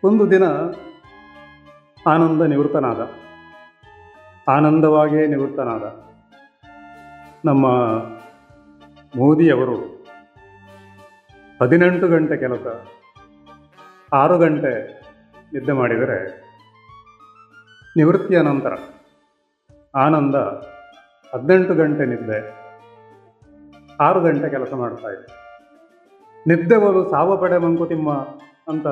[0.03, 0.45] ಒಂದು ದಿನ
[2.07, 3.02] ಆನಂದ ನಿವೃತ್ತನಾದ.
[4.48, 5.84] ಆನಂದವಾಗಿಯೇ ನಿವೃತ್ತನಾದ.
[7.45, 7.65] ನಮ್ಮ
[9.19, 9.78] ಮೋದಿಯವರು
[11.61, 12.65] ಹದಿನೆಂಟು ಗಂಟೆ ಕೆಲಸ,
[14.14, 14.73] ಆರು ಗಂಟೆ
[15.53, 16.18] ನಿದ್ದೆ ಮಾಡಿದರೆ
[17.98, 18.73] ನಿವೃತ್ತಿಯ ನಂತರ
[19.95, 20.36] ಆನಂದ
[21.34, 22.40] ಹದಿನೆಂಟು ಗಂಟೆ ನಿದ್ದೆ,
[23.99, 25.26] ಆರು ಗಂಟೆ ಕೆಲಸ ಮಾಡ್ತಾ ಇದ್ದ
[26.45, 28.11] ನಿದ್ದೆ ಬಲು ಸಾವ ಪಡೆ ಮಂಕುತಿಮ್ಮ
[28.72, 28.88] ಅಂತ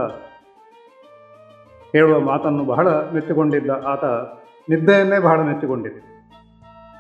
[1.94, 4.06] ಹೇಳುವ ಮಾತನ್ನು ಬಹಳ ಮೆಚ್ಚಿಕೊಂಡಿದ್ದ ಆತ,
[4.72, 6.00] ನಿದ್ದೆಯನ್ನೇ ಬಹಳ ಮೆಚ್ಚಿಕೊಂಡಿದ್ದ.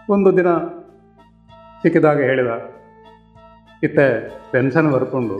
[0.09, 0.49] ಒಂದು ದಿನ
[1.81, 2.51] ಸಿಕ್ಕಿದಾಗ ಹೇಳಿದ,
[3.83, 4.07] ಇತ್ತೆ
[4.51, 5.37] ಟೆನ್ಷನ್ ಬರ್ಕೊಂಡು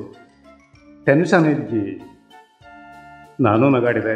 [1.07, 1.83] ಟೆನ್ಷನ್ ಇಜ್ಜಿ,
[3.39, 4.15] ನಾನು ನಗಾಡಿದೆ,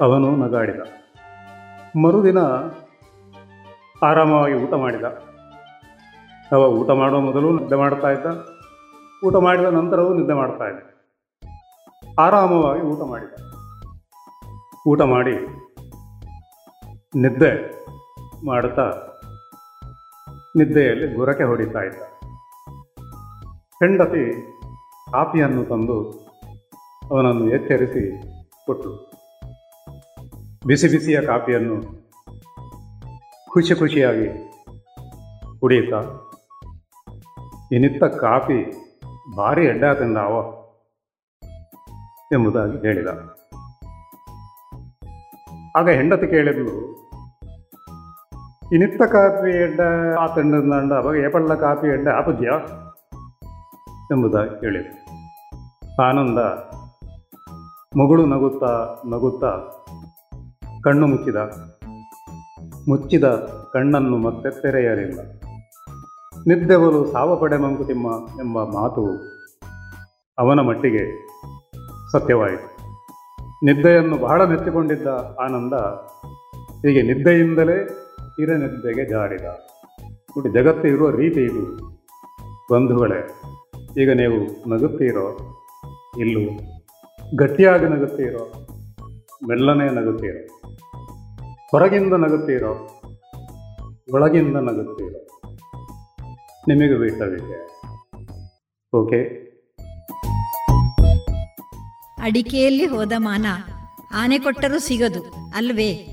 [0.00, 0.80] ಅವನು ನಗಾಡಿದ.
[2.04, 2.40] ಮರುದಿನ
[4.02, 5.06] ಆರಾಮವಾಗಿ ಊಟ ಮಾಡಿದ.
[6.54, 8.26] ಅವ ಊಟ ಮಾಡುವ ಮೊದಲು ನಿದ್ದೆ ಮಾಡ್ತಾ ಇದ್ದ.
[9.26, 10.80] ಊಟ ಮಾಡಿದ ನಂತರವೂ ನಿದ್ದೆ ಮಾಡ್ತಾ ಇದ್ದ.
[12.18, 13.32] ಆರಾಮವಾಗಿ ಊಟ ಮಾಡಿದ.
[14.88, 15.34] ಊಟ ಮಾಡಿ
[17.16, 17.52] ನಿದ್ದೆ
[18.46, 18.84] ಮಾಡುತ್ತಾ
[20.56, 22.02] ನಿದ್ದೆಯಲ್ಲಿ ಗುರಕೆ ಹೊಡಿತಾ ಇದ್ದ.
[23.82, 24.42] ಹೆಂಡತಿ
[25.10, 26.10] ಕಾಫಿಯನ್ನು ತಂದು
[27.10, 28.22] ಅವನನ್ನು ಎಚ್ಚರಿಸಿ
[28.66, 29.10] ಕೊಟ್ಟು
[30.66, 31.76] ಬಿಸಿ ಬಿಸಿಯ ಕಾಫಿಯನ್ನು
[33.52, 34.28] ಖುಷಿ ಖುಷಿಯಾಗಿ
[35.60, 36.00] ಕುಡಿಯುತ್ತಾ
[37.72, 38.58] ಇನ್ನಿತ್ತ ಕಾಫಿ
[39.36, 40.36] ಭಾರಿ ಎಡ್ಡಾತಂದ ಅವ
[42.32, 43.39] ಎಂಬುದಾಗಿ ಹೇಳಿದ.
[45.76, 47.00] ಆಗ ಹೆಂಡತಿ ಕೇಳಿದ್ಲು
[48.72, 49.80] ಇನಿತ್ತ ಕಾಪಿ ಎಡ್ಡ
[50.20, 52.48] ಆತಂಡ ಅವಾಗ ಏಪಳ್ಳ ಕಾಪಿ ಎಡ್ಡ ಆಪದ್ಯ
[54.12, 55.00] ಎಂಬುದಾಗಿ ಹೇಳಿದರು
[56.02, 56.38] ಆನಂದ,
[57.98, 59.50] ಮಗಳು ನಗುತ್ತಾ ನಗುತ್ತಾ,
[60.84, 61.36] ಕಣ್ಣು ಮುಚ್ಚಿದ.
[62.88, 63.24] ಮುಚ್ಚಿದ
[63.72, 65.20] ಕಣ್ಣನ್ನು ಮತ್ತೆ ತೆರೆಯಲಿಲ್ಲ.
[66.46, 68.06] ನಿದ್ದೆವಲು ಸಾವ ಪಡೆ ಮಂಕುತಿಮ್ಮ
[68.40, 69.06] ಎಂಬ ಮಾತು
[70.38, 71.28] ಅವನ ಮಟ್ಟಿಗೆ
[72.12, 72.69] ಸತ್ಯವಾಯಿತು.
[73.64, 75.06] ನಿದ್ದೆಯನ್ನು ಬಹಳ ಮೆಚ್ಚಿಕೊಂಡಿದ್ದ
[75.40, 75.72] ಆನಂದ
[76.86, 77.84] ಹೀಗೆ ನಿದ್ದೆಯಿಂದಲೇ
[78.22, 79.44] ಹಿರನಿದ್ದೆಗೆ ಜಾರಿದ.
[80.04, 81.76] ನೋಡಿ, ಜಗತ್ತು ಇರುವ ರೀತಿ ಇದು.
[82.72, 83.26] ಬಂಧುಗಳೇ,
[84.02, 85.38] ಈಗ ನೀವು ನಗುತ್ತೀರೋ?
[86.18, 86.40] ಇಲ್ಲೂ.
[87.36, 88.52] ಗಟ್ಟಿಯಾಗಿ ನಗುತ್ತೀರೋ?
[89.48, 90.70] ಮೆಲ್ಲನೆ ನಗುತ್ತೀರೋ?
[91.70, 92.88] ಹೊರಗಿಂದ ನಗುತ್ತೀರೋ?
[94.14, 95.26] ಒಳಗಿಂದ ನಗುತ್ತೀರೋ?
[96.68, 97.66] ನಿಮಗೆ ವಿಷಯ
[98.94, 99.49] ಓಕೆ.
[102.22, 103.46] ಅಡಿಕೆಯಲ್ಲಿ ಹೋದ ಮಾನ
[104.14, 106.06] ಆನೆ ಕೊಟ್ಟರೂ ಸಿಗದು, ಅಲ್ವೇ?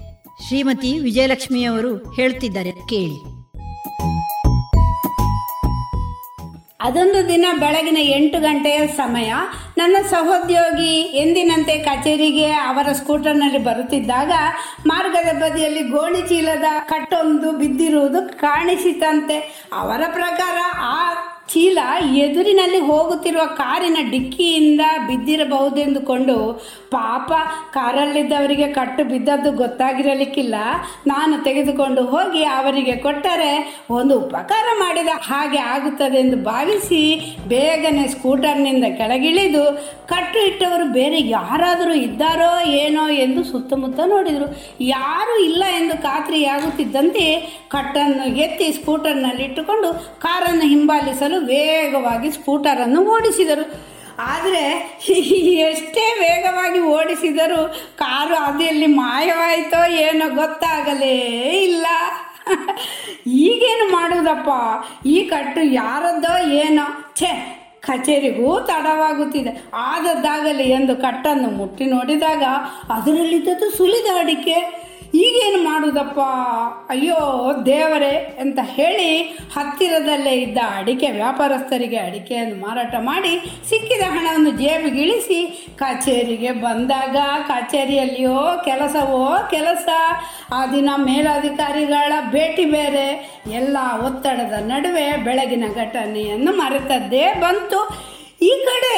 [0.48, 3.38] ಶ್ರೀಮತಿ ವಿಜಯಲಕ್ಷ್ಮಿಯವರು ಹೇಳ್ತಿದ್ದಾರೆ, ಕೇಳಿ.
[6.80, 9.34] ಅದೊಂದು ದಿನ ಬೆಳಗಿನ ಎಂಟು ಗಂಟೆಯ ಸಮಯ.
[9.78, 14.32] ನನ್ನ ಸಹೋದ್ಯೋಗಿ ಎಂದಿನಂತೆ ಕಚೇರಿಗೆ ಅವರ ಸ್ಕೂಟರ್ನಲ್ಲಿ ಬರುತ್ತಿದ್ದಾಗ
[14.88, 19.38] ಮಾರ್ಗದ ಬದಿಯಲ್ಲಿ ಗೋಣಿ ಚೀಲದ ಕಟ್ಟೊಂದು ಬಿದ್ದಿರುವುದು ಕಾಣಿಸಿತಂತೆ.
[19.74, 21.14] ಅವರ ಪ್ರಕಾರ ಆ
[21.48, 21.80] ಚೀಲ
[22.16, 26.36] ಎದುರಿನಲ್ಲಿ ಹೋಗುತ್ತಿರುವ ಕಾರಿನ ಡಿಕ್ಕಿಯಿಂದ ಬಿದ್ದಿರಬಹುದೆಂದುಕೊಂಡು
[26.92, 27.32] ಪಾಪ
[27.74, 30.56] ಕಾರಲ್ಲಿದ್ದವರಿಗೆ ಕಟ್ಟು ಬಿದ್ದದ್ದು ಗೊತ್ತಾಗಿರಲಿಕ್ಕಿಲ್ಲ.
[31.08, 33.52] ನಾನು ತೆಗೆದುಕೊಂಡು ಹೋಗಿ ಅವರಿಗೆ ಕೊಟ್ಟರೆ
[33.90, 37.02] ಒಂದು ಉಪಕಾರ ಮಾಡಿದ ಹಾಗೆ ಆಗುತ್ತದೆ ಎಂದು ಭಾವಿಸಿ
[37.48, 39.64] ಬೇಗನೆ ಸ್ಕೂಟರ್ನಿಂದ ಕೆಳಗಿಳಿದು
[40.08, 44.48] ಕಟ್ಟು ಇಟ್ಟವರು ಬೇರೆ ಯಾರಾದರೂ ಇದ್ದಾರೋ ಏನೋ ಎಂದು ಸುತ್ತಮುತ್ತ ನೋಡಿದರು.
[44.82, 47.26] ಯಾರೂ ಇಲ್ಲ ಎಂದು ಖಾತ್ರಿಯಾಗುತ್ತಿದ್ದಂತೆ
[47.70, 53.97] ಕಟ್ಟನ್ನು ಎತ್ತಿ ಸ್ಕೂಟರ್ನಲ್ಲಿಟ್ಟುಕೊಂಡು ಕಾರನ್ನು ಹಿಂಬಾಲಿಸಲು ವೇಗವಾಗಿ ಸ್ಕೂಟರನ್ನು ಓಡಿಸಿದರು.
[54.20, 55.00] ಆದರೆ
[55.54, 57.68] ಎಷ್ಟೇ ವೇಗವಾಗಿ ಓಡಿಸಿದರೂ
[57.98, 61.16] ಕಾರು ಅದೆಲ್ಲಿ ಮಾಯವಾಯಿತೋ ಏನೋ ಗೊತ್ತಾಗಲೇ
[61.50, 61.86] ಇಲ್ಲ.
[63.28, 64.50] ಈಗೇನು ಮಾಡುವುದಪ್ಪ
[65.06, 67.14] ಈ ಕಟ್ಟು ಯಾರದ್ದೋ ಏನೋ.
[67.16, 69.64] ಛೇ, ಕಚೇರಿಗೂ ತಡವಾಗುತ್ತಿದೆ.
[69.74, 72.44] ಆದದ್ದಾಗಲಿ ಎಂದು ಕಟ್ಟನ್ನು ಮುಟ್ಟಿ ನೋಡಿದಾಗ
[72.90, 74.87] ಅದರಲ್ಲಿದ್ದದ್ದು ಸುಲಿದ ಅಡಿಕೆ.
[75.14, 76.20] ಈಗೇನು ಮಾಡುವುದಪ್ಪ
[76.90, 77.16] ಅಯ್ಯೋ,
[77.66, 79.18] ದೇವರೇ ಅಂತ ಹೇಳಿ
[79.56, 83.34] ಹತ್ತಿರದಲ್ಲೇ ಇದ್ದ ಅಡಿಕೆ ವ್ಯಾಪಾರಸ್ಥರಿಗೆ ಅಡಿಕೆಯನ್ನು ಮಾರಾಟ ಮಾಡಿ
[83.70, 85.40] ಸಿಕ್ಕಿದ ಹಣವನ್ನು ಜೇಬಿಗಿಳಿಸಿ
[85.76, 87.16] ಕಚೇರಿಗೆ ಬಂದಾಗ,
[87.48, 89.88] ಕಚೇರಿಯಲ್ಲಿಯೋ ಕೆಲಸವೋ ಕೆಲಸ,
[90.52, 93.08] ಆ ದಿನ ಮೇಲಾಧಿಕಾರಿಗಳ ಭೇಟಿ ಬೇರೆ,
[93.52, 97.82] ಎಲ್ಲ ಒತ್ತಡದ ನಡುವೆ ಬೆಳಗಿನ ಘಟನೆಯನ್ನು ಮರೆತದ್ದೇ ಬಂತು.
[98.42, 98.96] ಈ ಕಡೆ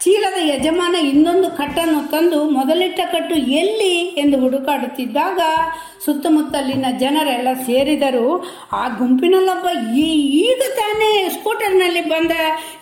[0.00, 5.40] ಚೀಲದ ಯಜಮಾನ ಇನ್ನೊಂದು ಕಟ್ಟನ್ನು ತಂದು ಮೊದಲಿಟ್ಟ ಕಟ್ಟು ಎಲ್ಲಿ ಎಂದು ಹುಡುಕಾಡುತ್ತಿದ್ದಾಗ
[6.04, 8.46] ಸುತ್ತಮುತ್ತಲಿನ ಜನರೆಲ್ಲ ಸೇರಿದರು.
[8.72, 12.30] ಆ ಗುಂಪಿನಲ್ಲೊಬ್ಬ ಈಗ ತಾನೇ ಸ್ಕೂಟರ್ನಲ್ಲಿ ಬಂದ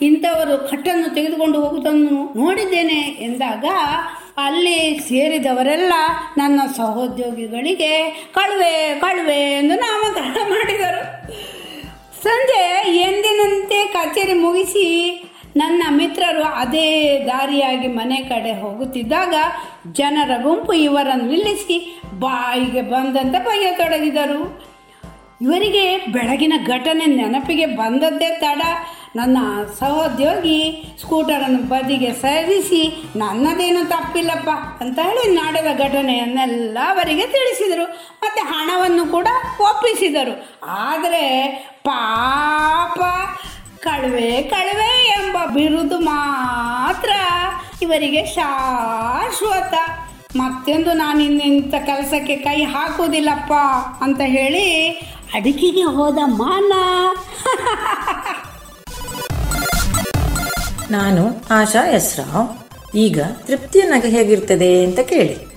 [0.02, 3.64] ಇಂಥವರು ಕಟ್ಟನ್ನು ತೆಗೆದುಕೊಂಡು ಹೋಗುವುದನ್ನು ನೋಡಿದ್ದೇನೆ ಎಂದಾಗ
[4.36, 5.92] ಅಲ್ಲಿ ಸೇರಿದವರೆಲ್ಲ
[6.36, 7.92] ನನ್ನ ಸಹೋದ್ಯೋಗಿಗಳಿಗೆ
[8.34, 11.02] ಕಳುವೆ ಕಳುವೆ ಎಂದು ನಾಮಕರಣ ಮಾಡಿದರು.
[12.22, 12.62] ಸಂಜೆ
[12.96, 14.88] ಎಂದಿನಂತೆ ಕಚೇರಿ ಮುಗಿಸಿ
[15.56, 19.34] ನನ್ನ ಮಿತ್ರರು ಅದೇ ದಾರಿಯಾಗಿ ಮನೆ ಕಡೆ ಹೋಗುತ್ತಿದ್ದಾಗ
[19.92, 24.72] ಜನರ ಗುಂಪು ಇವರನ್ನು ನಿಲ್ಲಿಸಿ ಬಾಯಿಗೆ ಬಂದಂತೆ ಬಯ್ಯತೊಡಗಿದರು
[25.42, 28.62] ಇವರಿಗೆ ಬೆಳಗಿನ ಘಟನೆ ನೆನಪಿಗೆ ಬಂದದ್ದೇ ತಡ.
[29.16, 29.38] ನನ್ನ
[29.78, 30.58] ಸಹೋದ್ಯೋಗಿ
[31.00, 34.48] ಸ್ಕೂಟರನ್ನು ಬದಿಗೆ ಸರಿಸಿ, ನನ್ನದೇನು ತಪ್ಪಿಲ್ಲಪ್ಪ
[34.82, 37.84] ಅಂತ ಹೇಳಿ ನಡೆದ ಘಟನೆಯನ್ನೆಲ್ಲ ಅವರಿಗೆ ತಿಳಿಸಿದರು.
[38.22, 39.26] ಮತ್ತು ಹಣವನ್ನು ಕೂಡ
[39.60, 40.56] ಒಪ್ಪಿಸಿದರು.
[40.66, 41.24] ಆದರೆ
[41.84, 43.00] ಪಾಪ
[43.82, 47.10] ಕಳುವೆ ಕಳುವೆ ಎಂಬ ಬಿರುದು ಮಾತ್ರ
[47.82, 49.74] ಇವರಿಗೆ ಶಾಶ್ವತ.
[50.36, 53.52] ಮತ್ತೆಂದು ನಾನು ಇನ್ನಿಂಥ ಕೆಲಸಕ್ಕೆ ಕೈ ಹಾಕುವುದಿಲ್ಲಪ್ಪ
[54.00, 54.88] ಅಂತ ಹೇಳಿ
[55.34, 56.72] ಅಡಿಕೆಗೆ ಹೋದ ಮಾನ.
[60.90, 62.96] ನಾನು ಆಶಾ ಹೆಸ್ರಾವ್.
[62.96, 65.52] ಈಗ ತೃಪ್ತಿಯ ನಗೆ ಹೇಗಿರ್ತದೆ ಅಂತ ಕೇಳಿ.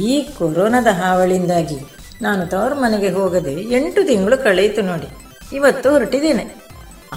[0.00, 1.78] ಈ ಕೊರೋನಾದ ಹಾವಳಿಯಿಂದಾಗಿ
[2.22, 5.08] ನಾನು ತವರು ಮನೆಗೆ ಹೋಗದೆ ಎಂಟು ತಿಂಗಳು ಕಳೆಯಿತು ನೋಡಿ.
[5.56, 6.61] ಇವತ್ತು ಹೊರಟಿದ್ದೇನೆ.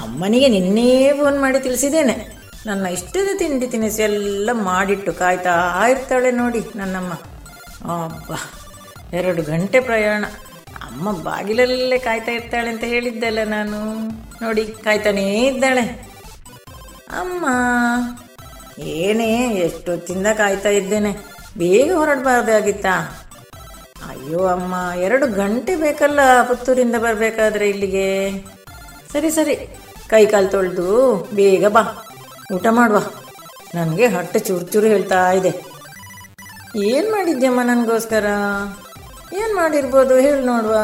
[0.03, 2.15] ಅಮ್ಮನಿಗೆ ನಿನ್ನೇ ಫೋನ್ ಮಾಡಿ ತಿಳಿಸಿದ್ದೇನೆ.
[2.65, 7.13] ನನ್ನ ಇಷ್ಟದ ತಿಂಡಿ ತಿನಿಸು ಎಲ್ಲ ಮಾಡಿಟ್ಟು ಕಾಯ್ತಾ ಇರ್ತಾಳೆ ನೋಡಿ ನನ್ನಮ್ಮ.
[7.93, 8.31] ಅಬ್ಬ,
[9.13, 10.25] ಎರಡು ಗಂಟೆ ಪ್ರಯಾಣ.
[10.83, 13.79] ಅಮ್ಮ ಬಾಗಿಲಲ್ಲೇ ಕಾಯ್ತಾ ಇರ್ತಾಳೆ ಅಂತ ಹೇಳಿದ್ದಲ್ಲ ನಾನು.
[14.41, 15.85] ನೋಡಿ, ಕಾಯ್ತಾನೇ ಇದ್ದಾಳೆ.
[17.09, 17.45] ಅಮ್ಮ,
[18.79, 21.11] ಏನೇ ಎಷ್ಟೊತ್ತಿಂದ ಕಾಯ್ತಾ ಇದ್ದೇನೆ.
[21.57, 22.95] ಬೇಗ ಹೊರಡಬಾರ್ದಾಗಿತ್ತಾ
[24.09, 28.07] ಅಯ್ಯೋ ಅಮ್ಮ, ಎರಡು ಗಂಟೆ ಬೇಕಲ್ಲ ಪುತ್ತೂರಿಂದ ಬರಬೇಕಾದ್ರೆ ಇಲ್ಲಿಗೆ.
[29.13, 29.55] ಸರಿ ಸರಿ.
[30.09, 30.87] ಕೈ ಕಾಲು ತೊಳೆದು
[31.35, 31.83] ಬೇಗ ಬಾ.
[32.55, 32.97] ಊಟ ಮಾಡುವ
[33.75, 35.51] ನನಗೆ ಹೊಟ್ಟೆ ಚೂರು ಚೂರು ಹೇಳ್ತಾ ಇದೆ.
[36.75, 38.25] ಏನು ಮಾಡಿದ್ಯಮ್ಮ ನನಗೋಸ್ಕರ?
[39.33, 40.75] ಏನು ಮಾಡಿರ್ಬೋದು ಹೇಳು ನೋಡುವ.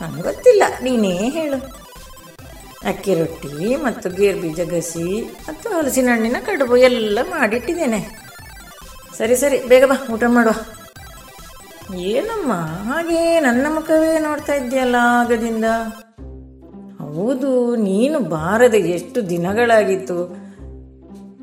[0.00, 1.58] ನನಗೆ ಗೊತ್ತಿಲ್ಲ ನೀನೇ ಹೇಳು.
[2.88, 8.00] ಅಕ್ಕಿ ರೊಟ್ಟಿ ಮತ್ತು ಗೇರು ಬೀಜ ಗಸಿ ಮತ್ತು ಹಲಸಿನ ಹಣ್ಣಿನ ಕಡುಬು ಎಲ್ಲ ಮಾಡಿಟ್ಟಿದ್ದೇನೆ.
[9.18, 10.54] ಸರಿ ಸರಿ, ಬೇಗ ಬಾ, ಊಟ ಮಾಡುವ
[11.96, 12.52] ಏನಮ್ಮ,
[12.88, 15.64] ಹಾಗೆ ನನ್ನ ಮುಖವೇ ನೋಡ್ತಾ ಇದ್ದೀಯಲ್ಲ ಆಗದಿಂದ?
[17.14, 20.48] ಹೌದು, ನೀನು ಬಾರದ ಎಷ್ಟು ದಿನಗಳಾಗಿತ್ತು?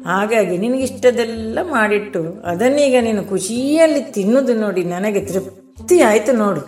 [0.05, 6.63] ಹಾಗಾಗಿ ನಿನಗಿಷ್ಟದೆಲ್ಲ ಮಾಡಿಟ್ಟು ಅದನ್ನೀಗ ನೀನು ಖುಷಿಯಲ್ಲಿ ತಿನ್ನುವುದು ನೋಡಿ ನನಗೆ ತೃಪ್ತಿ ಆಯ್ತು ನೋಡು.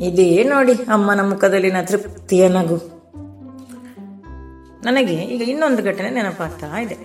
[0.00, 2.76] ಇದೇ ನೋಡಿ ಅಮ್ಮನ ಮುಖದಲ್ಲಿನ ತೃಪ್ತಿಯ ನಗು.
[4.84, 6.96] ನನಗೆ ಈಗ ಇನ್ನೊಂದು ಘಟನೆ ನೆನಪಾಗ್ತಾ ಇದೆ.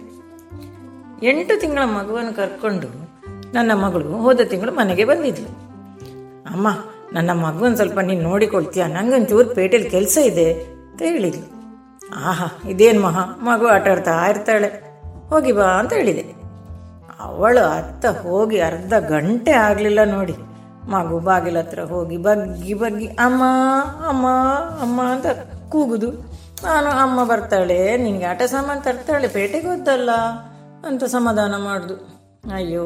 [1.24, 2.88] ಎಂಟು ತಿಂಗಳ ಮಗುವನ್ನು ಕರ್ಕೊಂಡು
[3.54, 5.70] ನನ್ನ ಮಗಳು ಹೋದ ತಿಂಗಳು ಮನೆಗೆ ಬಂದಿದ್ಲು.
[6.54, 6.68] ಅಮ್ಮ
[7.14, 8.86] ನನ್ನ ಮಗುವನ್ನು ಸ್ವಲ್ಪ ನೀನು ನೋಡಿಕೊಳ್ತೀಯ?
[8.86, 11.60] ನಂಗೊಂಚೂರು ಪೇಟೆಯಲ್ಲಿ ಕೆಲಸ ಇದೆ ಅಂತ ಹೇಳಿದ್ಲು.
[12.16, 13.40] ಆಹಾ, ಇದೇನು ಮಹಾ?
[13.42, 14.90] ಮಗು ಆಟ ಆಡ್ತಾ ಇರ್ತಾಳೆ.
[15.30, 16.40] ಹೋಗಿ ಬಾ ಅಂತ ಹೇಳಿದೆ.
[17.20, 20.36] ಅವಳು ಅತ್ತ ಹೋಗಿ ಅರ್ಧ ಗಂಟೆ ಆಗಲಿಲ್ಲ ನೋಡಿ.
[20.90, 23.44] ಮಗು ಬಾಗಿಲ ಹತ್ರ ಹೋಗಿ ಬಗ್ಗಿ ಬಗ್ಗಿ, ಅಮ್ಮ
[24.08, 24.28] ಅಮ್ಮ
[24.82, 25.26] ಅಮ್ಮ ಅಂತ
[25.70, 26.12] ಕೂಗುದು.
[26.64, 30.12] ನಾನು ಅಮ್ಮ ಬರ್ತಾಳೆ, ನಿನಗೆ ಆಟ ಸಾಮಾನು ತರ್ತಾಳೆ, ಪೇಟೆಗೆ ಹೋದಲ್ಲ
[30.88, 32.19] ಅಂತ ಸಮಾಧಾನ ಮಾಡುದು.
[32.44, 32.86] ಅಯ್ಯೋ,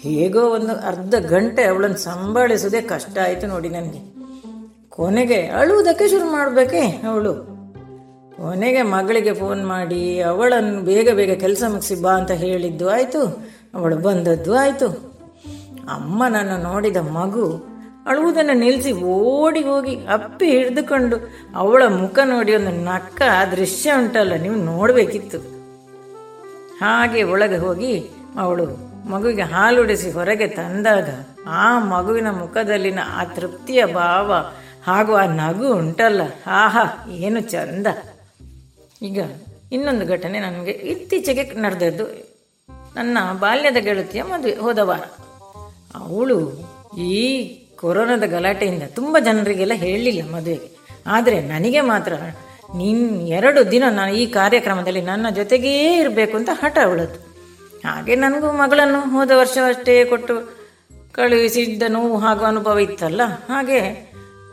[0.00, 4.00] ಹೇಗೋ ಒಂದು ಅರ್ಧ ಗಂಟೆ ಅವಳನ್ನು ಸಂಭಾಳಿಸೋದೇ ಕಷ್ಟ ಆಯಿತು ನೋಡಿ ನನಗೆ.
[4.88, 7.32] ಕೊನೆಗೆ ಅಳುವುದಕ್ಕೆ ಶುರು ಮಾಡಬೇಕೇ ಅವಳು.
[8.36, 13.22] ಕೊನೆಗೆ ಮಗಳಿಗೆ ಫೋನ್ ಮಾಡಿ, ಅವಳನ್ನು ಬೇಗ ಬೇಗ ಕೆಲಸ ಮುಗಿಸಿ ಬಾ ಅಂತ ಹೇಳಿದ್ದು ಆಯಿತು,
[13.74, 14.88] ಅವಳು ಬಂದದ್ದು ಆಯಿತು.
[15.90, 17.46] ಅಮ್ಮ ನನ್ನ ನೋಡಿದ ಮಗು
[18.06, 21.16] ಅಳುವುದನ್ನು ನಿಲ್ಲಿಸಿ ಓಡಿ ಹೋಗಿ ಅಪ್ಪಿ ಹಿಡಿದುಕೊಂಡು
[21.56, 23.22] ಅವಳ ಮುಖ ನೋಡಿ ಒಂದು ನಕ್ಕ
[23.52, 25.38] ದೃಶ್ಯ ಉಂಟಲ್ಲ, ನೀವು ನೋಡಬೇಕಿತ್ತು.
[26.80, 27.94] ಹಾಗೆ ಒಳಗೆ ಹೋಗಿ
[28.38, 31.08] ಅವಳು ಮಗುವಿಗೆ ಹಾಲುಡಿಸಿ ಹೊರಗೆ ತಂದಾಗ
[31.46, 34.32] ಆ ಮಗುವಿನ ಮುಖದಲ್ಲಿನ ಆ ತೃಪ್ತಿಯ ಭಾವ
[34.86, 36.22] ಹಾಗೂ ಆ ನಗು ಉಂಟಲ್ಲ.
[36.46, 37.86] ಆಹಾ, ಏನು ಚಂದ.
[39.02, 39.20] ಈಗ
[39.72, 42.04] ಇನ್ನೊಂದು ಘಟನೆ ನನಗೆ ಇತ್ತೀಚೆಗೆ ನಡೆದದ್ದು.
[42.96, 45.00] ನನ್ನ ಬಾಲ್ಯದ ಗೆಳತಿಯ ಮದುವೆ ಹೋದ ವಾರ.
[45.94, 46.52] ಅವಳು
[46.98, 47.46] ಈ
[47.76, 50.80] ಕೊರೋನಾದ ಗಲಾಟೆಯಿಂದ ತುಂಬ ಜನರಿಗೆಲ್ಲ ಹೇಳಲಿಲ್ಲ ಮದುವೆಗೆ.
[51.06, 52.12] ಆದರೆ ನನಗೆ ಮಾತ್ರ
[52.76, 57.29] ನಿನ್ ಎರಡು ದಿನ ನಾನು ಈ ಕಾರ್ಯಕ್ರಮದಲ್ಲಿ ನನ್ನ ಜೊತೆಗೇ ಇರಬೇಕು ಅಂತ ಹಠ ಅವಳದ್ದು.
[57.84, 60.60] ಹಾಗೆ ನನಗೂ ಮಗಳನ್ನು ಹೋದ ವರ್ಷವಷ್ಟೇ ಕೊಟ್ಟು
[61.12, 63.20] ಕಳುಹಿಸಿದ್ದ ನೋವು ಹಾಗೂ ಅನುಭವ ಇತ್ತಲ್ಲ.
[63.48, 63.78] ಹಾಗೆ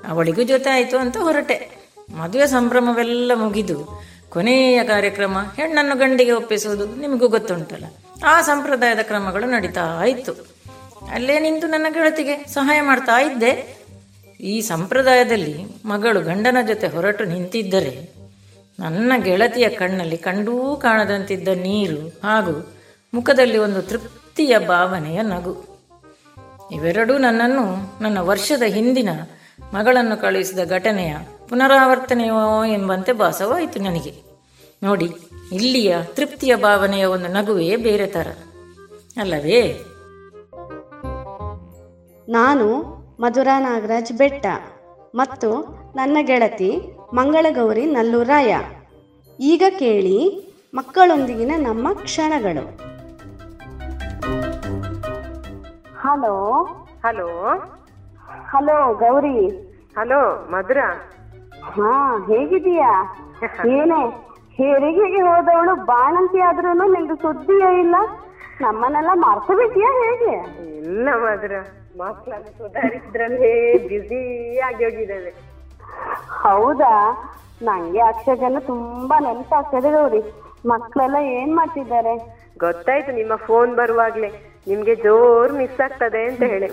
[0.07, 1.87] ಅವಳಿಗೂ ಜೊತೆ ಆಯಿತು ಅಂತ ಹೊರಟೆ.
[2.11, 7.85] ಮದುವೆ ಸಂಭ್ರಮವೆಲ್ಲ ಮುಗಿದು ಕೊನೆಯ ಕಾರ್ಯಕ್ರಮ ಹೆಣ್ಣನ್ನು ಗಂಡಿಗೆ ಒಪ್ಪಿಸುವುದು ನಿಮಗೂ ಗೊತ್ತುಂಟಲ್ಲ.
[8.25, 10.33] ಆ ಸಂಪ್ರದಾಯದ ಕ್ರಮಗಳು ನಡೀತಾ ಇತ್ತು.
[11.11, 13.77] ಅಲ್ಲೇ ನಿಂತು ನನ್ನ ಗೆಳತಿಗೆ ಸಹಾಯ ಮಾಡ್ತಾ ಇದ್ದೆ.
[14.41, 18.13] ಈ ಸಂಪ್ರದಾಯದಲ್ಲಿ ಮಗಳು ಗಂಡನ ಜೊತೆ ಹೊರಟು ನಿಂತಿದ್ದರೆ
[18.79, 22.76] ನನ್ನ ಗೆಳತಿಯ ಕಣ್ಣಲ್ಲಿ ಕಂಡೂ ಕಾಣದಂತಿದ್ದ ನೀರು ಹಾಗೂ
[23.13, 25.77] ಮುಖದಲ್ಲಿ ಒಂದು ತೃಪ್ತಿಯ ಭಾವನೆಯ ನಗು.
[26.71, 27.63] ಇವೆರಡೂ ನನ್ನನ್ನು,
[28.03, 29.09] ನನ್ನ ವರ್ಷದ ಹಿಂದಿನ
[29.73, 31.17] ಮಗಳನ್ನು ಕಳುಹಿಸಿದ ಘಟನೆಯ
[31.49, 34.13] ಪುನರಾವರ್ತನೆಯೋ ಎಂಬಂತೆ ಭಾಸವಾಯಿತು ನನಗೆ.
[34.84, 35.05] ನೋಡಿ,
[35.51, 38.27] ಇಲ್ಲಿಯ ತೃಪ್ತಿಯ ಭಾವನೆಯ ಒಂದು ನಗುವೇ ಬೇರೆ ಥರ.
[39.17, 39.81] ಅಲ್ಲವೇ?
[42.29, 44.45] ನಾನು ಮಧುರಾ ನಾಗರಾಜ್ ಬೆಟ್ಟ
[45.15, 45.55] ಮತ್ತು
[45.95, 46.81] ನನ್ನ ಗೆಳತಿ
[47.13, 48.57] ಮಂಗಳಗೌರಿ ನಲ್ಲೂರಾಯ.
[49.39, 52.97] ಈಗ ಕೇಳಿ ಮಕ್ಕಳೊಂದಿಗಿನ ನಮ್ಮ ಕ್ಷಣಗಳು.
[56.07, 56.65] Hello?
[57.05, 57.51] Hello?
[58.49, 59.49] Hello Gauri.
[59.97, 60.95] Hello Madhura.
[61.63, 62.91] ಹಾ ಹೇಗಿದೀಯಾ
[63.65, 64.05] ಏನೇ
[64.57, 67.95] ಹೆರಿಗೆಗೆ ಹೋದವಳು ಬಾಣಂತಿ ಆದ್ರೂ ನಿಂದು ಸುದ್ದಿಯೇ ಇಲ್ಲ.
[68.61, 70.35] ನಮ್ಮನ್ನೆಲ್ಲ ಮರ್ತು ಬಿಟ್ಟಿಯಾ ಹೇಗೆ?
[70.67, 71.51] ಇಲ್ಲ ಮಧುರ.
[71.97, 75.31] ಮಕ್ಕಳನ್ನು ಸುಧಾರಿಸಿದ್ರಲ್ಲೇ ಬ್ಯುಸಿ ಆಗಿ ಹೋಗಿದ್ದೇವೆ.
[76.43, 77.23] ಹೌದಾ?
[77.63, 80.21] ನಂಗೆ ಅಕ್ಷಗನ ತುಂಬಾ ನೆನಪಾಗ್ತದೆ ಗೌರಿ.
[80.65, 82.17] ಮಕ್ಕಳೆಲ್ಲ ಏನ್ ಮಾಡ್ತಿದ್ದಾರೆ?
[82.57, 84.47] ಗೊತ್ತಾಯ್ತು ನಿಮ್ಮ ಫೋನ್ ಬರುವಾಗ್ಲೇ.
[84.68, 86.68] ನಿಮ್ಗೆ ಜೋರ್ ಮಿಸ್ ಆಗ್ತದೆ ಅಂತ ಹೇಳಿ.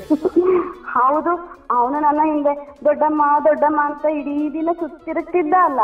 [0.87, 1.33] ಹೌದು
[1.71, 5.81] ಅವನು ನನ್ನ ಹಿಂದೆ ದೊಡ್ಡಮ್ಮ ದೊಡ್ಡಮ್ಮ ಅಂತ ಇಡೀ ದಿನ ಸುತ್ತಿರುತ್ತಿದ್ದ ಅಲ್ಲ.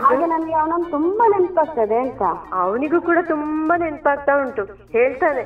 [0.00, 2.22] ಹಾಗೆ ನನ್ಗೆ ಅವನನ್ನು ತುಂಬಾ ನೆನಪಾಗ್ತದೆ ಅಂತ.
[2.52, 4.64] ಅವನಿಗೂ ಕೂಡ ತುಂಬಾ ನೆನಪಾಗ್ತಾ ಉಂಟು.
[4.92, 5.44] ಹೇಳ್ತಾನೆ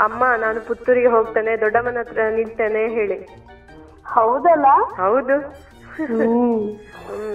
[0.00, 3.18] ಅಮ್ಮ ನಾನು ಪುತ್ತೂರಿಗೆ ಹೋಗ್ತಾನೆ ದೊಡ್ಡಮ್ಮನ ಹತ್ರ ನಿಲ್ತೇನೆ ಹೇಳಿ.
[4.06, 4.66] ಹೌದಲ್ಲ?
[4.96, 5.36] ಹೌದು.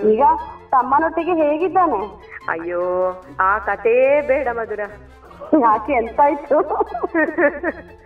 [0.09, 0.23] ಈಗ
[0.71, 1.99] ತಮ್ಮನೊಟ್ಟಿಗೆ ಹೇಗಿದ್ದಾನೆ?
[2.49, 2.83] ಅಯ್ಯೋ
[3.39, 4.79] ಆ ಕತೆ ಬೇಡ ಮಧುರ.
[5.61, 6.57] ಯಾಕೆ ಎಂತಾಯ್ತು?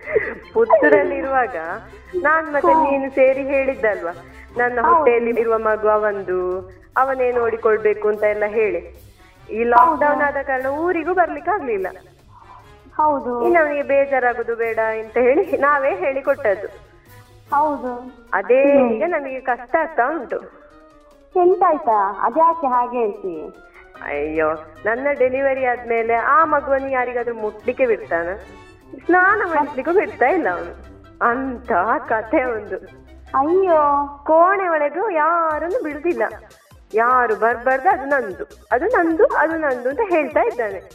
[0.54, 1.56] ಪುತ್ತೂರಲ್ಲಿರುವಾಗ
[2.16, 4.12] ನಾನ್ ಮತ್ತೆ ನೀನು ಸೇರಿ ಹೇಳಿದ್ದಲ್ವಾ?
[4.58, 9.08] ನನ್ನ ಹೊಟ್ಟೆಯಲ್ಲಿ ಇರುವ ಮಗು ಅವಂದು ಅವನೇ ನೋಡಿಕೊಳ್ಬೇಕು ಅಂತ ಎಲ್ಲ ಹೇಳಿ.
[9.50, 11.88] ಈ ಲಾಕ್ ಡೌನ್ ಆದ ಕಾರಣ ಊರಿಗೂ ಬರ್ಲಿಕ್ಕೆ ಆಗ್ಲಿಲ್ಲ.
[12.98, 13.44] ಹೌದು.
[13.44, 16.68] ಇನ್ನು ಅವನಿಗೆ ಬೇಜಾರಾಗುದು ಬೇಡ ಅಂತ ಹೇಳಿ ನಾವೇ ಹೇಳಿಕೊಟ್ಟದ್ದು.
[17.56, 18.14] ಹೌದು.
[18.34, 20.40] ಅದೇ ಈಗ ನಮಗೆ ಕಷ್ಟ ಆಗ್ತಾ ಉಂಟು.
[21.36, 22.20] ಎಂತಾಯ್ತಾ?
[22.24, 23.64] ಅದ್ಯಾಕೆ ಹಾಗೆ ಹೇಳ್ತಿ?
[24.02, 24.54] ಅಯ್ಯೋ
[24.86, 28.28] ನನ್ನ ಡೆಲಿವರಿ ಆದ್ಮೇಲೆ ಆ ಮಗುವನ್ನು ಯಾರಿಗಾದ್ರೂ ಮುಟ್ಲಿಕ್ಕೆ ಬಿಡ್ತಾನ?
[29.06, 30.88] ಸ್ನಾನ ಮಾಡಿಸ್ಲಿಕ್ಕೂ ಬಿಡ್ತಾ ಇಲ್ಲ ಅವನು.
[31.30, 31.72] ಅಂತ
[32.10, 33.08] ಕಥೆ ಒಂದು.
[33.36, 34.24] ಅಯ್ಯೋ.
[34.28, 36.24] ಕೋಣೆ ಒಳಗೂ ಯಾರನ್ನು ಬಿಡುದಿಲ್ಲ.
[36.94, 38.68] ಯಾರು ಬರ್ಬಾರ್ದು ಅದು ನಂದು.
[38.72, 40.92] ಅದು ನಂದು ಅದು ನಂದು ಅಂತ ಹೇಳ್ತಾ ಇದ್ದಾನೆ.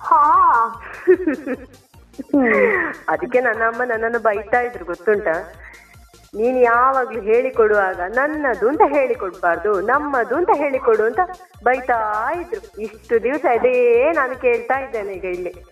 [0.00, 0.82] ಹಾ.
[3.08, 5.52] ಅದಕ್ಕೆ ನನ್ನ ಅಮ್ಮ ನನ್ನನ್ನು ಬೈತಾ ಇದ್ರು ಗೊತ್ತುಂಟಾ?
[6.36, 11.20] ನೀನ್ ಯಾವಾಗ್ಲೂ ಹೇಳಿಕೊಡುವಾಗ ನನ್ನದು ಅಂತ ಹೇಳಿಕೊಡ್ಬಾರ್ದು ನಮ್ಮದು ಅಂತ ಹೇಳಿಕೊಡು ಅಂತ
[11.64, 12.82] ಬೈತಾ ಇದ್ರು.
[12.82, 15.64] ಇಷ್ಟು ದಿವಸ ಇದೇ ನಾನು ಕೇಳ್ತಾ ಇದ್ದೇನೆ ಈಗ ಇಲ್ಲಿ.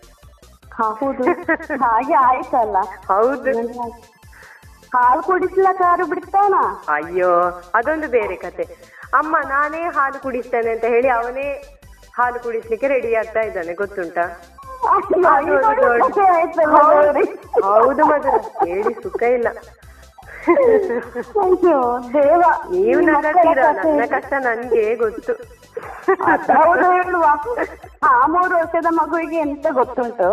[0.79, 1.23] ಹೌದು.
[1.83, 2.77] ಹಾಗೆ ಆಯ್ತಲ್ಲ.
[3.07, 3.53] ಹೌದು.
[4.91, 6.53] ಹಾಲು ಕುಡಿಸ್ಲಕ್ಕ ಯಾರು ಬಿಡ್ತಾನ
[6.93, 7.31] ಅಯ್ಯೋ
[7.75, 8.65] ಅದೊಂದು ಬೇರೆ ಕತೆ.
[9.13, 11.47] ಅಮ್ಮ ನಾನೇ ಹಾಲು ಕುಡಿಸ್ತೇನೆ ಅಂತ ಹೇಳಿ ಅವನೇ
[12.13, 14.17] ಹಾಲು ಕುಡಿಸ್ಲಿಕ್ಕೆ ರೆಡಿ ಆಗ್ತಾ ಇದ್ದಾನೆ ಗೊತ್ತುಂಟ?
[17.65, 18.03] ಹೌದು.
[18.05, 19.47] ಮಧುರ ಹೇಳಿ ಸುಖ ಇಲ್ಲ.
[22.73, 23.27] ನೀವು ನನ್ನ
[24.11, 25.33] ಕಷ್ಟ ನನ್ಗೆ ಗೊತ್ತು.
[26.57, 27.25] ಹೌದು ಹೇಳುವ.
[28.03, 30.23] ಆ ಮೂರು ವರ್ಷದ ಮಗುವಿಗೆ ಎಂತ ಗೊತ್ತುಂಟು?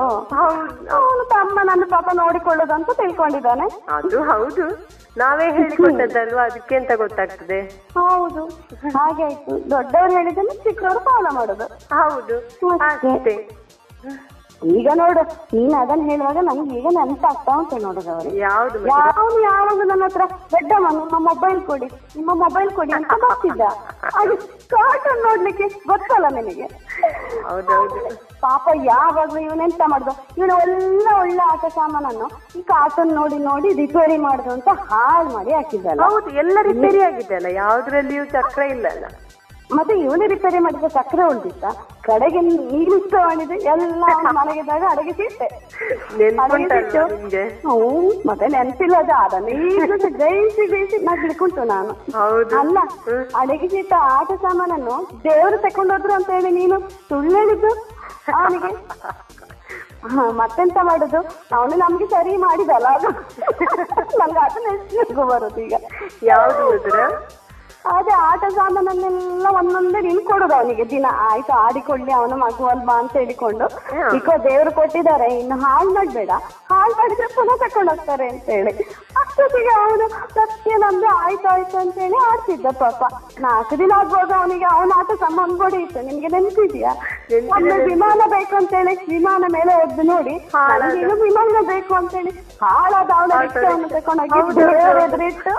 [0.92, 3.84] ಅವನು ತಮ್ಮ ನನ್ನ ಪಾಪ ನೋಡಿಕೊಳ್ಳೋದು ಅಂತ ತಿಳ್ಕೊಂಡಿದ್ದಾನೆ.
[3.88, 4.88] ಅದು ಹೌದು.
[5.16, 6.42] ನಾವೇ ಹೇಳಿಕೊಟ್ಟದ್ದಲ್ವಾ?
[6.42, 7.60] ಅದಕ್ಕೆ ಅಂತ ಗೊತ್ತಾಗ್ತದೆ?
[7.98, 8.46] ಹೌದು.
[8.74, 9.70] ಹಾಗೆ ಆಯ್ತು.
[9.70, 11.64] ದೊಡ್ಡವರು ಹೇಳಿದ್ರೆ ಚಿಕ್ಕವರು ಫಾಲೋ ಮಾಡೋದು.
[11.94, 12.38] ಹೌದು.
[12.76, 13.48] ಅಷ್ಟೇ
[14.62, 15.22] ಈಗ ನೋಡು
[15.54, 20.22] ನೀನ್ ಅದನ್ನ ಹೇಳುವಾಗ ನನ್ಗೆ ಈಗ ನೆನಪಾಗ್ತಾ ಉಂಟು ನೋಡುದು ಅವ್ರಿಗೆ ಯಾವ್ದು ಯಾವನು ಯಾವಾಗ ನನ್ನ ಹತ್ರ
[20.52, 23.62] ದೊಡ್ಡಮ್ಮ ನಿಮ್ಮ ಮೊಬೈಲ್ ಕೊಡಿ ನಿಮ್ಮ ಮೊಬೈಲ್ ಕೊಡಿ ಅಂತ ಬರ್ತಿದ್ದ.
[24.20, 24.34] ಅದು
[24.72, 26.66] ಕಾರ್ಟೂನ್ ನೋಡ್ಲಿಕ್ಕೆ ಗೊತ್ತಲ್ಲ ನಿನಗೆ.
[28.46, 30.12] ಪಾಪ ಯಾವಾಗ್ಲೂ ಇವನೆಂತ ಮಾಡ್ದು?
[30.38, 32.26] ಇವನು ಒಳ್ಳೆ ಒಳ್ಳೆ ಆಟ ಸಾಮಾನನ್ನು
[32.58, 36.00] ಈ ಕಾರ್ಟೂನ್ ನೋಡಿ ನೋಡಿ ರಿಪೇರಿ ಮಾಡುದು ಅಂತ ಹಾಳು ಮಾಡಿ ಹಾಕಿದ್ದಲ್ಲ.
[36.08, 39.06] ಹೌದು ಎಲ್ಲ ರಿಪೇರಿ ಆಗಿದೆ ಅಲ್ಲ ಯಾವ್ದ್ರಲ್ಲಿಯೂ ಚಕ್ರ ಇಲ್ಲ ಅಲ್ಲ
[39.70, 41.64] ಮತ್ತೆ ಇವನೇ ರಿಪೇರಿ ಮಾಡಿದ ಸಕ್ಕರೆ ಉಳ್ದಿತ್ತ
[42.02, 44.04] ಕಡೆಗೆ ನೀರಿಷ್ಟ ಮಾಡಿದೆ ಎಲ್ಲ
[44.36, 45.46] ಮನೆಗಿದ್ದಾಗ ಅಡಿಗೆ ಸಿಟ್ಟೆ
[46.18, 47.42] ನಿಮ್ಗೆ
[48.28, 49.90] ಮತ್ತೆ ನೆನಪಿಲ್ಲ ಅದು ಅದನ್ನ ಈಗ
[50.20, 51.92] ಜಯಿಸಿ ಬೇಯಿಸಿ ನಗ್ಲಿಕ್ಕುಂಟು ನಾನು.
[52.16, 52.78] ಅಲ್ಲ ಅಲ್ಲ
[53.40, 56.78] ಅಡಗಿಸಿಟ್ಟ ಆಟ ಸಾಮಾನನ್ನು ದೇವರು ತಕೊಂಡೋದ್ರು ಅಂತ ಹೇಳಿ ನೀನು
[57.08, 57.72] ಸುಳ್ಳು ಹೇಳಿದ್ದು
[58.34, 58.70] ಅವನಿಗೆ?
[60.06, 61.20] ಹ, ಮತ್ತೆಂತ ಮಾಡುದು?
[61.54, 63.08] ಅವನು ನಮ್ಗೆ ಸರಿ ಮಾಡಿದಲ್ಲ ಅದು.
[64.20, 64.68] ನಂಗೆ ಅದನ್ನ
[65.00, 65.74] ಎಷ್ಟು ಬರುದು ಈಗ?
[66.24, 66.64] ಯಾವ್ದು
[67.94, 70.84] ಅದೇ ಆಟ ಸಾಮಾನನ್ನೆಲ್ಲ ಒಂದೊಂದೇ ನೀನು ಕೊಡುದು ಅವನಿಗೆ.
[70.92, 73.66] ದಿನ ಆಯ್ತು ಆಡಿಕೊಳ್ಳಿ ಅವನ ಮಗು ಅಲ್ವಾ ಅಂತ ಹೇಳಿಕೊಂಡು
[74.16, 75.28] ಈಗ ದೇವ್ರು ಕೊಟ್ಟಿದ್ದಾರೆ.
[75.40, 76.30] ಇನ್ನು ಹಾಳು ಮಾಡ್ಬೇಡ.
[76.72, 78.72] ಹಾಳು ಮಾಡಿದ್ರೆ ಪುನಃ ತಕೊಂಡು ಹೋಗ್ತಾರೆ ಅಂತ ಹೇಳಿ
[79.20, 80.06] ಅಷ್ಟೊತ್ತಿಗೆ ಅವನು
[80.36, 83.00] ಸತ್ಯ ನಂದು ಆಯ್ತು ಆಯ್ತು ಅಂತ ಹೇಳಿ ಆಡ್ತಿದ್ದ ಪಾಪ.
[83.46, 86.92] ನಾಲ್ಕು ದಿನ ಆಗ್ಬೋದು ಅವನಿಗೆ ಅವನ ಆಟ ಸಂಬಂಧ ಕೊಡಿ ಇತ್ತು ನಿಮ್ಗೆ ನೆನಪಿದ್ಯಾ?
[87.56, 90.34] ಒಮ್ಮೆ ವಿಮಾನ ಬೇಕು ಅಂತ ಹೇಳಿ ವಿಮಾನ ಮೇಲೆ ಎದ್ದು ನೋಡಿ.
[91.00, 92.32] ಇನ್ನು ವಿಮಾನ ಬೇಕು ಅಂತ ಹೇಳಿ
[92.62, 95.52] ಹಾಳಾದ ಅವನ ರಿಕ್ಷಾವನ್ನು ತಕೊಂಡೋಗಿ ದೇವರ ಎದುರಿಟ್ಟು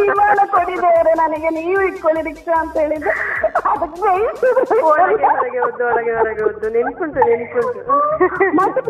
[0.00, 3.12] ವಿಮಾನ ಕೊಡಿ ದೇವರೇ ನನಗೆ ನೀವು ಇಟ್ಕೊಳ್ಳಿ ರಿಕ್ಷಾ ಅಂತ ಹೇಳಿದ್ರೆ.
[4.84, 7.82] ಒಳಗೆ ಹೊರಗೆ ಒದ್ದು ಒಳಗೆ ಹೊರಗೆ ಒದ್ದು ನೆನ್ಪುಂಟು ನೆನ್ಪುಂಟು.
[8.58, 8.80] ಮತ್ತೆ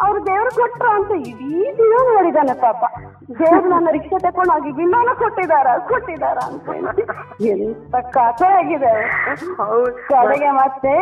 [0.00, 2.82] ಅವ್ರು ದೇವ್ರು ಕೊಟ್ರ ಅಂತ ಇಡೀ ದಿನ ನೋಡಿದಾನೆ ಪಾಪ.
[3.38, 6.68] ದೇವ್ರು ನನ್ನ ರಿಕ್ಷಾ ತಕೊಂಡು ಹೋಗಿ ವಿಮಾನ ಕೊಟ್ಟಿದಾರ ಕೊಟ್ಟಿದಾರ ಅಂತ
[7.52, 8.94] ಎಂತ ಕಥೆ ಆಗಿದೆ
[10.08, 10.94] ಕಡೆಗೆ ಮತ್ತೆ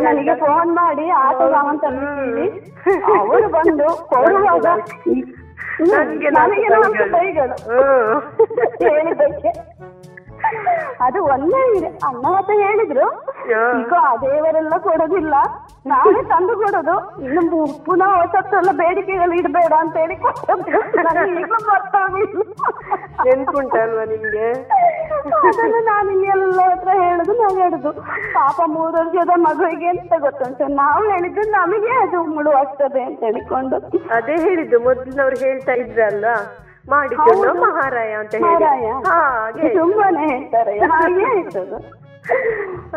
[0.00, 2.46] ನನಗೆ ಫೋನ್ ಮಾಡಿ ಆಟೋ ಅಂತ ತಂದಿದ್ದೀವಿ
[3.14, 4.66] ಅವರು ಬಂದು ಕೊಡುವಾಗ
[5.12, 5.26] ಈ-
[5.88, 7.56] ನನ್ಗೆ ನನಗೆ ನಾಲ್ಕು ನಾಲ್ಕು ಕೈಗಳು.
[7.68, 7.84] ಕೈಗಳು
[8.82, 9.50] ಹೇಳಿದ್ದಕ್ಕೆ
[11.06, 11.90] ಅದು ಒಳ್ಳೆ ಇದೆ.
[12.08, 13.06] ಅಣ್ಣ ಅಂತ ಹೇಳಿದ್ರು
[13.80, 15.34] ಈಗ ಆ ದೇವರೆಲ್ಲ ಕೊಡೋದಿಲ್ಲ.
[15.86, 16.96] ನಾವೇ ತಂದು ಕೊಡೋದು.
[17.24, 20.16] ಇನ್ನು ಪುನಃ ಹೊಸತ್ತೆಲ್ಲ ಬೇಡಿಕೆಗಳು ಇಡಬೇಡ ಅಂತ ಹೇಳಿ
[23.26, 24.48] ನೆನ್ಪುಂಟಲ್ವಾ ನಿಮ್ಗೆ?
[25.48, 27.90] ಅದನ್ನು ನಾನು ಎಲ್ಲ ಹತ್ರ ಹೇಳುದು ನಾವು ಹೇಳುದು.
[28.36, 30.66] ಪಾಪ ಮೂರು ವರ್ಷದ ಮಗುವಿಗೆ ಎಂತ ಗೊತ್ತುಂಟು?
[30.82, 33.78] ನಾವು ಹೇಳಿದ್ದು ನಮಗೆ ಅದು ಮುಳುವಾಗ್ತದೆ ಅಂತ ಹೇಳಿಕೊಂಡು.
[34.18, 34.78] ಅದೇ ಹೇಳಿದ್ದು.
[34.88, 36.26] ಮೊದ್ಲಿನವ್ರು ಹೇಳ್ತಾ ಇದ್ರಲ್ಲ
[36.90, 37.60] ಮಾಡಿಕೊಂಡು.
[37.60, 38.90] ಮಹಾರಾಯ ಅಂತ ಹೇಳಿ.
[39.08, 40.78] ಹಾಗೆ ತುಂಬಾನೇ ಹೇಳ್ತಾರೆ.
[40.78, 41.78] ಹಾಗೆ ಆಯ್ತದು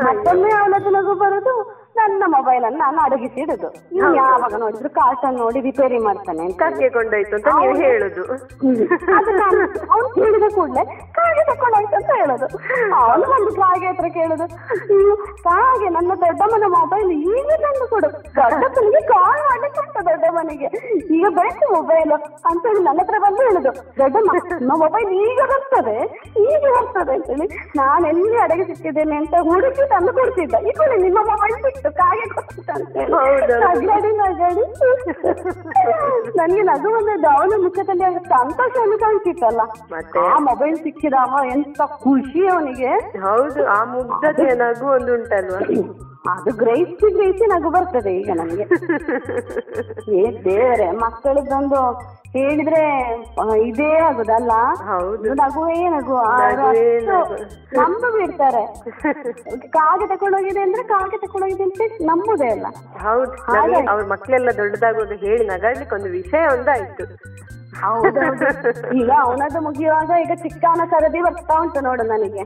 [0.05, 0.49] ಮತ್ತೊಮ್ಮೆ
[0.89, 1.53] ನಗು ಬರುದು
[1.95, 6.57] ನನ್ನ ಮೊಬೈಲ್ ಅನ್ನು ನಾನು ಅಡಗಿಸಿಡುದು ಇವ್ನು ಯಾವಾಗ ನೋಡಿದ್ರು ಕಾರ್ಟನ್ ನೋಡಿ ರಿಪೇರಿ ಮಾಡ್ತಾನೆ ಅಂತ.
[6.63, 8.23] ಕಕ್ಕೆ ಕೊಂಡೋಯ್ತು ಅಂತ ನೀವು ಹೇಳುದು.
[9.91, 10.83] ಅವ್ನು ಕೇಳಿದ ಕೂಡಲೇ
[11.17, 12.47] ಕಾಗೆ ತಕೊಂಡೋಯ್ತು ಅಂತ ಹೇಳುದು.
[12.99, 14.45] ಅವನು ಒಂದು ಕಾಗೆ ಹತ್ರ ಕೇಳುದು.
[14.83, 15.13] "ಹ್ಮ್,
[15.45, 18.09] ಕಾಗೆ ನನ್ನ ದೊಡ್ಡಮ್ಮನ ಮೊಬೈಲ್ ಈಗ ತಂದು ಕೊಡು.
[18.39, 20.69] ದೊಡ್ಡಪ್ಪನಿಗೆ ಕಾಲ್ ಮಾಡ್ಲಿಕ್ಕೆ ದೊಡ್ಡ ದೊಡ್ಡಮ್ಮನಿಗೆ
[21.15, 22.13] ಈಗ ಬೇಕು ಮೊಬೈಲ್
[22.49, 23.71] ಅಂತ ಹೇಳಿ ನನ್ನ ಹತ್ರ ಬಂದು ಹೇಳುದು.
[23.99, 24.15] ದೊಡ್ಡ
[24.61, 25.97] ನಮ್ಮ ಮೊಬೈಲ್ ಈಗ ಬರ್ತದೆ
[26.45, 27.47] ಈಗ ಬರ್ತದೆ ಅಂತ ಹೇಳಿ
[27.77, 30.55] ನಾನು ಎಲ್ಲಿ ಅಡಗಿ ಸಿಕ್ಕಿದ್ದೇನೆ ಅಂತ ಹುಡುಕಿ ತಂದು ಕೊಡ್ತಿದ್ದ.
[30.69, 32.25] ಈಗ ನಿಮ್ಮ ಮೊಬೈಲ್ ಸಿಕ್ತು ಕಾಗೆ
[36.37, 37.27] ನನಗೆ ನಗು ಬಂದದ್ದು.
[37.29, 39.61] ಅವನ ಮುಖದಲ್ಲಿ ಸಂತೋಷ ಕಾಣಿಸಿತ್ತಲ್ಲ
[40.33, 42.91] ಆ ಮೊಬೈಲ್ ಸಿಕ್ಕಿದವ ಎಂತ ಖುಷಿ ಅವನಿಗೆ.
[43.19, 45.59] ಹೌದು ಆ ಮುಗ್ಧತೆ ನಗು ಒಂದು ಉಂಟಲ್ವಾ?
[46.23, 48.65] ಅದು ಗ್ರಹಿಸಿ ಗ್ರಹಿಸಿ ನಗು ಬರ್ತದೆ ಈಗ ನಮ್ಗೆ.
[50.17, 51.79] ಏ ದೇವರೇ ಮಕ್ಕಳದೊಂದು
[52.35, 52.83] ಹೇಳಿದ್ರೆ
[53.65, 54.53] ಇದೇ ಆಗುದಲ್ಲ?
[54.83, 55.27] ಹೌದು.
[55.41, 56.15] ನಗುವೇ ನಗು
[57.77, 58.63] ನಂಬ ಬಿಡ್ತಾರೆ
[59.75, 62.67] ಕಾಗೆ ತಕೊಂಡೋಗಿದೆ ಅಂದ್ರೆ ಕಾಗೆ ತಕೊಂಡೋಗಿದೆ ಅಂತ ನಂಬುದೇ ಅಲ್ಲ.
[63.01, 63.33] ಹೌದು.
[63.91, 67.05] ಅವ್ರ ಮಕ್ಕಳೆಲ್ಲ ದೊಡ್ಡದಾಗೋದು ಹೇಳಿ ನಗಾಡ್ಲಿಕ್ಕೆ ಒಂದು ವಿಷಯ ಒಂದಾಯ್ತು.
[67.81, 68.47] ಹೌದೌದು
[68.99, 72.43] ಈಗ ಅವನದ್ದು ಮುಗಿಯುವಾಗ ಈಗ ಚಿಕ್ಕವನ ಸರದಿ ಬರ್ತಾ ಉಂಟು ನೋಡು ನನಗೆ.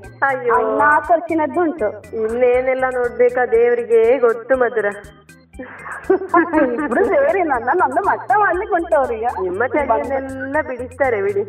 [0.81, 1.87] ನಾಲ್ಕು ವರ್ಷನದ್ದುಂಟು
[2.23, 4.03] ಇನ್ನೇನೆಲ್ಲ ನೋಡ್ಬೇಕಾ ದೇವರಿಗೆ?
[4.25, 4.89] ಗೊತ್ತು ಮಧುರ
[6.83, 9.29] ಇಬ್ರು ಸೇರಿ ನನ್ನ ನಂದು ಮಟ್ಟ ಮಾಡ್ಲಿಕ್ಕೆ ಉಂಟು ಅವ್ರಿಗೆ.
[9.45, 11.43] ನಿಮ್ಮ ಚಳಿಯನ್ನೆಲ್ಲ ಬಿಡಿಸ್ತಾರೆ ಬಿಡಿ.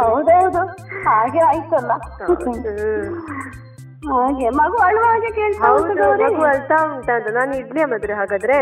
[0.00, 0.62] ಹೌದೌದು
[1.06, 1.92] ಹಾಗೆ ಆಯ್ತಲ್ಲ.
[4.10, 7.28] ಹಾಗೆ ಮಗು ಅಳುವಾಗೆ ಕೇಳ್ತಾ ಉಂಟು ಹೌದು ಮಗು ಅಳ್ತಾ ಉಂಟಾ ಅಂತ.
[7.38, 8.58] ನಾನು ಇಡ್ಲಿ ಮಧುರ ಹಾಗಾದ್ರೆ.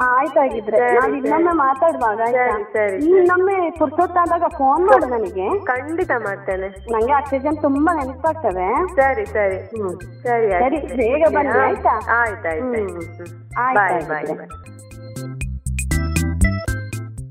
[0.00, 2.44] ಆಯ್ತಾಗಿದ್ರೆ ನಾವ್ ಇನ್ನೊಮ್ಮೆ ಮಾತಾಡುವಾಗ ಆಯ್ತಾ?
[2.52, 2.96] ಸರಿ, ಸರಿ.
[3.08, 5.64] ಇನ್ನೊಮ್ಮೆ ಪುರ್ಸೊತ್ತಾದಾಗ ಫೋನ್ ಮಾಡು ನನಗೆ.
[5.64, 6.68] ಖಂಡಿತ ಮಾಡ್ತೇನೆ.
[6.92, 8.66] ನಂಗೆ ಆಕ್ಸಿಜನ್ ತುಂಬಾ ನೆನಪಾಗ್ತದೆ
[8.96, 9.58] ಸರಿ ಸರಿ.
[10.22, 11.94] ಸರಿ ಸರಿ, ಬೇಗ ಬನ್ನಿ, ಆಯ್ತಾ?
[12.20, 12.82] ಆಯ್ತಾಯ್ತು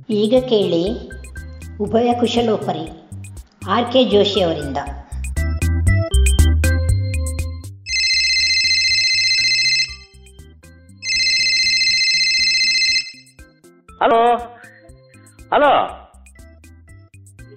[0.10, 0.84] ಈಗ ಕೇಳಿ
[1.82, 2.86] ಉಭಯ ಕುಶಲೋಪರಿ
[3.70, 4.78] ಆರ್ ಕೆ ಜೋಶಿ ಅವರಿಂದ.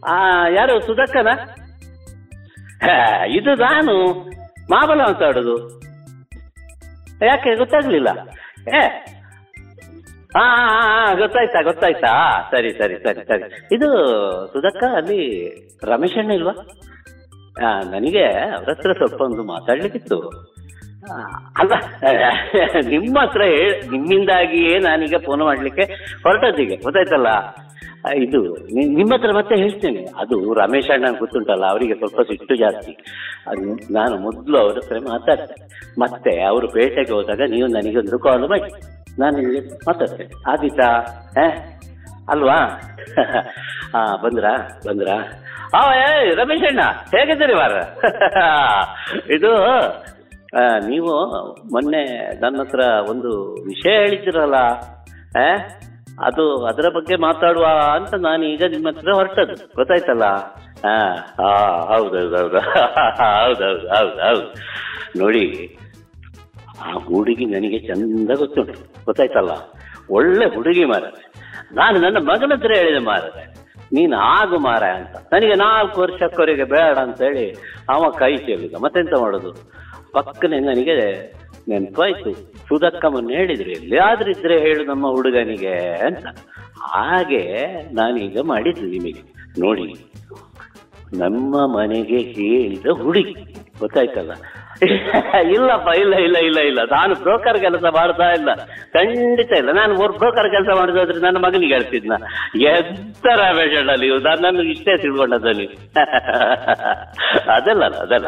[0.06, 0.16] ಆ,
[0.48, 1.28] ಯಾರು, ಸುಧಕ್ಕನ?
[3.28, 3.92] ಇದು ನಾನು
[4.70, 5.56] ಮಾಬಲ ಮಾತಾಡೋದು
[7.26, 8.08] ಯಾಕೆ, ಗೊತ್ತಾಗ್ಲಿಲ್ಲ?
[8.68, 8.80] ಏ
[10.36, 10.46] ಹಾ
[11.14, 12.10] ಗೊತ್ತಾಯ್ತಾ ಗೊತ್ತಾಯ್ತಾ?
[12.50, 13.42] ಸರಿ ಸರಿ ಸರಿ ಸರಿ.
[13.72, 13.88] ಇದು
[14.46, 15.20] ಸುಧಕ್ಕ, ಅಲ್ಲಿ
[15.84, 16.54] ರಮೇಶ್ ಅಣ್ಣ ಇಲ್ವಾ?
[17.84, 18.24] ನನಗೆ
[18.56, 20.18] ಅವ್ರ ಹತ್ರ ಸ್ವಲ್ಪ ಒಂದು ಮಾತಾಡ್ಲಿಕ್ಕಿತ್ತು.
[21.56, 21.72] ಅಲ್ಲ,
[22.88, 25.82] ನಿಮ್ಮ ಹತ್ರ ಹೇಳಿ, ನಿಮ್ಮಿಂದಾಗಿಯೇ ನಾನೀಗ ಫೋನ್ ಮಾಡ್ಲಿಕ್ಕೆ
[26.22, 27.26] ಹೊರಟದ್ದೀಗೆ, ಗೊತ್ತಾಯ್ತಲ್ಲ?
[28.14, 30.06] ಇದು ನಿಮ್ಮ ಹತ್ರ ಮತ್ತೆ ಹೇಳ್ತೇನೆ.
[30.18, 32.96] ಅದು ರಮೇಶ್ ಅಣ್ಣ ಗೊತ್ತುಂಟಲ್ಲ, ಅವರಿಗೆ ಸ್ವಲ್ಪ ಸಿಟ್ಟು ಜಾಸ್ತಿ.
[33.46, 35.68] ಅದು ನಾನು ಮೊದಲು ಅವರ ಹತ್ರ ಮಾತಾಡ್ತೇನೆ.
[36.00, 38.70] ಮತ್ತೆ ಅವರು ಪೇಟೆಗೆ ಹೋದಾಗ ನೀವು ನನಗೆ ಒಂದು ಕಾಲ್ ಮಾಡಿ.
[39.18, 40.50] ನಾನು ನಿಮಗೆ ಮಾತಾಡ್ತೇನೆ.
[40.50, 40.88] ಆದೀತಾ?
[42.28, 42.56] ಅಲ್ವಾ?
[43.92, 44.68] ಹಾ ಬಂದ್ರಾ?
[44.86, 45.16] ಬಂದ್ರಾ?
[45.74, 45.92] ಆ
[46.34, 47.72] ರಮೇಶ್ ಅಣ್ಣ, ಹೇಗಿದ್ದೀರಿ ವಾರ
[49.36, 49.52] ಇದು
[50.88, 51.12] ನೀವು
[51.72, 54.54] ಮೊನ್ನೆ ನನ್ನ ಹತ್ರ ಒಂದು ವಿಷಯ ಹೇಳಿದ್ದೀರಲ್ಲ,
[55.38, 55.56] ಆ?
[56.22, 59.74] ಅದು ಅದರ ಬಗ್ಗೆ ಮಾತಾಡುವ ಅಂತ ನಾನು ಈಗ ನಿಮ್ಮ ಹತ್ರ ಹೊರಟದ್ದು.
[59.76, 60.24] ಗೊತ್ತಾಯ್ತಲ್ಲ?
[61.86, 64.54] ಹೌದೌದು, ಹೌದು ಹೌದು.
[65.18, 65.76] ನೋಡಿ,
[66.84, 69.04] ಆ ಹುಡುಗಿ ನನಗೆ ಚಂದ ಗೊತ್ತುಂಟು.
[69.04, 69.50] ಗೊತ್ತಾಯ್ತಲ್ಲ?
[70.10, 71.32] ಒಳ್ಳೆ ಹುಡುಗಿ ಮಾರದೆ
[71.74, 73.56] ನಾನು ನನ್ನ ಮಗನ ಹತ್ರ ಹೇಳಿದೆ ಮಾರದೆ
[73.92, 75.16] ನೀನು ಆಗು ಮಾರ ಅಂತ.
[75.32, 77.50] ನನಗೆ ನಾಲ್ಕು ವರ್ಷಕ್ಕವರೆಗೆ ಬೇಡ ಅಂತ ಹೇಳಿ
[77.88, 78.74] ಅವ ಕೈ ಚೆಲ್ಲಿದ.
[78.74, 79.76] ಮತ್ತೆಂತ ಮಾಡೋದು?
[80.20, 80.96] ಪಕ್ಕನೆ ನನಗೆ
[81.68, 82.32] ನೆನಪಾಯ್ತು.
[82.68, 85.74] ಸುಧಕ್ಕಮ್ಮನ್ನು ಹೇಳಿದ್ರು ಎಲ್ಲಿಯಾದ್ರಿದ್ರೆ ಹೇಳು ನಮ್ಮ ಹುಡುಗನಿಗೆ
[86.06, 86.26] ಅಂತ.
[86.80, 89.22] ಹಾಗೆ ನಾನೀಗ ಮಾಡಿದ್ದು ನಿಮಗೆ.
[89.58, 89.94] ನೋಡಿ,
[91.18, 93.34] ನಮ್ಮ ಮನೆಗೆ ಹೇಳಿದ ಹುಡುಗಿ,
[93.80, 94.32] ಗೊತ್ತಾಯ್ತಲ್ಲ?
[95.54, 96.80] ಇಲ್ಲಪ್ಪ, ಇಲ್ಲ ಇಲ್ಲ ಇಲ್ಲ ಇಲ್ಲ.
[96.84, 98.54] ನಾನು ಬ್ರೋಕರ್ ಕೆಲಸ ಮಾಡ್ತಾ ಇಲ್ಲ.
[98.92, 99.72] ಖಂಡಿತ ಇಲ್ಲ.
[99.72, 102.12] ನಾನು ಬ್ರೋಕರ್ ಕೆಲಸ ಮಾಡಿದ್ರೆ ನನ್ನ ಮಗನಿಗೆ ಹೇಳ್ತಿದ್ನ.
[102.54, 105.74] ಎತ್ತರ ಬೇಷಣ್ಣ ನೀವು ನನ್ನನ್ನು ಇಷ್ಟೇ ತಿಳ್ಕೊಂಡದ್ದು ನೀವು
[107.56, 108.26] ಅದಲ್ಲ ಅದಲ್ಲ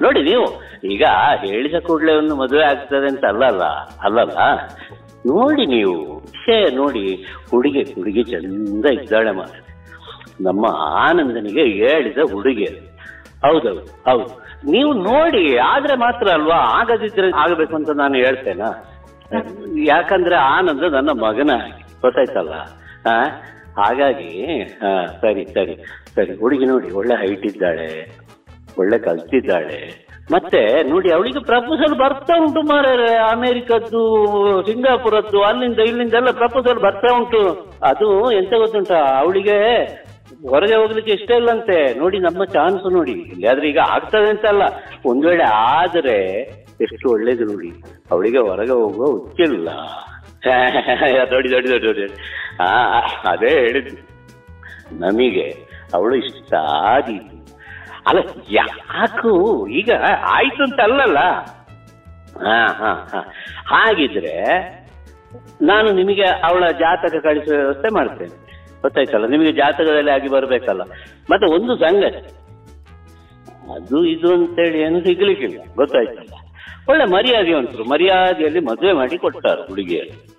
[0.00, 1.04] ನೋಡಿ ನೀವು, ಈಗ
[1.40, 3.62] ಹೇಳಿದ ಕೂಡಲೇ ಒಂದು ಮದುವೆ ಆಗ್ತದೆ ಅಂತ ಅಲ್ಲಲ್ಲ?
[4.02, 4.38] ಅಲ್ಲಲ್ಲ?
[5.26, 9.50] ನೋಡಿ ನೀವು ವಿಷಯ ನೋಡಿ, ಹುಡುಗಿ ಹುಡುಗಿ ಚಂದ ಇದ್ದಾಳೆ ಮಾರ
[10.40, 12.68] ನಮ್ಮ ಆನಂದನಿಗೆ ಹೇಳಿದ ಹುಡುಗಿ.
[13.44, 14.47] ಹೌದೌದು, ಹೌದು.
[14.74, 16.60] ನೀವು ನೋಡಿ, ಆದ್ರೆ ಮಾತ್ರ ಅಲ್ವಾ?
[16.78, 18.70] ಆಗದಿದ್ರೆ ಆಗಬೇಕು ಅಂತ ನಾನು ಹೇಳ್ತೇನಾ.
[19.84, 21.54] ಯಾಕಂದ್ರೆ ಆನಂದ ನನ್ನ ಮಗನ
[22.02, 22.54] ಗೊತ್ತಾಯ್ತಲ್ಲ?
[23.78, 24.30] ಹಾಗಾಗಿ
[25.22, 25.74] ಸರಿ ಸರಿ
[26.14, 27.88] ಸರಿ, ಹುಡುಗಿ ನೋಡಿ, ಒಳ್ಳೆ ಹೈಟ್ ಇದ್ದಾಳೆ,
[28.78, 29.78] ಒಳ್ಳೆ ಕಲ್ತಿದ್ದಾಳೆ.
[30.32, 34.02] ಮತ್ತೆ ನೋಡಿ, ಅವಳಿಗೆ ಪ್ರಪೋಸಲ್ ಬರ್ತಾ ಉಂಟು ಮಾರ್ರೆ, ಅಮೆರಿಕದ್ದು,
[34.66, 37.42] ಸಿಂಗಾಪುರದ್ದು, ಅಲ್ಲಿಂದ ಇಲ್ಲಿಂದ ಎಲ್ಲ ಪ್ರಪೋಸಲ್ ಬರ್ತಾ ಉಂಟು.
[37.82, 38.92] ಅದು ಎಂತ ಗೊತ್ತುಂಟ?
[39.22, 39.58] ಅವಳಿಗೆ
[40.46, 41.94] ಹೊರಗೆ ಹೋಗ್ಲಿಕ್ಕೆ ಇಷ್ಟ ಇಲ್ಲಂತೆ.
[41.94, 43.12] ನೋಡಿ ನಮ್ಮ ಚಾನ್ಸ್ ನೋಡಿ.
[43.12, 44.62] ಇಲ್ಲಿ ಆದ್ರೆ ಈಗ ಆಗ್ತದೆ ಅಂತ ಅಲ್ಲ.
[45.06, 46.42] ಒಂದ್ ವೇಳೆ ಆದ್ರೆ
[46.80, 47.70] ಎಷ್ಟು ಒಳ್ಳೇದು ನೋಡಿ.
[48.10, 49.68] ಅವಳಿಗೆ ಹೊರಗೆ ಹೋಗುವ ಹುಚ್ಚಿಲ್ಲ.
[51.30, 52.12] ದೊಡ್ಡ ದೊಡ್ಡ ದೊಡ್ಡ ದೊಡ್ಡ
[52.62, 52.98] ಹಾ
[53.30, 54.02] ಅದೇ ಹೇಳಿದ್ವಿ
[54.92, 55.56] ನಮಗೆ
[55.94, 57.38] ಅವಳು ಇಷ್ಟ ಆದೀತು.
[58.06, 58.18] ಅಲ್ಲ,
[58.50, 59.90] ಯಾಕು ಈಗ
[60.24, 61.18] ಆಯ್ತು ಅಂತ ಅಲ್ಲಲ್ಲ?
[62.38, 63.34] ಹಾ ಹಾ ಹಾ.
[63.66, 64.34] ಹಾಗಿದ್ರೆ
[65.62, 68.47] ನಾನು ನಿಮಗೆ ಅವಳ ಜಾತಕ ಕಳಿಸುವ ವ್ಯವಸ್ಥೆ ಮಾಡ್ತೇನೆ.
[68.82, 69.26] ಗೊತ್ತಾಯ್ತಲ್ಲ?
[69.26, 70.82] ನಿಮಗೆ ಜಾತಕದಲ್ಲಿ ಆಗಿ ಬರಬೇಕಲ್ಲ.
[71.30, 72.34] ಮತ್ತೆ ಒಂದು ಸಂಗತಿ,
[73.74, 76.34] ಅದು ಇದು ಅಂತೇಳಿ ಏನು ಸಿಗ್ಲಿಕ್ಕಿಲ್ಲ, ಗೊತ್ತಾಯ್ತಲ್ಲ?
[76.88, 77.84] ಒಳ್ಳೆ ಮರ್ಯಾದೆ ಉಂಟು.
[77.84, 80.38] ಮರ್ಯಾದೆಯಲ್ಲಿ ಮದುವೆ ಮಾಡಿ ಕೊಟ್ಟರು ಹುಡುಗಿಯರು.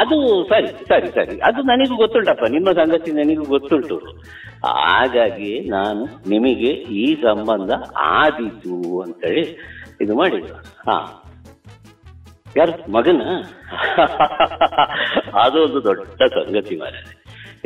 [0.00, 1.40] ಅದು ಸರಿ ಸರಿ ಸರಿ.
[1.40, 2.42] ಅದು ನನಗೂ ಗೊತ್ತುಂಟಪ್ಪ.
[2.50, 3.98] ನಿಮ್ಮ ಸಂಗತಿ ನನಗೂ ಗೊತ್ತುಂಟು.
[4.66, 9.58] ಹಾಗಾಗಿ ನಾನು ನಿಮಗೆ ಈ ಸಂಬಂಧ ಆದೀತು ಅಂತೇಳಿ
[10.00, 11.22] ಇದು ಮಾಡಿದ್ರು ಹಾ.
[12.56, 12.92] ಯಾರು?
[12.92, 13.22] ಮಗನ?
[15.44, 16.92] ಅದೊಂದು ದೊಡ್ಡ ಸಂಗತಿ ಮಾರ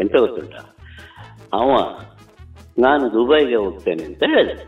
[0.00, 0.54] ಎಂತ ಗೊತ್ತುಂಟ?
[1.54, 1.98] ಅವ,
[2.78, 4.66] ನಾನು ದುಬೈಗೆ ಹೋಗ್ತೇನೆ ಅಂತ ಹೇಳಿದೆ.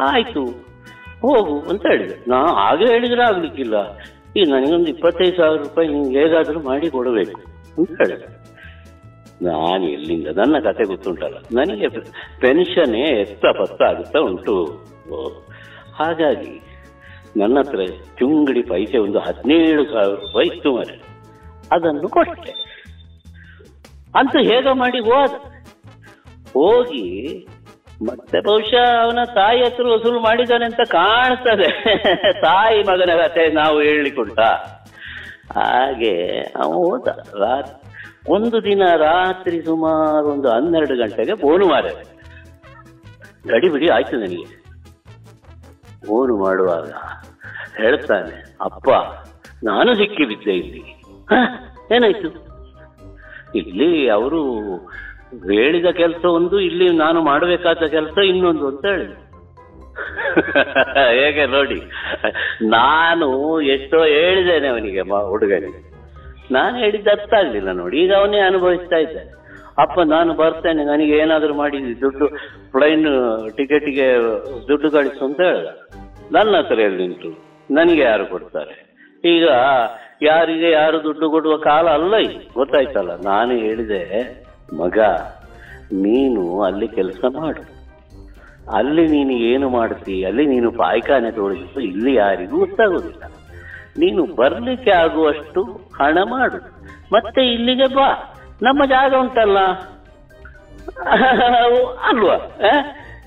[0.00, 0.44] ಆಯ್ತು,
[1.20, 2.30] ಹೋಗು ಅಂತ ಹೇಳಿದೆ.
[2.30, 3.98] ನಾನು ಹಾಗೆ ಹೇಳಿದ್ರೆ ಆಗ್ಲಿಕ್ಕಿಲ್ಲ.
[4.36, 7.40] ಈ ನನಗೊಂದು ಇಪ್ಪತ್ತೈದು ಸಾವಿರ ರೂಪಾಯಿ ನಿಮ್ಗೆ ಹೇಗಾದ್ರೂ ಮಾಡಿ ಕೊಡಬೇಕು
[7.78, 8.46] ಅಂತ ಹೇಳಿದೆ.
[9.44, 11.36] ನಾನು ಎಲ್ಲಿಂದ, ನನ್ನ ಕತೆ ಗೊತ್ತುಂಟಲ್ಲ.
[11.58, 11.88] ನನಗೆ
[12.40, 14.64] ಪೆನ್ಷನ್ನೇ ಎತ್ತ ಪತ್ತ ಆಗುತ್ತಾ ಉಂಟು.
[15.94, 16.60] ಹಾಗಾಗಿ
[17.36, 17.80] ನನ್ನ ಹತ್ರ
[18.18, 21.02] ಚುಂಗಡಿ ಪೈಸೆ ಒಂದು ಹದಿನೇಳು ಸಾವಿರ ರೂಪಾಯಿ ಇತ್ತು ಮನೆ
[21.72, 22.65] ಅದನ್ನು ಕೊಟ್ಟೆ.
[24.18, 25.32] ಅಂತೂ ಹೇಗ ಮಾಡಿ ಹೋದ?
[26.52, 27.04] ಹೋಗಿ
[28.06, 31.68] ಮತ್ತೆ ಬಹುಶಃ ಅವನ ತಾಯಿ ಹತ್ರ ವಸೂಲು ಮಾಡಿದ್ದಾನೆ ಅಂತ ಕಾಣ್ತದೆ.
[32.40, 34.40] ತಾಯಿ ಮಗನ ಕತೆ ನಾವು ಹೇಳಿಕೊಡ್ತ
[35.58, 37.08] ಹಾಗೆ ಅವ ಹೋದ.
[37.42, 37.72] ರಾತ್
[38.28, 41.66] ಒಂದು ದಿನ ರಾತ್ರಿ ಸುಮಾರು ಒಂದು ಹನ್ನೆರಡು ಗಂಟೆಗೆ ಫೋನು
[43.48, 44.46] ಗಡಿ ಬಿಡಿ, ಆಯ್ತು ನನಗೆ.
[46.06, 46.88] ಫೋನು ಮಾಡುವಾಗ
[47.76, 48.88] ಹೇಳ್ತಾನೆ, ಅಪ್ಪ,
[49.64, 50.82] ನಾನು ಸಿಕ್ಕಿ ಬಿದ್ದೆ ಇಲ್ಲಿ?
[51.96, 52.45] ಏನಾಯ್ತು?
[53.54, 54.40] ಇಲ್ಲಿ ಅವರು
[55.50, 59.16] ಹೇಳಿದ ಕೆಲಸ ಒಂದು, ಇಲ್ಲಿ ನಾನು ಮಾಡಬೇಕಾದ ಕೆಲಸ ಇನ್ನೊಂದು ಅಂತ ಹೇಳಿದೆ
[61.18, 61.76] ಹೇಗೆ ನೋಡಿ,
[62.62, 63.26] ನಾನು
[63.74, 65.80] ಎಷ್ಟೋ ಹೇಳಿದ್ದೇನೆ ಅವನಿಗೆ ಹುಡುಗನಿಗೆ.
[66.50, 69.30] ನಾನು ಹೇಳಿದ್ದು ಅರ್ಥ ಆಗ್ಲಿಲ್ಲ ನೋಡಿ, ಈಗ ಅವನೇ ಅನುಭವಿಸ್ತಾ ಇದ್ದಾನೆ.
[69.78, 72.26] ಅಪ್ಪ, ನಾನು ಬರ್ತೇನೆ, ನನಗೆ ಏನಾದರೂ ಮಾಡಿ, ದುಡ್ಡು
[72.72, 73.08] ಪ್ಲೈನ್
[73.56, 74.08] ಟಿಕೆಟ್ಗೆ
[74.68, 75.68] ದುಡ್ಡು ಕಳಿಸು ಅಂತ ಹೇಳ್ದ
[76.32, 77.30] ನನ್ನ ಹತ್ರ ಎಲ್ಲಿಂಟು
[77.70, 78.76] ನನಗೆ ಯಾರು ಕೊಡ್ತಾರೆ?
[79.24, 79.48] ಈಗ
[80.22, 82.14] ಯಾರಿಗೆ ಯಾರು ದುಡ್ಡು ಕೊಡುವ ಕಾಲ ಅಲ್ಲ
[82.54, 84.02] ಗೊತ್ತಾಯ್ತಲ್ಲ, ನಾನು ಹೇಳಿದೆ,
[84.74, 84.98] ಮಗ,
[86.04, 87.62] ನೀನು ಅಲ್ಲಿ ಕೆಲಸ ಮಾಡು.
[88.76, 93.22] ಅಲ್ಲಿ ನೀನು ಏನು ಮಾಡ್ತಿ, ಅಲ್ಲಿ ನೀನು ಪಾಯ್ಖಾನೆ ತೋರಿಸಿದ್ರು ಇಲ್ಲಿ ಯಾರಿಗೂ ಗೊತ್ತಾಗೋದಿಲ್ಲ.
[93.98, 95.62] ನೀನು ಬರ್ಲಿಕ್ಕೆ ಆಗುವಷ್ಟು
[96.00, 96.58] ಹಣ ಮಾಡು.
[97.12, 98.08] ಮತ್ತೆ ಇಲ್ಲಿಗೆ ಬಾ.
[98.62, 99.58] ನಮ್ಮ ಜಾಗ ಉಂಟಲ್ಲ?
[102.08, 102.36] ಅಲ್ವಾ?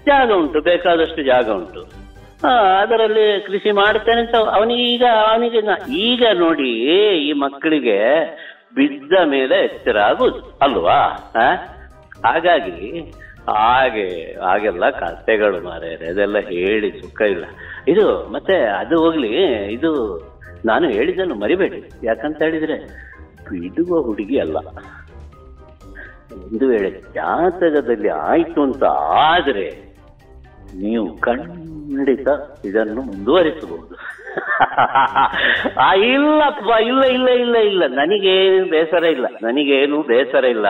[0.08, 1.99] ಜಾಗ ಉಂಟು, ಬೇಕಾದಷ್ಟು ಜಾಗ ಉಂಟು.
[2.48, 6.72] ಅದರಲ್ಲಿ ಕೃಷಿ ಮಾಡ್ತೇನೆ ಅಂತ ಅವನಿಗೆ ಈಗ ಅವನಿಗೆ ಈಗ ನೋಡಿ
[7.20, 8.00] ಈ ಮಕ್ಕಳಿಗೆ
[8.76, 11.00] ಬಿದ್ದ ಮೇಲೆ ಎಚ್ಚರ ಆಗುದು ಅಲ್ವಾ?
[12.26, 13.00] ಹಾಗಾಗಿ
[13.50, 17.46] ಹಾಗೆ, ಹಾಗೆಲ್ಲ ಕಥೆಗಳು ಮಾರ್ಯಾರೆ ಅದೆಲ್ಲ ಹೇಳಿ ಸುಖ ಇಲ್ಲ.
[17.88, 19.28] ಇದು, ಮತ್ತೆ ಅದು ಹೋಗ್ಲಿ,
[19.74, 20.22] ಇದು
[20.66, 21.84] ನಾನು ಹೇಳಿದ್ದನ್ನು ಮರಿಬೇಡಿ.
[22.04, 22.76] ಯಾಕಂತ ಹೇಳಿದ್ರೆ,
[23.50, 24.58] ಬಿಡುವ ಹುಡುಗಿ ಅಲ್ಲ.
[26.34, 28.84] ಒಂದು ವೇಳೆ ಜಾತಕದಲ್ಲಿ ಆಯ್ತು ಅಂತ
[29.18, 29.89] ಆದ್ರೆ
[30.74, 32.28] ನೀವು ಖಂಡಿತ
[32.66, 33.96] ಇದನ್ನು ಮುಂದುವರಿಸಬಹುದು.
[35.80, 37.84] ಆ ಇಲ್ಲಪ್ಪ ಇಲ್ಲ ಇಲ್ಲ ಇಲ್ಲ ಇಲ್ಲ.
[37.88, 39.28] ನನಗೇನು ಬೇಸರ ಇಲ್ಲ.
[39.44, 40.68] ನನಗೇನು ಬೇಸರ ಇಲ್ಲ.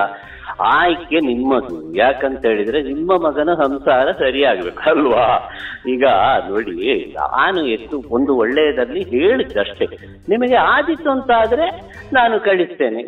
[0.62, 1.96] ಆಯ್ಕೆ ನಿಮ್ಮದು.
[1.96, 5.52] ಯಾಕಂತ ಹೇಳಿದ್ರೆ ನಿಮ್ಮ ಮಗನ ಸಂಸಾರ ಸರಿಯಾಗ್ಬೇಕು, ಅಲ್ವಾ?
[5.88, 6.06] ಈಗ
[6.50, 9.86] ನೋಡಿ, ನಾನು ಎಷ್ಟು ಒಂದು ಒಳ್ಳೆಯದಲ್ಲಿ ಹೇಳಿದ್ದಷ್ಟೇ.
[10.30, 11.68] ನಿಮಗೆ ಆದಿತ್ತು ಅಂತ ಆದ್ರೆ
[12.14, 13.04] ನಾನು ಕಳಿಸ್ತೇನೆ.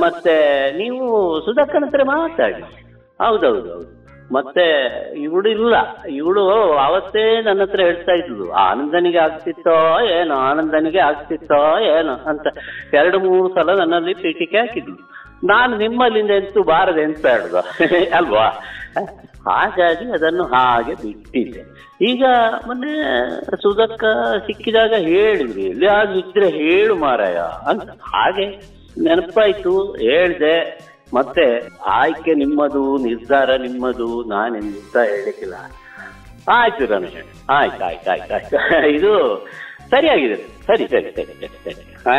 [0.00, 0.36] ಮತ್ತೆ
[0.78, 1.04] ನೀವು
[1.44, 2.64] ಸುಧಾಕರ್ ಹತ್ರ ಮಾತಾಡಿ.
[3.24, 4.66] ಹೌದೌದು ಹೌದು ಮತ್ತೆ
[5.22, 5.74] ಇವಳು ಇಲ್ಲ.
[6.06, 6.42] ಇವಳು
[6.72, 12.46] ಅವತ್ತೇ ನನ್ನ ಹತ್ರ ಹೇಳ್ತಾ ಇದ್ಲು, ಆನಂದನಿಗೆ ಆಗ್ತಿತ್ತೋ ಏನೋ, ಆನಂದನಿಗೆ ಆಗ್ತಿತ್ತೋ ಏನೋ ಅಂತ
[12.94, 14.96] ಎರಡು ಮೂರು ಸಲ ನನ್ನಲ್ಲಿ ಪೀಠಿಕೆ ಹಾಕಿದ್ಲು.
[15.46, 17.58] ನಾನು ನಿಮ್ಮಲ್ಲಿಂದ ಎಂತೂ ಬಾರದೆ ಅಂತ ಹೇಳುದು
[18.16, 18.46] ಅಲ್ವಾ?
[19.50, 21.62] ಹಾಗಾಗಿ ಅದನ್ನು ಹಾಗೆ ಬಿಟ್ಟಿದ್ದೆ.
[22.04, 22.24] ಈಗ
[22.66, 22.92] ಮೊನ್ನೆ
[23.56, 24.04] ಸುಧಕ್ಕ
[24.46, 27.36] ಸಿಕ್ಕಿದಾಗ ಹೇಳಿದ್ರಿ ಎಲ್ಲಿ ಆಗಿದ್ರೆ ಹೇಳು ಮಾರಾಯ
[27.68, 27.90] ಅಂತ.
[27.90, 28.46] ಹಾಗೆ
[29.02, 30.78] ನೆನಪಾಯ್ತು, ಹೇಳ್ದೆ.
[31.16, 31.44] ಮತ್ತೆ
[32.00, 35.56] ಆಯ್ಕೆ ನಿಮ್ಮದು, ನಿರ್ಧಾರ ನಿಮ್ಮದು ನಾನೆಂತ ಹೇಳಿಕ್ಕಿಲ್ಲ.
[36.56, 37.18] ಆಯ್ತು ರಮೇಶ್,
[37.58, 38.56] ಆಯ್ತು ಆಯ್ತು ಆಯ್ತು ಆಯ್ತು.
[38.96, 39.12] ಇದು
[39.90, 40.36] ಸರಿಯಾಗಿದೆ.
[40.66, 41.82] ಸರಿ ಸರಿ ಸರಿ ಸರಿ ಸರಿ.
[42.06, 42.16] ಹಾ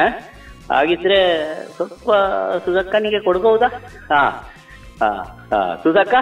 [0.71, 1.19] ಹಾಗಿದ್ರೆ
[1.75, 2.09] ಸ್ವಲ್ಪ
[2.65, 3.67] ಸುಧಕ್ಕನಿಗೆ ಕೊಡ್ಬಹುದಾ
[4.11, 4.21] ಹಾ
[5.01, 5.09] ಹಾ
[5.51, 6.15] ಹಾ ಸುಧಕ್ಕ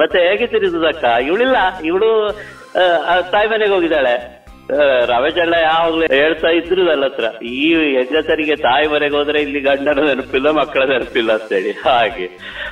[0.00, 1.58] ಮತ್ತೆ ಹೇಗಿದ್ದೀರಿ ಸುಧಕ್ಕ ಇವಳಿಲ್ಲ,
[1.90, 2.10] ಇವಳು
[3.32, 4.14] ತಾಯಿ ಮನೆಗೆ ಹೋಗಿದ್ದಾಳೆ.
[5.06, 10.84] ರಮೇಶ್ ಅಣ್ಣ ಯಾವಾಗ್ಲೂ ಹೇಳ್ತಾ ಇದ್ರು ನನ್ನ ಈ ಹೆಂಗಸರಿಗೆ ತಾಯಿ ಮನೆಗೆ ಹೋದ್ರೆ ಇಲ್ಲಿ ಗಂಡನ ನೆನಪಿಲ್ಲ, ಮಕ್ಕಳ
[10.84, 11.70] ನೆನಪಿಲ್ಲ ಅಂತೇಳಿ.
[11.70, 12.26] ಹಾಗೆ.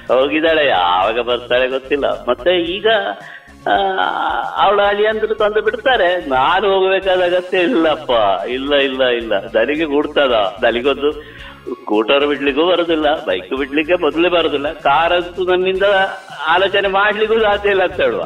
[0.09, 2.25] ಹೋಗಿದ್ದಾಳೆ, ಯಾವಾಗ ಬರ್ತಾಳೆ ಗೊತ್ತಿಲ್ಲ.
[2.29, 2.87] ಮತ್ತೆ ಈಗ
[4.57, 6.29] ಅವಳ ಅಳಿಯಂದ್ರು ತಂದು ಬಿಡ್ತಾರೆ.
[6.29, 8.45] ನಾನು ಹೋಗ್ಬೇಕಾದ ಅಗತ್ಯ ಇಲ್ಲಪ್ಪ.
[8.47, 9.33] ಇಲ್ಲ ಇಲ್ಲ ಇಲ್ಲ.
[9.41, 10.55] ನನಗೆ ಕೂಡ್ತದ.
[10.63, 14.73] ನನಗೊಂದು ಸ್ಕೂಟರ್ ಬಿಡ್ಲಿಕ್ಕೂ ಬರುದಿಲ್ಲ, ಬೈಕ್ ಬಿಡ್ಲಿಕ್ಕೆ ಮೊದಲೇ ಬರುದಿಲ್ಲ.
[14.73, 15.83] ಕಾರ್ ಅಂತೂ ನನ್ನಿಂದ
[16.47, 18.25] ಆಲೋಚನೆ ಮಾಡ್ಲಿಕ್ಕೂ ಸಾಧ್ಯ ಇಲ್ಲ ಅಂತ ಹೇಳುವ.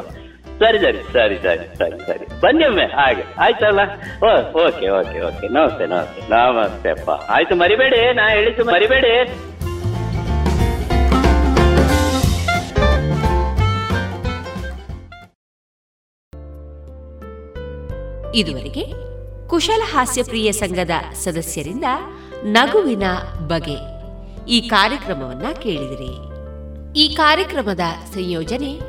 [0.59, 2.39] ಸರಿ ಸರಿ ಸರಿ ಸರಿ ಸರಿ ಸರಿ.
[2.39, 3.23] ಬನ್ನಿ ಒಮ್ಮೆ, ಹಾಗೆ.
[3.39, 3.79] ಆಯ್ತಲ್ಲ?
[4.23, 5.47] ಓ, ಓಕೆ ಓಕೆ ಓಕೆ.
[5.47, 6.21] ನಮಸ್ತೆ ನಮಸ್ತೆ.
[6.29, 7.09] ನಮಸ್ತೆ, ಅಪ್ಪ.
[7.09, 8.13] ಆಯ್ತು, ಮರಿಬೇಡಿ.
[8.13, 9.23] ನಾ ಹೇಳಿದ್ದು ಮರಿಬೇಡಿ.
[18.35, 18.85] ಇದುವರೆಗೆ
[19.47, 21.83] ಕುಶಲ ಹಾಸ್ಯಪ್ರಿಯ ಸಂಘದ ಸದಸ್ಯರಿಂದ
[22.43, 23.03] ನಗುವಿನ
[23.47, 23.99] ಬಗೆ.
[24.47, 26.39] ಈ ಕಾರ್ಯಕ್ರಮವನ್ನ ಕೇಳಿದಿರಿ.
[26.99, 27.79] ಈ ಕಾರ್ಯಕ್ರಮದ
[28.13, 28.88] ಸಂಯೋಜನೆ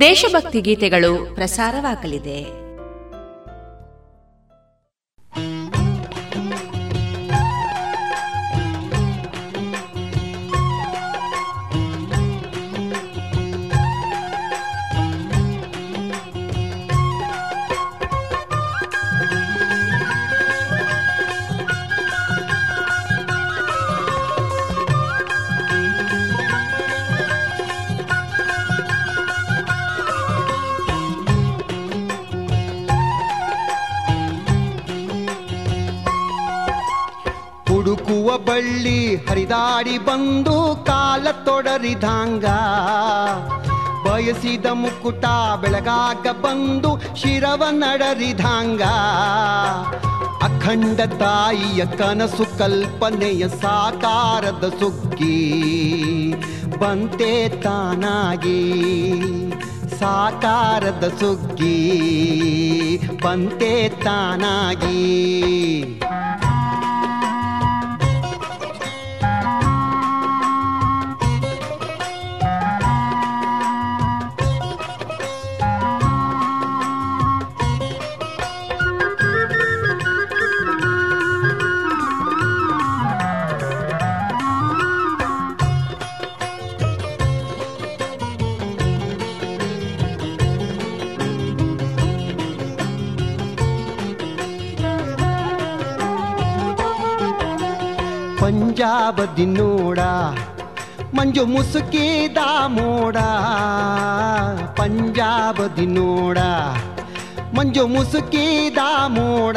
[0.00, 2.61] ದೇಶಭಕ್ತಿ ಗೀತೆಗಳು ಪ್ರಸಾರವಾಗಲಿದೆ.
[38.44, 42.44] ಬಳ್ಳಿ ಹರಿದಾಡಿ ಬಂದು ಕಾಲ ತೊಡರಿದಾಂಗ.
[44.08, 45.24] ಬಯಸಿದ ಮುಕುಟ
[45.60, 48.82] ಬೆಳಗಾಗ ಬಂದು ಶಿರವ ನಡರಿದಾಂಗ.
[50.42, 55.62] ಅಖಂಡ ತಾಯಿಯ ಕನಸು ಕಲ್ಪನೆಯ ಸಾಕಾರದ ಸುಗ್ಗಿ.
[56.80, 58.72] ಬಂತೆ ತಾನಾಗಿ
[59.98, 61.78] ಸಾಕಾರದ ಸುಗ್ಗಿ.
[63.24, 65.02] ಬಂತೆ ತಾನಾಗಿ.
[98.82, 99.98] ಪಂಜಾಬದಿ ನೋಡ,
[101.14, 103.16] ಮಂಜು ಮುಸುಕಿದ ಮೋಡ.
[104.76, 106.38] ಪಂಜಾಬದಿ ನೋಡ,
[107.56, 108.78] ಮಂಜು ಮುಸುಕಿದ
[109.08, 109.56] ಮೋಡ.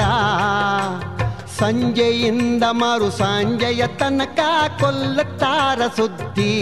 [1.59, 4.39] ಸಂಜೆಯಿಂದ ಮರು ಸಂಜೆಯ ತನಕ
[4.79, 6.53] ಕೊಲ್ಲುತ್ತಾರ ಸುದ್ದಿ.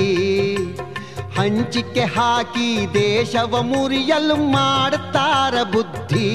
[1.38, 6.30] ಹಂಚಿಕೆ ಹಾಕಿ ದೇಶವ ಮುರಿಯಲು ಮಾಡುತ್ತಾರ ಬುದ್ಧಿ.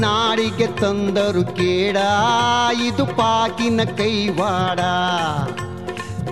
[0.00, 1.96] ನಾಡಿಗೆ ತಂದರು ಕೇಡ,
[2.86, 4.80] ಇದು ಪಾಕಿನ ಕೈವಾಡ.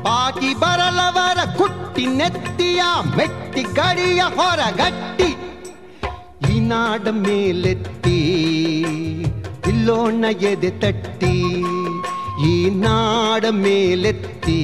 [0.07, 2.83] ಪಾಕಿ ಬರಲವರ ಕುಟ್ಟಿ ನೆತ್ತಿಯ,
[3.17, 5.31] ಮೆಟ್ಟಿ ಗಡಿಯ ಹೊರಗಟ್ಟಿ.
[6.53, 8.19] ಈ ನಾಡ ಮೇಲೆತ್ತಿ,
[9.69, 11.35] ಇಲ್ಲೋಣ ಎದೆ ತಟ್ಟಿ.
[12.51, 14.61] ಈ ನಾಡ ಮೇಲೆತ್ತಿ,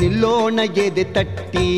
[0.00, 1.68] ನಿಲ್ಲೋಣ ಎದೆ ತಟ್ಟಿ.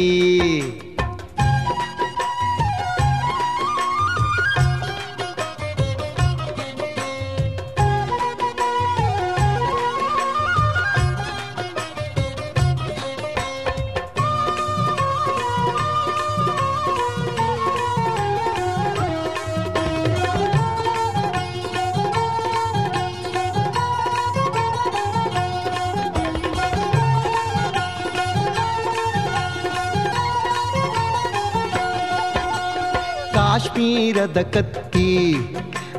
[33.80, 35.36] ಕಾಶ್ಮೀರದ ಕತ್ತಿ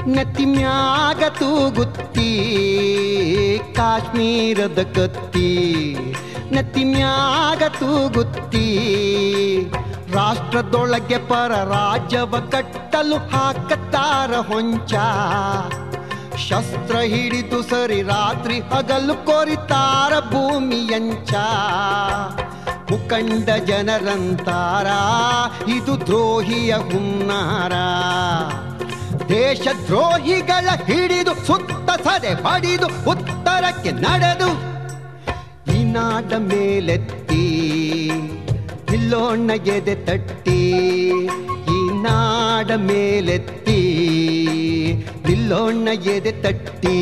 [0.08, 2.30] ನತಿಮ್ಯಾಗ ಮ್ಯಾಗ ತೂಗುತ್ತಿ,
[3.76, 5.50] ಕಾಶ್ಮೀರದ ಕತ್ತಿ
[6.52, 8.68] ನತಿಮ್ಯಾಗ ಮ್ಯಾಗ ತೂಗುತ್ತಿ.
[10.14, 14.94] ರಾಷ್ಟ್ರದೊಳಗೆ ಪರ ರಾಜ್ಯವ ಕಟ್ಟಲು ಹಾಕತ್ತಾರ ಹೊಂಚ.
[16.50, 21.34] ಶಸ್ತ್ರ ಹಿಡಿದು ಸರಿ ರಾತ್ರಿ ಹಗಲು ಕೊರಿತಾರ ಭೂಮಿಯಂಚ.
[22.92, 24.88] ಮುಖಂಡ ಜನರಂತಾರ,
[25.76, 27.74] ಇದು ದ್ರೋಹಿಯ ಹುನ್ನಾರ.
[29.30, 34.50] ದೇಶ ದ್ರೋಹಿಗಳ ಹಿಡಿದು ಸುತ್ತ ಸದೆ ಬಡಿದು ಉತ್ತರಕ್ಕೆ ನಡೆದು
[35.76, 37.44] ಈ ನಾಡ ಮೇಲೆತ್ತಿ
[38.96, 40.60] ಇಲ್ಲೋಣ್ಣ ಎದೆ ತಟ್ಟಿ
[41.76, 43.80] ಈ ನಾಡ ಮೇಲೆತ್ತಿ
[45.34, 46.98] ಇಲ್ಲೋಣ್ಣ ಎದೆ ತಟ್ಟಿ.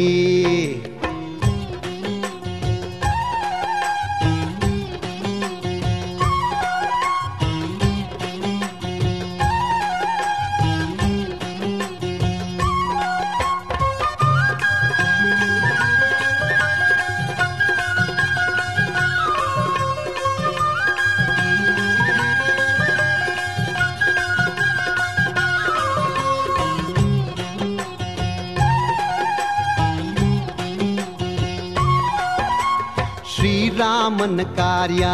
[34.19, 35.05] ಶ್ರೀರಾಮನ ಕಾರ್ಯ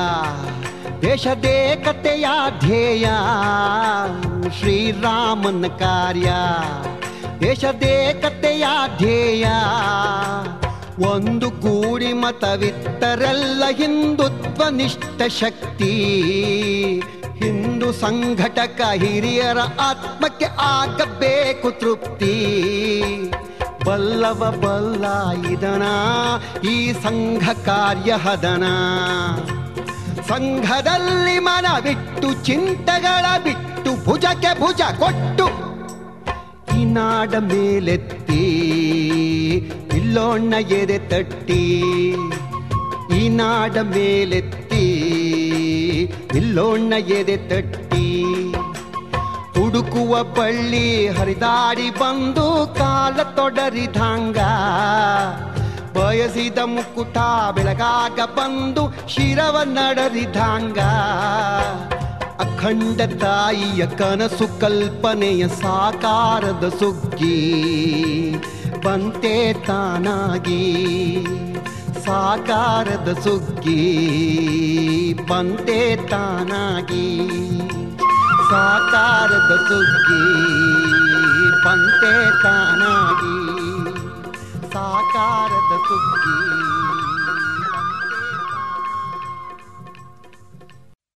[1.01, 2.25] ದೇಶದೇಕತೆಯ
[2.59, 3.05] ಧ್ಯೇಯ.
[4.59, 6.31] ಶ್ರೀರಾಮನ ಕಾರ್ಯ
[7.41, 8.65] ದೇಶದೇಕತೆಯ
[8.97, 9.45] ಧ್ಯೇಯ.
[11.05, 15.93] ಒಂದು ಗೂಡಿ ಮತವಿತ್ತರೆಲ್ಲ ಹಿಂದುತ್ವ ನಿಷ್ಠ ಶಕ್ತಿ.
[17.43, 22.35] ಹಿಂದೂ ಸಂಘಟಕ ಹಿರಿಯರ ಆತ್ಮಕ್ಕೆ ಆಗಬೇಕು ತೃಪ್ತಿ.
[23.85, 25.05] ಬಲ್ಲವ ಬಲ್ಲ
[25.53, 25.85] ಇದನ,
[26.73, 28.65] ಈ ಸಂಘ ಕಾರ್ಯ ಹದನ.
[30.29, 35.47] ಸಂಘದಲ್ಲಿ ಮನ ಬಿಟ್ಟು ಚಿಂತೆಗಳ ಬಿಟ್ಟು, ಭುಜಕ್ಕೆ ಭುಜ ಕೊಟ್ಟು
[36.77, 38.43] ಈ ನಾಡ ಮೇಲೆತ್ತಿ,
[39.99, 41.61] ಇಲ್ಲೋಣ್ಣ ಎದೆ ತಟ್ಟಿ.
[43.17, 44.85] ಈ ನಾಡ ಮೇಲೆತ್ತಿ,
[46.39, 47.84] ಇಲ್ಲೋಣ್ಣ ಎದೆ ತಟ್ಟಿ.
[49.75, 54.37] ಹುಡುಕುವ ಬಳ್ಳಿ ಹರಿದಾಡಿ ಬಂದು ಕಾಲ ತೊಡರಿದಂಗ.
[55.97, 57.17] ಬಯಸಿದ ಮುಕುಟ
[57.55, 60.79] ಬೆಳಗಾಗ ಬಂದು ಶಿರವ ನಡರಿದಂಗ.
[62.39, 67.37] ಅಖಂಡ ತಾಯಿಯ ಕನಸು ಕಲ್ಪನೆಯ ಸಾಕಾರದ ಸುಗ್ಗಿ.
[68.85, 70.63] ಬಂತೆ ತಾನಾಗಿ
[72.05, 73.83] ಸಾಕಾರದ ಸುಗ್ಗಿ.
[75.29, 77.25] ಬಂತೆ ತಾನಾಗಿ
[78.55, 80.21] ಸಾಕಾರದ ಸುಗ್ಗಿ
[81.63, 82.11] ಪಂತೆ
[82.43, 83.35] ತಾನಾಗಿ
[84.73, 86.54] ಸಾಕಾರದ ಸುಗ್ಗಿ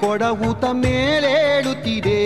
[0.00, 2.20] ಕೊಡವುತ ಮೇಲೇಳುತ್ತಿದೆ.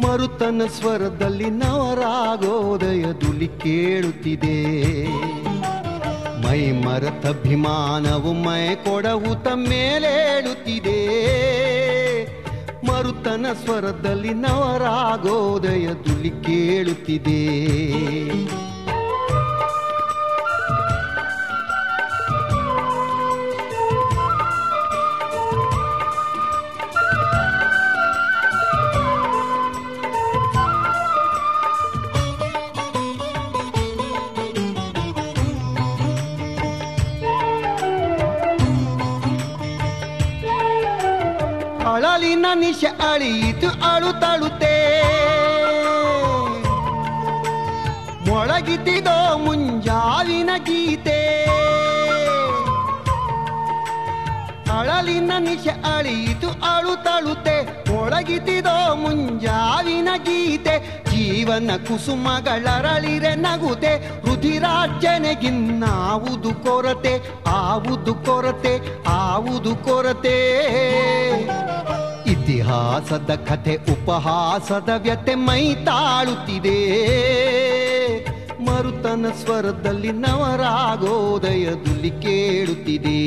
[0.00, 5.06] ಮರುತನ ಸ್ವರದಲ್ಲಿ ನವರಾಗೋದಯ ದುಲಿ ಕೇಳುತ್ತಿದೆ.
[6.46, 10.98] ಮೈ ಮರತಭಿಮಾನವು ಮೈ ಕೊಡವುತ ಮೇಲೇಳುತ್ತಿದೆ.
[12.86, 17.42] ಮರುತನ ಸ್ವರದಲ್ಲಿ ನವರಾಗೋದಯ ದುಲಿ ಕೇಳುತ್ತಿದೆ.
[42.58, 44.74] ನಿಶ ಅಳಿಯಿತು ಅಳುತ್ತಳುತ್ತೆ
[48.28, 51.48] ಮೊಳಗಿತಿದೋ ಮುಂಜಾವಿನ ಗೀತೆ.
[54.78, 61.04] ಅಳಲಿನ ನಿಶ ಅಳಿಯಿತು ಅಳುತ್ತಳುತ್ತೆ ಮೊಳಗಿತಿದೋ ಮುಂಜಾವಿನ ಗೀತೆ.
[61.10, 64.22] ಜೀವನ ಕುಸುಮಗಳರಳಿರೆ ನಗುತೆ.
[64.26, 67.42] ರುಧಿರಾರ್ಜನೆಗಿನ್ನಾವುದು ಕೊರತೆ.
[67.46, 70.38] ಆವುದು ಕೊರತೆ ಆವುದು ಕೊರತೆ.
[72.68, 76.80] ಇತಿಹಾಸದ ಕಥೆ ಉಪಹಾಸದ ವ್ಯತೆ ಮೈ ತಾಳುತ್ತಿದೆ.
[78.64, 83.20] ಮರುತನ ಸ್ವರದಲ್ಲಿ ನವರಾಗೋದಯದಲ್ಲಿ ಕೇಳುತ್ತಿದೆ.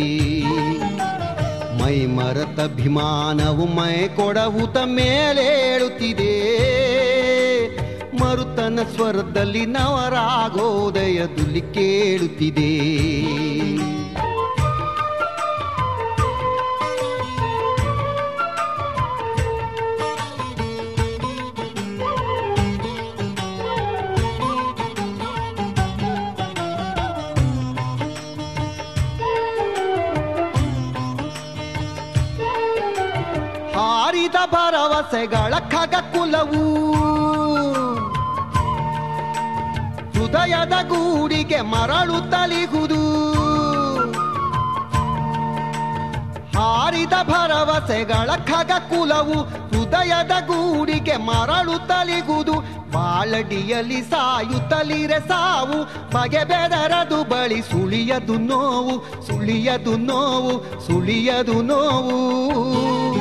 [1.81, 6.35] ಮೈ ಮರತಭಿಮಾನವು ಮೈ ಕೊಡವುತ ಮೇಲೇಳುತ್ತಿದೆ.
[8.15, 12.71] ಮರುತನ ಸ್ವರದಲ್ಲಿ ನವರಾಗೋದಯದಲ್ಲಿ ಕೇಳುತ್ತಿದೆ.
[35.01, 36.63] ಭರವಸೆಗಳ ಖಗ ಕುಲವು
[40.15, 43.01] ಹೃದಯದ ಗೂಡಿಗೆ ಮರಳು ತಲಿಗುದು
[46.55, 49.37] ಹಾರಿದ ಭರವಸೆಗಳ ಖಗ ಕುಲವು
[49.71, 52.57] ಹೃದಯದ ಗೂಡಿಗೆ ಮರಳು ತಲಿಗುದು
[52.93, 55.79] ಬಾಳಡಿಯಲ್ಲಿ ಸಾಯುತ್ತಲಿರೆ ಸಾವು,
[56.13, 58.95] ಬಗೆ ಬೆದರದು ಬಳಿ ಸುಳಿಯದು ನೋವು
[59.27, 60.53] ಸುಳಿಯದು ನೋವು
[60.87, 63.20] ಸುಳಿಯದು ನೋವು.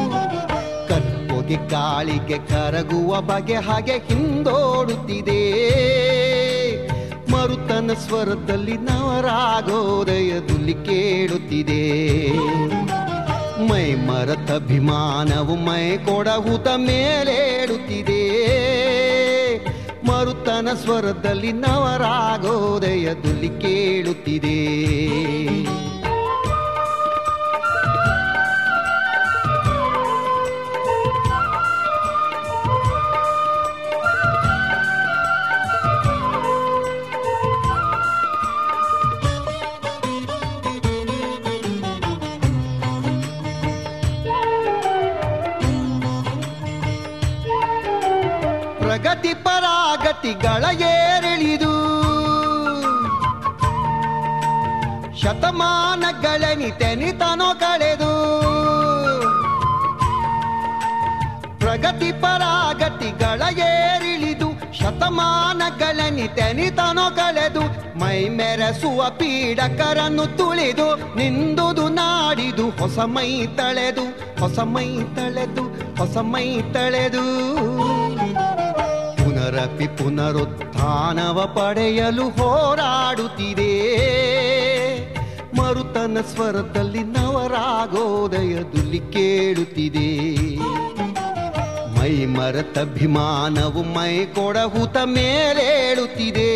[1.50, 5.42] ಕற்பೊಗೆ ಗಾಳಿಗೆ ಕರಗುವ ಬಗೆ ಹಾಗೆ ಹಿಂದೋಡುತ್ತಿದೆ.
[7.32, 12.30] ಮರುತನ ಸ್ವರದಲ್ಲಿ ನವರಾಗೋದಯ ದುಲಿ ಕೇಳುತ್ತಿದೆ.
[13.68, 18.22] ಮೈ ಮರತಭಿಮಾನವು ಮೈ ಕೊಡಹುತ ಮೇಲೇಡುತ್ತಿದೆ.
[20.06, 24.60] ಮರುತನ ಸ್ವರದಲ್ಲಿ ನವರಾಗೋದಯದಲ್ಲಿ ಕೇಳುತ್ತಿದೆ.
[50.20, 51.72] ಪರಾಗತಿಗಳ ಏರಿಳಿದು.
[55.20, 58.40] ಶತಮಾನಗಳೆನಿತೆನಿತನೋ ಕಳೆದು.
[61.58, 67.98] ಪ್ರಗತಿ ಪರಾಗತಿಗಳ ಏರಿಳಿದು ಶತಮಾನಗಳೆನಿತೆನಿತನೋ ಕಳೆದು.
[67.98, 71.16] ಮೈ ಮೆರೆಸುವ ಪೀಡಕರನ್ನು ತುಳಿದು.
[71.16, 72.70] ನಿಂದುದು ನಾಡಿದು.
[72.70, 74.40] ಹೊಸ ಮೈ ತಳೆದು.
[74.40, 75.96] ಹೊಸ ಮೈ ತಳೆದು.
[75.96, 77.99] ಹೊಸ ಮೈ ತಳೆದು.
[79.60, 83.72] ಪುನರಪಿ ಪುನರುತ್ಥಾನವ ಪಡೆಯಲು ಹೋರಾಡುತ್ತಿದೆ.
[85.56, 90.56] ಮರುತನ ಸ್ವರದಲ್ಲಿ ನವರಾಗೋದಯ ದುಲಿ ಕೇಳುತ್ತಿದೆ.
[91.98, 96.52] ಮೈ ಮರತಭಿಮಾನವು ಮೈ ಕೊಡಹುತ ಮೇಲೇಳುತ್ತಿದೆ.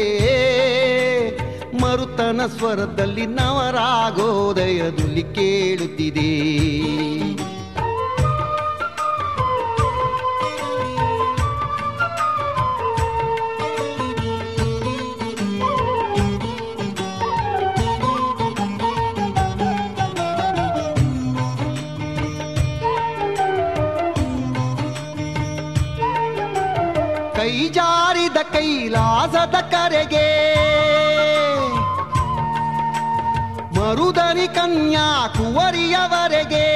[1.82, 6.30] ಮರುತನ ಸ್ವರದಲ್ಲಿ ನವರಾಗೋದಯ ದುಲಿ ಕೇಳುತ್ತಿದೆ.
[28.64, 30.26] ಕೈಲಾಸದ ಕರೆಗೆ
[33.76, 36.66] ಮರುದನಿ ಕನ್ಯಾಕುವರಿಯವರೆಗೆ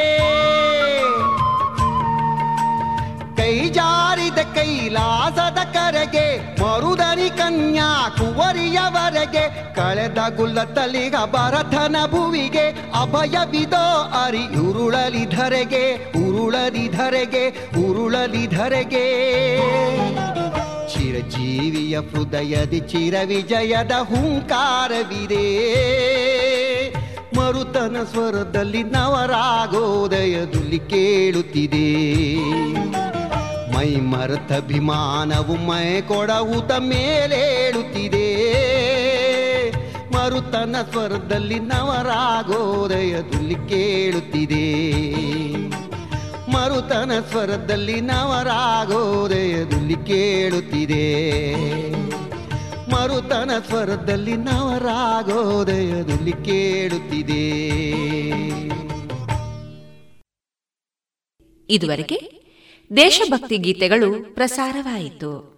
[3.38, 6.26] ಕೈ ಜಾರಿದ ಕೈಲಾಸದ ಕರೆಗೆ,
[6.62, 7.88] ಮರುದರಿ ಕನ್ಯಾ
[8.18, 9.44] ಕುವರಿಯವರೆಗೆ.
[9.76, 12.66] ಕಳೆದ ಗುಲ್ಲ ತಲಿಗ ಭರತನ ಭುವಿಗೆ
[13.02, 13.84] ಅಭಯವಿದೋ
[14.24, 15.84] ಅರಿ ಉರುಳಲಿ ಧರೆಗೆ
[16.24, 17.44] ಉರುಳಲಿ ಧರೆಗೆ
[17.84, 19.06] ಉರುಳಲಿ ಧರೆಗೆ.
[21.18, 25.44] ಚಿರಜೀವಿಯ ಹೃದಯದಿ ಚಿರ ವಿಜಯದ ಹುಂಕಾರವಿದೆ.
[27.36, 32.34] ಮರುತನ ಸ್ವರದಲ್ಲಿ ನವರಾಗೋದಯದಲ್ಲಿ ಕೇಳುತ್ತಿದೆ.
[33.76, 38.28] ಮೈ ಮರೆತ ಅಭಿಮಾನವು ಮೈ ಕೊಡವುತ ಮೇಲೇಳುತ್ತಿದೆ.
[40.14, 44.88] ಮರುತನ ಸ್ವರದಲ್ಲಿ ನವರಾಗೋದಯದಲ್ಲಿ ಕೇಳುತ್ತಿದೆ.
[46.52, 51.30] ಮರುತನ ಸ್ವರದಲ್ಲಿ ನವರಾಗೋದಯದಲ್ಲಿ ಕೇಳುತ್ತಿದೆ.
[52.92, 57.58] ಮರುತನ ಸ್ವರದಲ್ಲಿ ನವರಾಗೋದಯದಲ್ಲಿ ಕೇಳುತ್ತಿದೆ.
[61.70, 62.42] ಇದುವರೆಗೆ
[62.96, 65.57] ದೇಶಭಕ್ತಿ ಗೀತೆಗಳು ಪ್ರಸಾರವಾಯಿತು.